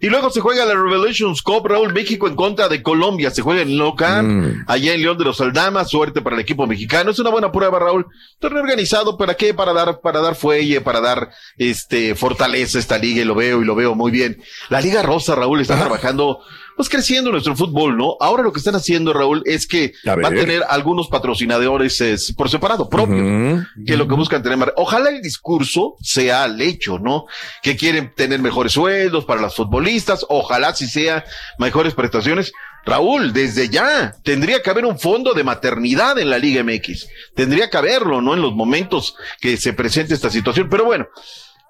Y 0.01 0.09
luego 0.09 0.31
se 0.31 0.41
juega 0.41 0.65
la 0.65 0.75
Revelations 0.75 1.43
Cup, 1.43 1.67
Raúl, 1.67 1.93
México 1.93 2.29
en 2.29 2.37
contra 2.37 2.69
de 2.69 2.83
Colombia. 2.83 3.31
Se 3.31 3.43
juega 3.43 3.63
en 3.63 3.77
No 3.77 3.95
Camp, 3.97 4.29
Mm. 4.29 4.65
allá 4.67 4.95
en 4.95 5.03
León 5.03 5.19
de 5.19 5.25
los 5.25 5.41
Aldamas. 5.41 5.91
Suerte 5.91 6.21
para 6.23 6.37
el 6.37 6.43
equipo 6.43 6.67
mexicano. 6.67 7.11
Es 7.11 7.19
una 7.19 7.31
buena 7.31 7.51
prueba, 7.51 7.79
Raúl. 7.79 8.07
Torneo 8.39 8.63
organizado, 8.63 9.17
¿para 9.19 9.35
qué? 9.35 9.55
Para 9.55 9.73
dar, 9.73 10.01
para 10.01 10.21
dar 10.21 10.35
fuelle, 10.37 10.81
para 10.81 11.01
dar, 11.01 11.31
este, 11.57 12.15
fortaleza 12.15 12.79
a 12.79 12.81
esta 12.81 12.99
liga. 12.99 13.23
Y 13.23 13.25
lo 13.25 13.35
veo, 13.35 13.61
y 13.61 13.65
lo 13.65 13.75
veo 13.75 13.95
muy 13.95 14.11
bien. 14.11 14.41
La 14.69 14.81
Liga 14.81 15.03
Rosa, 15.03 15.35
Raúl, 15.35 15.61
está 15.61 15.77
trabajando, 15.79 16.41
pues 16.79 16.89
creciendo 16.89 17.33
nuestro 17.33 17.57
fútbol, 17.57 17.97
¿no? 17.97 18.17
Ahora 18.21 18.45
lo 18.45 18.53
que 18.53 18.61
están 18.61 18.77
haciendo, 18.77 19.13
Raúl, 19.13 19.43
es 19.47 19.67
que 19.67 19.95
A 20.07 20.15
va 20.15 20.29
a 20.29 20.31
tener 20.31 20.63
algunos 20.69 21.09
patrocinadores 21.09 22.01
eh, 22.01 22.15
por 22.37 22.49
separado, 22.49 22.89
propios 22.89 23.67
que 23.85 23.97
lo 23.97 24.07
que 24.07 24.15
buscan 24.15 24.45
tener 24.45 24.73
Ojalá 24.77 25.11
el 25.11 25.21
discurso 25.21 25.97
sea 26.01 26.45
al 26.45 26.61
hecho, 26.61 27.01
¿no? 27.01 27.27
Que 27.65 27.77
quieren 27.77 28.15
tener 28.15 28.39
mejores 28.39 28.75
sueldos 28.75 29.25
para 29.25 29.41
las 29.41 29.57
futbolistas, 29.57 30.25
ojalá 30.29 30.73
si 30.73 30.87
sea 30.87 31.25
mejores 31.59 31.95
prestaciones. 31.95 32.53
Raúl, 32.87 33.33
desde 33.33 33.69
ya 33.69 34.15
tendría 34.23 34.63
que 34.63 34.71
haber 34.71 34.85
un 34.85 35.01
fondo 35.01 35.35
de 35.35 35.43
maternidad 35.43 36.17
en 36.17 36.31
la 36.31 36.39
Liga 36.39 36.63
MX. 36.63 37.09
Tendría 37.35 37.71
que 37.71 37.77
haberlo, 37.77 38.23
¿no? 38.23 38.35
En 38.35 38.41
los 38.41 38.55
momentos 38.55 39.17
que 39.41 39.57
se 39.57 39.73
presente 39.73 40.15
esta 40.15 40.31
situación. 40.31 40.69
Pero 40.71 40.85
bueno, 40.85 41.09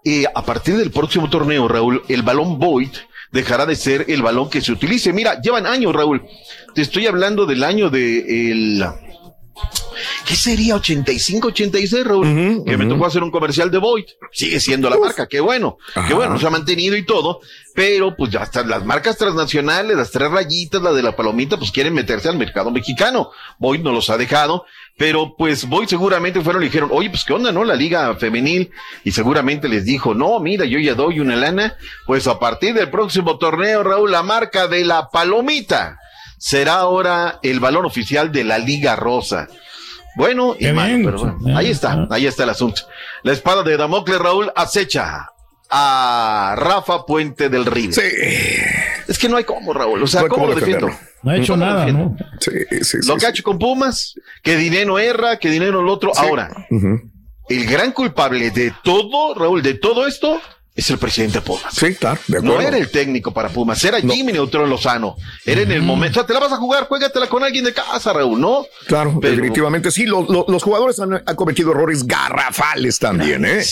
eh, 0.05 0.27
a 0.33 0.45
partir 0.45 0.77
del 0.77 0.91
próximo 0.91 1.31
torneo, 1.31 1.67
Raúl, 1.67 2.03
el 2.09 2.23
balón 2.23 2.59
Void 2.59 2.91
dejará 3.33 3.67
de 3.67 3.77
ser 3.77 4.07
el 4.09 4.23
balón 4.23 4.51
que 4.51 4.61
se 4.61 4.73
utilice. 4.73 5.13
Mira, 5.13 5.41
llevan 5.41 5.67
años, 5.67 5.95
Raúl. 5.95 6.27
Te 6.75 6.83
estoy 6.83 7.07
hablando 7.07 7.47
del 7.47 7.65
año 7.65 7.91
de 7.91 8.51
el 8.51 8.85
¿Qué 10.25 10.37
sería 10.37 10.75
85, 10.75 11.49
86, 11.49 12.05
Raúl? 12.05 12.63
que 12.65 12.77
me 12.77 12.87
tocó 12.87 13.07
hacer 13.07 13.23
un 13.23 13.31
comercial 13.31 13.71
de 13.71 13.79
Void. 13.79 14.05
Sigue 14.33 14.61
siendo 14.61 14.91
la 14.91 14.99
marca, 14.99 15.27
qué 15.27 15.41
bueno. 15.41 15.79
Qué 16.07 16.15
bueno, 16.15 16.39
se 16.39 16.47
ha 16.47 16.51
mantenido 16.51 16.97
y 16.97 17.05
todo. 17.05 17.41
Pero 17.75 18.15
pues 18.17 18.31
ya 18.31 18.43
están 18.43 18.69
las 18.69 18.85
marcas 18.85 19.17
transnacionales, 19.17 19.97
las 19.97 20.11
tres 20.11 20.31
rayitas, 20.31 20.83
la 20.83 20.93
de 20.93 21.03
la 21.03 21.17
palomita, 21.17 21.57
pues 21.57 21.71
quieren 21.71 21.95
meterse 21.95 22.29
al 22.29 22.37
mercado 22.37 22.71
mexicano. 22.71 23.31
Void 23.59 23.81
no 23.81 23.93
los 23.93 24.11
ha 24.11 24.19
dejado. 24.19 24.67
Pero 24.97 25.35
pues 25.37 25.67
Void 25.67 25.89
seguramente 25.89 26.41
fueron 26.41 26.63
y 26.63 26.67
dijeron, 26.67 26.91
oye, 26.93 27.09
pues 27.09 27.25
qué 27.25 27.33
onda, 27.33 27.53
¿no? 27.53 27.65
La 27.65 27.75
liga 27.75 28.15
femenil. 28.17 28.71
Y 29.05 29.13
seguramente 29.13 29.69
les 29.69 29.85
dijo, 29.85 30.15
no, 30.15 30.39
mira, 30.41 30.65
yo 30.65 30.79
ya 30.79 30.95
doy 30.95 31.21
una 31.21 31.37
lana. 31.37 31.77
Pues 32.07 32.27
a 32.27 32.39
partir 32.39 32.75
del 32.75 32.91
próximo 32.91 33.39
torneo, 33.39 33.83
Raúl, 33.83 34.11
la 34.11 34.23
marca 34.23 34.69
de 34.69 34.85
la 34.85 35.09
palomita 35.09 35.99
será 36.39 36.75
ahora 36.75 37.39
el 37.43 37.61
balón 37.61 37.85
oficial 37.85 38.33
de 38.33 38.45
la 38.45 38.59
Liga 38.59 38.97
Rosa. 38.97 39.49
Bueno, 40.17 40.57
y 40.59 40.67
malo, 40.73 40.89
bien, 40.89 41.05
pero 41.05 41.19
bueno, 41.19 41.59
ahí 41.59 41.71
está, 41.71 42.07
ahí 42.11 42.27
está 42.27 42.45
el 42.45 42.51
asunto. 42.51 42.83
La 43.23 43.33
espada 43.33 43.63
de 43.63 43.77
Damocles 43.77 44.19
Raúl 44.19 44.51
acecha 44.57 45.29
a 45.71 46.55
Rafa 46.57 47.05
Puente 47.05 47.49
del 47.49 47.67
Río. 47.67 47.93
Sí. 47.93 48.01
Es 49.07 49.19
que 49.19 49.29
no 49.29 49.37
hay 49.37 49.45
cómo, 49.45 49.73
Raúl. 49.73 50.03
O 50.03 50.07
sea, 50.07 50.23
No 50.23 50.29
¿cómo, 50.29 50.43
cómo 50.43 50.55
lo 50.55 50.59
defiendo? 50.59 50.91
No 51.23 51.31
ha 51.31 51.37
hecho 51.37 51.53
¿Cómo 51.55 51.65
lo 51.65 51.73
nada? 51.73 51.87
¿no? 51.93 52.17
Sí, 52.41 52.51
sí, 52.71 52.85
sí. 53.03 53.09
Lo 53.09 53.17
que 53.17 53.27
ha 53.27 53.31
hecho 53.31 53.43
con 53.43 53.59
Pumas, 53.59 54.15
que 54.43 54.57
dinero 54.57 54.99
erra, 54.99 55.39
que 55.39 55.51
dinero 55.51 55.81
el 55.81 55.89
otro. 55.89 56.13
Ahora, 56.17 56.51
el 57.49 57.67
gran 57.67 57.93
culpable 57.93 58.51
de 58.51 58.73
todo, 58.83 59.35
Raúl, 59.35 59.63
de 59.63 59.75
todo 59.75 60.07
esto, 60.07 60.41
es 60.79 60.89
el 60.91 60.99
presidente 60.99 61.41
Pumas. 61.41 61.75
Sí, 61.75 61.95
claro, 61.97 62.21
de 62.29 62.41
No 62.41 62.53
acuerdo. 62.53 62.69
era 62.69 62.77
el 62.79 62.91
técnico 62.91 63.33
para 63.35 63.49
Pumas, 63.49 63.83
era 63.85 64.01
Jimmy 64.01 64.33
Neutrón 64.33 64.71
Lozano. 64.71 65.17
Era 65.45 65.63
en 65.63 65.73
el 65.73 65.83
momento. 65.83 66.21
O 66.21 66.23
sea, 66.23 66.27
te 66.27 66.33
la 66.35 66.41
vas 66.41 66.53
a 66.53 66.57
jugar, 66.57 66.85
juégatela 66.87 67.29
con 67.29 67.43
alguien 67.43 67.65
de 67.65 67.75
casa, 67.75 68.13
Raúl, 68.13 68.41
¿no? 68.41 68.65
Claro, 68.87 69.19
Pero- 69.21 69.35
definitivamente 69.35 69.91
sí. 69.91 70.07
Lo- 70.07 70.23
lo- 70.23 70.47
los 70.49 70.63
jugadores 70.63 71.01
han, 71.01 71.15
han 71.15 71.37
cometido 71.37 71.73
errores 71.73 72.07
garrafales 72.07 72.99
también, 72.99 73.45
¿eh? 73.45 73.63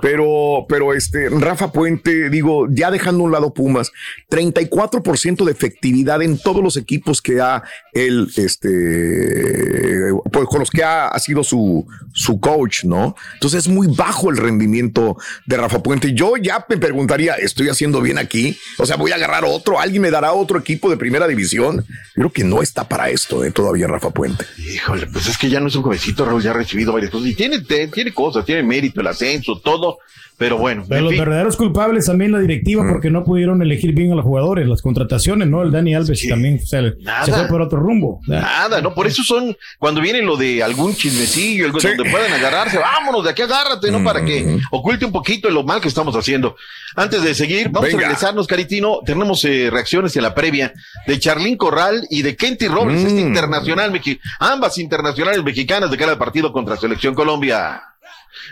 Pero, 0.00 0.64
pero 0.68 0.94
este, 0.94 1.28
Rafa 1.28 1.70
Puente, 1.70 2.30
digo, 2.30 2.66
ya 2.70 2.90
dejando 2.90 3.22
a 3.22 3.26
un 3.26 3.32
lado 3.32 3.52
Pumas, 3.52 3.92
34% 4.30 5.44
de 5.44 5.52
efectividad 5.52 6.22
en 6.22 6.38
todos 6.38 6.62
los 6.62 6.76
equipos 6.76 7.20
que 7.20 7.40
ha 7.40 7.62
él, 7.92 8.28
este, 8.36 10.10
pues 10.32 10.46
con 10.48 10.60
los 10.60 10.70
que 10.70 10.82
ha, 10.82 11.08
ha 11.08 11.18
sido 11.18 11.44
su, 11.44 11.86
su 12.12 12.40
coach, 12.40 12.84
¿no? 12.84 13.14
Entonces 13.34 13.66
es 13.66 13.68
muy 13.68 13.86
bajo 13.88 14.30
el 14.30 14.36
rendimiento 14.36 15.16
de 15.46 15.56
Rafa 15.56 15.82
Puente. 15.82 16.12
Yo 16.14 16.36
ya 16.36 16.53
me 16.68 16.76
preguntaría, 16.76 17.34
¿estoy 17.34 17.68
haciendo 17.68 18.00
bien 18.00 18.18
aquí? 18.18 18.58
O 18.78 18.86
sea, 18.86 18.96
voy 18.96 19.12
a 19.12 19.16
agarrar 19.16 19.44
otro, 19.44 19.80
alguien 19.80 20.02
me 20.02 20.10
dará 20.10 20.32
otro 20.32 20.58
equipo 20.58 20.90
de 20.90 20.96
primera 20.96 21.26
división. 21.26 21.86
Creo 22.14 22.32
que 22.32 22.44
no 22.44 22.62
está 22.62 22.88
para 22.88 23.10
esto, 23.10 23.44
¿eh? 23.44 23.50
Todavía 23.50 23.86
Rafa 23.86 24.10
Puente. 24.10 24.44
Híjole, 24.58 25.06
pues 25.06 25.26
es 25.26 25.38
que 25.38 25.48
ya 25.48 25.60
no 25.60 25.68
es 25.68 25.76
un 25.76 25.82
jovencito, 25.82 26.24
Raúl, 26.24 26.42
ya 26.42 26.50
ha 26.50 26.54
recibido 26.54 26.92
varias 26.92 27.10
cosas. 27.10 27.28
Y 27.28 27.34
tiene, 27.34 27.60
tiene 27.60 28.12
cosas, 28.12 28.44
tiene 28.44 28.62
mérito, 28.62 29.00
el 29.00 29.06
ascenso, 29.06 29.60
todo. 29.60 29.98
Pero 30.36 30.58
bueno, 30.58 30.82
Pero 30.88 30.98
en 30.98 31.04
los 31.04 31.12
fin. 31.12 31.20
verdaderos 31.20 31.56
culpables 31.56 32.06
también 32.06 32.32
la 32.32 32.40
directiva 32.40 32.84
porque 32.90 33.08
no 33.08 33.22
pudieron 33.22 33.62
elegir 33.62 33.94
bien 33.94 34.10
a 34.10 34.16
los 34.16 34.24
jugadores, 34.24 34.66
las 34.66 34.82
contrataciones, 34.82 35.46
¿no? 35.46 35.62
El 35.62 35.70
Dani 35.70 35.94
Alves 35.94 36.26
también 36.28 36.58
o 36.60 36.66
sea, 36.66 36.82
Nada. 37.02 37.24
se 37.24 37.32
fue 37.32 37.46
por 37.46 37.62
otro 37.62 37.78
rumbo. 37.78 38.20
Nada, 38.26 38.80
no, 38.80 38.92
por 38.94 39.06
eso 39.06 39.22
son, 39.22 39.56
cuando 39.78 40.00
viene 40.00 40.22
lo 40.22 40.36
de 40.36 40.60
algún 40.62 40.92
chismecillo, 40.94 41.66
algo 41.66 41.78
donde 41.78 42.10
puedan 42.10 42.32
agarrarse, 42.32 42.78
vámonos, 42.78 43.22
de 43.22 43.30
aquí 43.30 43.42
agárrate, 43.42 43.92
¿no? 43.92 44.02
Para 44.02 44.24
que 44.24 44.58
oculte 44.72 45.04
un 45.04 45.12
poquito 45.12 45.48
lo 45.50 45.62
mal 45.62 45.80
que 45.80 45.86
estamos 45.88 46.16
haciendo. 46.16 46.56
Antes 46.96 47.22
de 47.22 47.32
seguir, 47.34 47.68
vamos 47.70 47.88
Venga. 47.90 47.98
a 47.98 48.08
regresarnos, 48.08 48.46
Caritino. 48.48 49.00
Tenemos 49.06 49.44
eh, 49.44 49.68
reacciones 49.70 50.16
en 50.16 50.22
la 50.22 50.34
previa 50.34 50.72
de 51.06 51.18
Charlín 51.18 51.56
Corral 51.56 52.06
y 52.10 52.22
de 52.22 52.34
Kenty 52.36 52.66
Robles, 52.66 53.02
este 53.04 53.20
internacional, 53.20 53.92
mexi- 53.92 54.18
ambas 54.40 54.78
internacionales 54.78 55.42
mexicanas 55.44 55.90
de 55.92 55.96
cara 55.96 56.12
al 56.12 56.18
partido 56.18 56.52
contra 56.52 56.76
Selección 56.76 57.14
Colombia. 57.14 57.80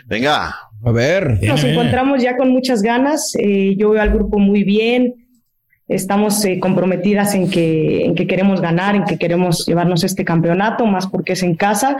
Venga. 0.05 0.55
A 0.85 0.91
ver. 0.91 1.39
Nos 1.41 1.63
encontramos 1.63 2.21
ya 2.21 2.35
con 2.35 2.49
muchas 2.49 2.81
ganas. 2.81 3.33
eh, 3.39 3.75
yo 3.77 3.91
veo 3.91 4.01
al 4.01 4.09
grupo 4.11 4.39
muy 4.39 4.63
bien. 4.63 5.15
estamos 5.87 6.43
eh, 6.45 6.59
comprometidas 6.59 7.35
en 7.35 7.49
que, 7.49 8.05
en 8.05 8.15
que 8.15 8.25
queremos 8.25 8.61
ganar, 8.61 8.95
en 8.95 9.03
que 9.03 9.17
queremos 9.17 9.65
llevarnos 9.65 10.03
este 10.03 10.25
campeonato, 10.25 10.85
más 10.85 11.07
porque 11.07 11.33
es 11.33 11.43
en 11.43 11.55
casa. 11.55 11.97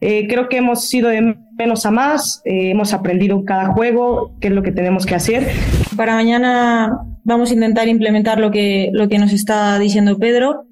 Eh, 0.00 0.26
creo 0.28 0.48
que 0.48 0.58
hemos 0.58 0.88
sido 0.88 1.08
de 1.08 1.36
menos 1.58 1.84
a 1.84 1.90
más, 1.90 2.40
eh, 2.44 2.70
hemos 2.70 2.92
aprendido 2.92 3.44
cada 3.44 3.66
juego, 3.72 4.36
qué 4.40 4.48
es 4.48 4.54
lo 4.54 4.62
que 4.62 4.72
tenemos 4.72 5.06
que 5.06 5.14
hacer. 5.16 5.48
Para 5.96 6.14
mañana 6.14 6.98
vamos 7.24 7.50
a 7.50 7.54
intentar 7.54 7.88
implementar 7.88 8.38
lo 8.38 8.50
que, 8.50 8.90
lo 8.92 9.08
que 9.08 9.18
nos 9.18 9.32
está 9.32 9.78
diciendo 9.78 10.16
Pedro. 10.18 10.64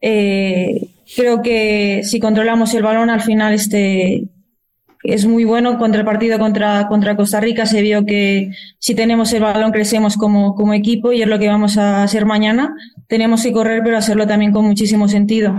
Eh, 0.00 0.86
creo 1.16 1.42
que 1.42 2.02
si 2.04 2.20
controlamos 2.20 2.72
el 2.74 2.82
balón 2.82 3.10
al 3.10 3.20
final 3.20 3.52
este 3.54 4.24
es 5.02 5.26
muy 5.26 5.44
bueno 5.44 5.78
contra 5.78 6.00
el 6.00 6.06
partido 6.06 6.38
contra, 6.38 6.86
contra 6.88 7.16
Costa 7.16 7.40
Rica. 7.40 7.66
Se 7.66 7.82
vio 7.82 8.04
que 8.04 8.50
si 8.78 8.94
tenemos 8.94 9.32
el 9.32 9.42
balón 9.42 9.72
crecemos 9.72 10.16
como, 10.16 10.54
como 10.54 10.74
equipo 10.74 11.12
y 11.12 11.22
es 11.22 11.28
lo 11.28 11.38
que 11.38 11.48
vamos 11.48 11.78
a 11.78 12.02
hacer 12.02 12.26
mañana. 12.26 12.74
Tenemos 13.06 13.42
que 13.42 13.52
correr, 13.52 13.82
pero 13.84 13.96
hacerlo 13.96 14.26
también 14.26 14.52
con 14.52 14.64
muchísimo 14.64 15.08
sentido. 15.08 15.56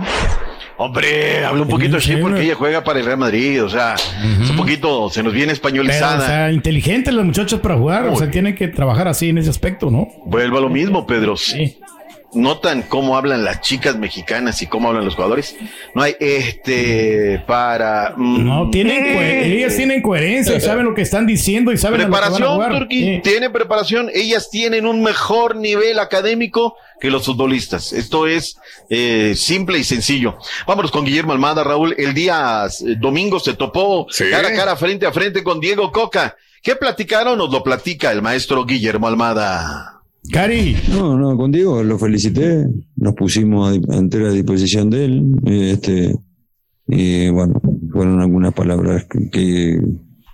Hombre, 0.78 1.44
habla 1.44 1.62
un 1.62 1.68
poquito 1.68 1.98
así 1.98 2.16
porque 2.16 2.42
ella 2.42 2.54
juega 2.54 2.82
para 2.82 2.98
el 2.98 3.04
Real 3.06 3.18
Madrid, 3.18 3.62
o 3.62 3.68
sea, 3.68 3.94
es 3.94 4.50
un 4.50 4.56
poquito, 4.56 5.10
se 5.10 5.22
nos 5.22 5.32
viene 5.32 5.48
Pero, 5.48 5.54
españolizada. 5.54 6.24
o 6.24 6.26
sea, 6.26 6.52
inteligentes 6.52 7.12
los 7.14 7.24
muchachos 7.24 7.60
para 7.60 7.76
jugar, 7.76 8.08
o 8.08 8.16
sea, 8.16 8.30
tienen 8.30 8.54
que 8.56 8.68
trabajar 8.68 9.06
así 9.06 9.28
en 9.28 9.38
ese 9.38 9.50
aspecto, 9.50 9.90
¿no? 9.90 10.08
Vuelvo 10.24 10.58
a 10.58 10.60
lo 10.60 10.68
mismo, 10.68 11.06
Pedro. 11.06 11.36
Notan 12.34 12.82
cómo 12.82 13.16
hablan 13.16 13.44
las 13.44 13.60
chicas 13.60 13.96
mexicanas 13.98 14.62
y 14.62 14.66
cómo 14.66 14.88
hablan 14.88 15.04
los 15.04 15.14
jugadores. 15.16 15.54
No 15.94 16.02
hay 16.02 16.16
este 16.20 17.42
para. 17.46 18.14
mm, 18.16 18.44
No, 18.46 18.70
tienen 18.70 19.04
cohe- 19.16 19.44
ellas 19.44 19.76
tienen 19.76 20.00
coherencia 20.00 20.56
y 20.56 20.60
saben 20.60 20.86
lo 20.86 20.94
que 20.94 21.02
están 21.02 21.26
diciendo 21.26 21.72
y 21.72 21.76
saben 21.78 22.00
a 22.00 22.04
lo 22.04 22.08
que 22.08 22.12
van 22.12 22.24
a 22.24 22.26
Preparación, 22.28 22.54
jugar. 22.54 22.78
Turki, 22.80 23.00
Sí. 23.16 23.20
tienen 23.22 23.52
preparación. 23.52 24.10
Ellas 24.14 24.48
tienen 24.50 24.86
un 24.86 25.02
mejor 25.02 25.56
nivel 25.56 25.98
académico 25.98 26.76
que 27.00 27.10
los 27.10 27.26
futbolistas. 27.26 27.92
Esto 27.92 28.26
es 28.26 28.56
eh, 28.88 29.34
simple 29.36 29.78
y 29.78 29.84
sencillo. 29.84 30.38
Vámonos 30.66 30.90
con 30.90 31.04
Guillermo 31.04 31.32
Almada, 31.32 31.62
Raúl. 31.64 31.94
El 31.98 32.14
día 32.14 32.64
eh, 32.66 32.94
domingo 32.98 33.40
se 33.40 33.54
topó 33.54 34.06
cara 34.30 34.48
a 34.48 34.52
cara, 34.54 34.76
frente 34.76 35.04
a 35.06 35.12
frente 35.12 35.42
con 35.42 35.60
Diego 35.60 35.92
Coca. 35.92 36.34
¿Qué 36.62 36.76
platicaron? 36.76 37.36
Nos 37.36 37.50
lo 37.50 37.62
platica 37.62 38.10
el 38.12 38.22
maestro 38.22 38.64
Guillermo 38.64 39.06
Almada. 39.08 40.01
Cari. 40.30 40.76
No, 40.90 41.18
no, 41.18 41.36
con 41.36 41.50
Diego 41.50 41.82
lo 41.82 41.98
felicité, 41.98 42.66
nos 42.96 43.14
pusimos 43.14 43.72
a, 43.72 43.96
entera 43.96 44.30
disposición 44.30 44.88
de 44.88 45.04
él, 45.04 45.36
eh, 45.46 45.70
este, 45.72 46.16
y 46.86 47.28
bueno, 47.30 47.60
fueron 47.90 48.20
algunas 48.20 48.54
palabras 48.54 49.04
que- 49.10 49.28
que 49.30 49.80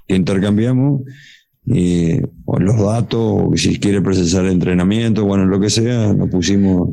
intercambiamos, 0.09 1.03
y, 1.65 2.21
o 2.45 2.59
los 2.59 2.79
datos, 2.81 3.21
o 3.21 3.53
si 3.57 3.79
quiere 3.79 4.01
procesar 4.03 4.45
el 4.45 4.53
entrenamiento, 4.53 5.25
bueno, 5.25 5.47
lo 5.47 5.59
que 5.61 5.71
sea, 5.71 6.13
nos 6.13 6.29
pusimos 6.31 6.91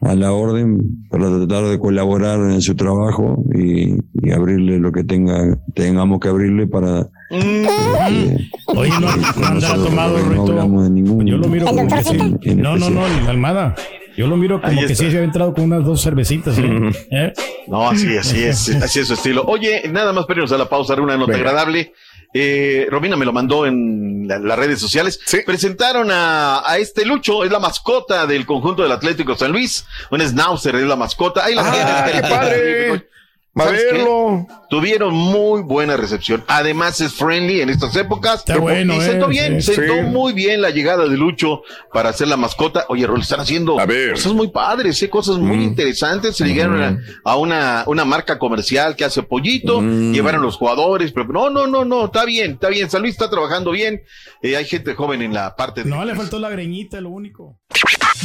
a 0.00 0.14
la 0.14 0.32
orden 0.32 1.06
para 1.08 1.28
tratar 1.28 1.64
de 1.70 1.78
colaborar 1.78 2.40
en 2.50 2.60
su 2.60 2.74
trabajo 2.74 3.44
y, 3.54 3.94
y 4.22 4.30
abrirle 4.32 4.78
lo 4.78 4.92
que 4.92 5.04
tenga, 5.04 5.58
tengamos 5.74 6.20
que 6.20 6.28
abrirle 6.28 6.66
para... 6.66 7.08
Oye, 7.32 8.90
no, 9.00 9.16
no 9.16 9.46
andará 9.46 9.74
tomado, 9.74 10.16
Rito. 10.18 10.42
hablamos 10.48 10.84
de 10.84 10.90
ningún... 10.90 11.26
Yo 11.26 11.36
lo 11.38 11.48
miro 11.48 11.66
como 11.66 11.88
que 11.88 12.04
sí. 12.04 12.54
No, 12.54 12.76
no, 12.76 12.90
no, 12.90 13.08
la 13.08 13.30
Almada. 13.30 13.74
Yo 14.16 14.26
lo 14.26 14.36
miro 14.36 14.60
como 14.60 14.78
que 14.80 14.88
sí 14.88 14.94
se 14.96 15.06
había 15.06 15.22
entrado 15.22 15.54
con 15.54 15.64
unas 15.64 15.84
dos 15.84 16.02
cervecitas. 16.02 16.58
¿eh? 16.58 16.90
¿Eh? 17.10 17.32
No, 17.68 17.88
así, 17.88 18.16
así 18.16 18.42
es, 18.44 18.68
así 18.82 19.00
es 19.00 19.08
su 19.08 19.14
estilo. 19.14 19.44
Oye, 19.46 19.82
nada 19.90 20.12
más 20.12 20.26
pero 20.28 20.44
a 20.44 20.58
la 20.58 20.68
pausa, 20.68 20.94
una 20.94 21.16
nota 21.16 21.32
Venga. 21.32 21.48
agradable. 21.50 21.94
Eh, 22.34 22.86
Romina 22.90 23.14
me 23.16 23.26
lo 23.26 23.32
mandó 23.32 23.66
en 23.66 24.26
la- 24.26 24.38
las 24.38 24.58
redes 24.58 24.78
sociales. 24.80 25.18
Presentaron 25.46 26.10
a, 26.10 26.62
a 26.66 26.78
este 26.78 27.04
Lucho, 27.06 27.44
es 27.44 27.50
la 27.50 27.58
mascota 27.58 28.26
del 28.26 28.44
conjunto 28.46 28.82
del 28.82 28.92
Atlético 28.92 29.34
San 29.36 29.52
Luis. 29.52 29.84
Un 30.10 30.20
Schnauzer 30.20 30.76
es 30.76 30.82
la 30.84 30.96
mascota. 30.96 31.44
Ahí 31.44 31.54
la 31.54 31.62
Ah, 31.64 32.10
qué 32.12 32.20
padre. 32.22 33.08
Va 33.58 33.64
a 33.64 33.70
verlo. 33.70 34.46
Tuvieron 34.70 35.12
muy 35.12 35.60
buena 35.60 35.98
recepción. 35.98 36.42
Además 36.48 36.98
es 37.02 37.12
friendly 37.12 37.60
en 37.60 37.68
estas 37.68 37.94
épocas. 37.96 38.36
Está 38.40 38.56
bueno, 38.56 38.94
y 38.96 39.00
sentó 39.02 39.26
eh, 39.26 39.28
bien, 39.28 39.60
sí. 39.60 39.74
sentó 39.74 39.92
Sí. 39.96 40.00
muy 40.02 40.32
bien 40.32 40.62
la 40.62 40.70
llegada 40.70 41.06
de 41.06 41.16
Lucho 41.18 41.60
para 41.92 42.14
ser 42.14 42.28
la 42.28 42.38
mascota. 42.38 42.86
Oye, 42.88 43.06
Rol, 43.06 43.20
están 43.20 43.40
haciendo 43.40 43.76
cosas 43.76 44.32
muy 44.32 44.48
padres, 44.48 45.02
¿eh? 45.02 45.10
cosas 45.10 45.36
muy 45.36 45.58
Mm. 45.58 45.62
interesantes. 45.62 46.34
Se 46.34 46.46
llegaron 46.46 46.82
a, 46.82 46.98
a 47.24 47.36
una, 47.36 47.84
una 47.86 48.06
marca 48.06 48.38
comercial 48.38 48.96
que 48.96 49.04
hace 49.04 49.22
pollito, 49.22 49.82
Mm. 49.82 50.12
llevaron 50.14 50.40
los 50.40 50.56
jugadores, 50.56 51.12
pero 51.12 51.26
no, 51.26 51.50
no, 51.50 51.66
no, 51.66 51.84
no, 51.84 52.06
está 52.06 52.24
bien, 52.24 52.52
está 52.52 52.68
bien. 52.70 52.88
San 52.90 53.02
Luis 53.02 53.12
está 53.12 53.28
trabajando 53.28 53.72
bien. 53.72 54.02
Eh, 54.42 54.56
hay 54.56 54.64
gente 54.64 54.94
joven 54.94 55.20
en 55.20 55.34
la 55.34 55.54
parte 55.56 55.84
de. 55.84 55.90
No, 55.90 56.02
le 56.06 56.14
faltó 56.14 56.38
la 56.38 56.48
greñita, 56.48 57.02
lo 57.02 57.10
único. 57.10 57.58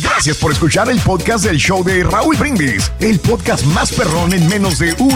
Gracias 0.02 0.38
por 0.38 0.52
escuchar 0.52 0.90
el 0.90 1.00
podcast 1.00 1.44
del 1.46 1.58
show 1.58 1.84
de 1.84 2.04
Raúl 2.04 2.36
Brindis, 2.38 2.92
el 3.00 3.20
podcast 3.20 3.66
más 3.66 3.92
perrón 3.92 4.32
en 4.32 4.48
menos 4.48 4.78
de 4.78 4.94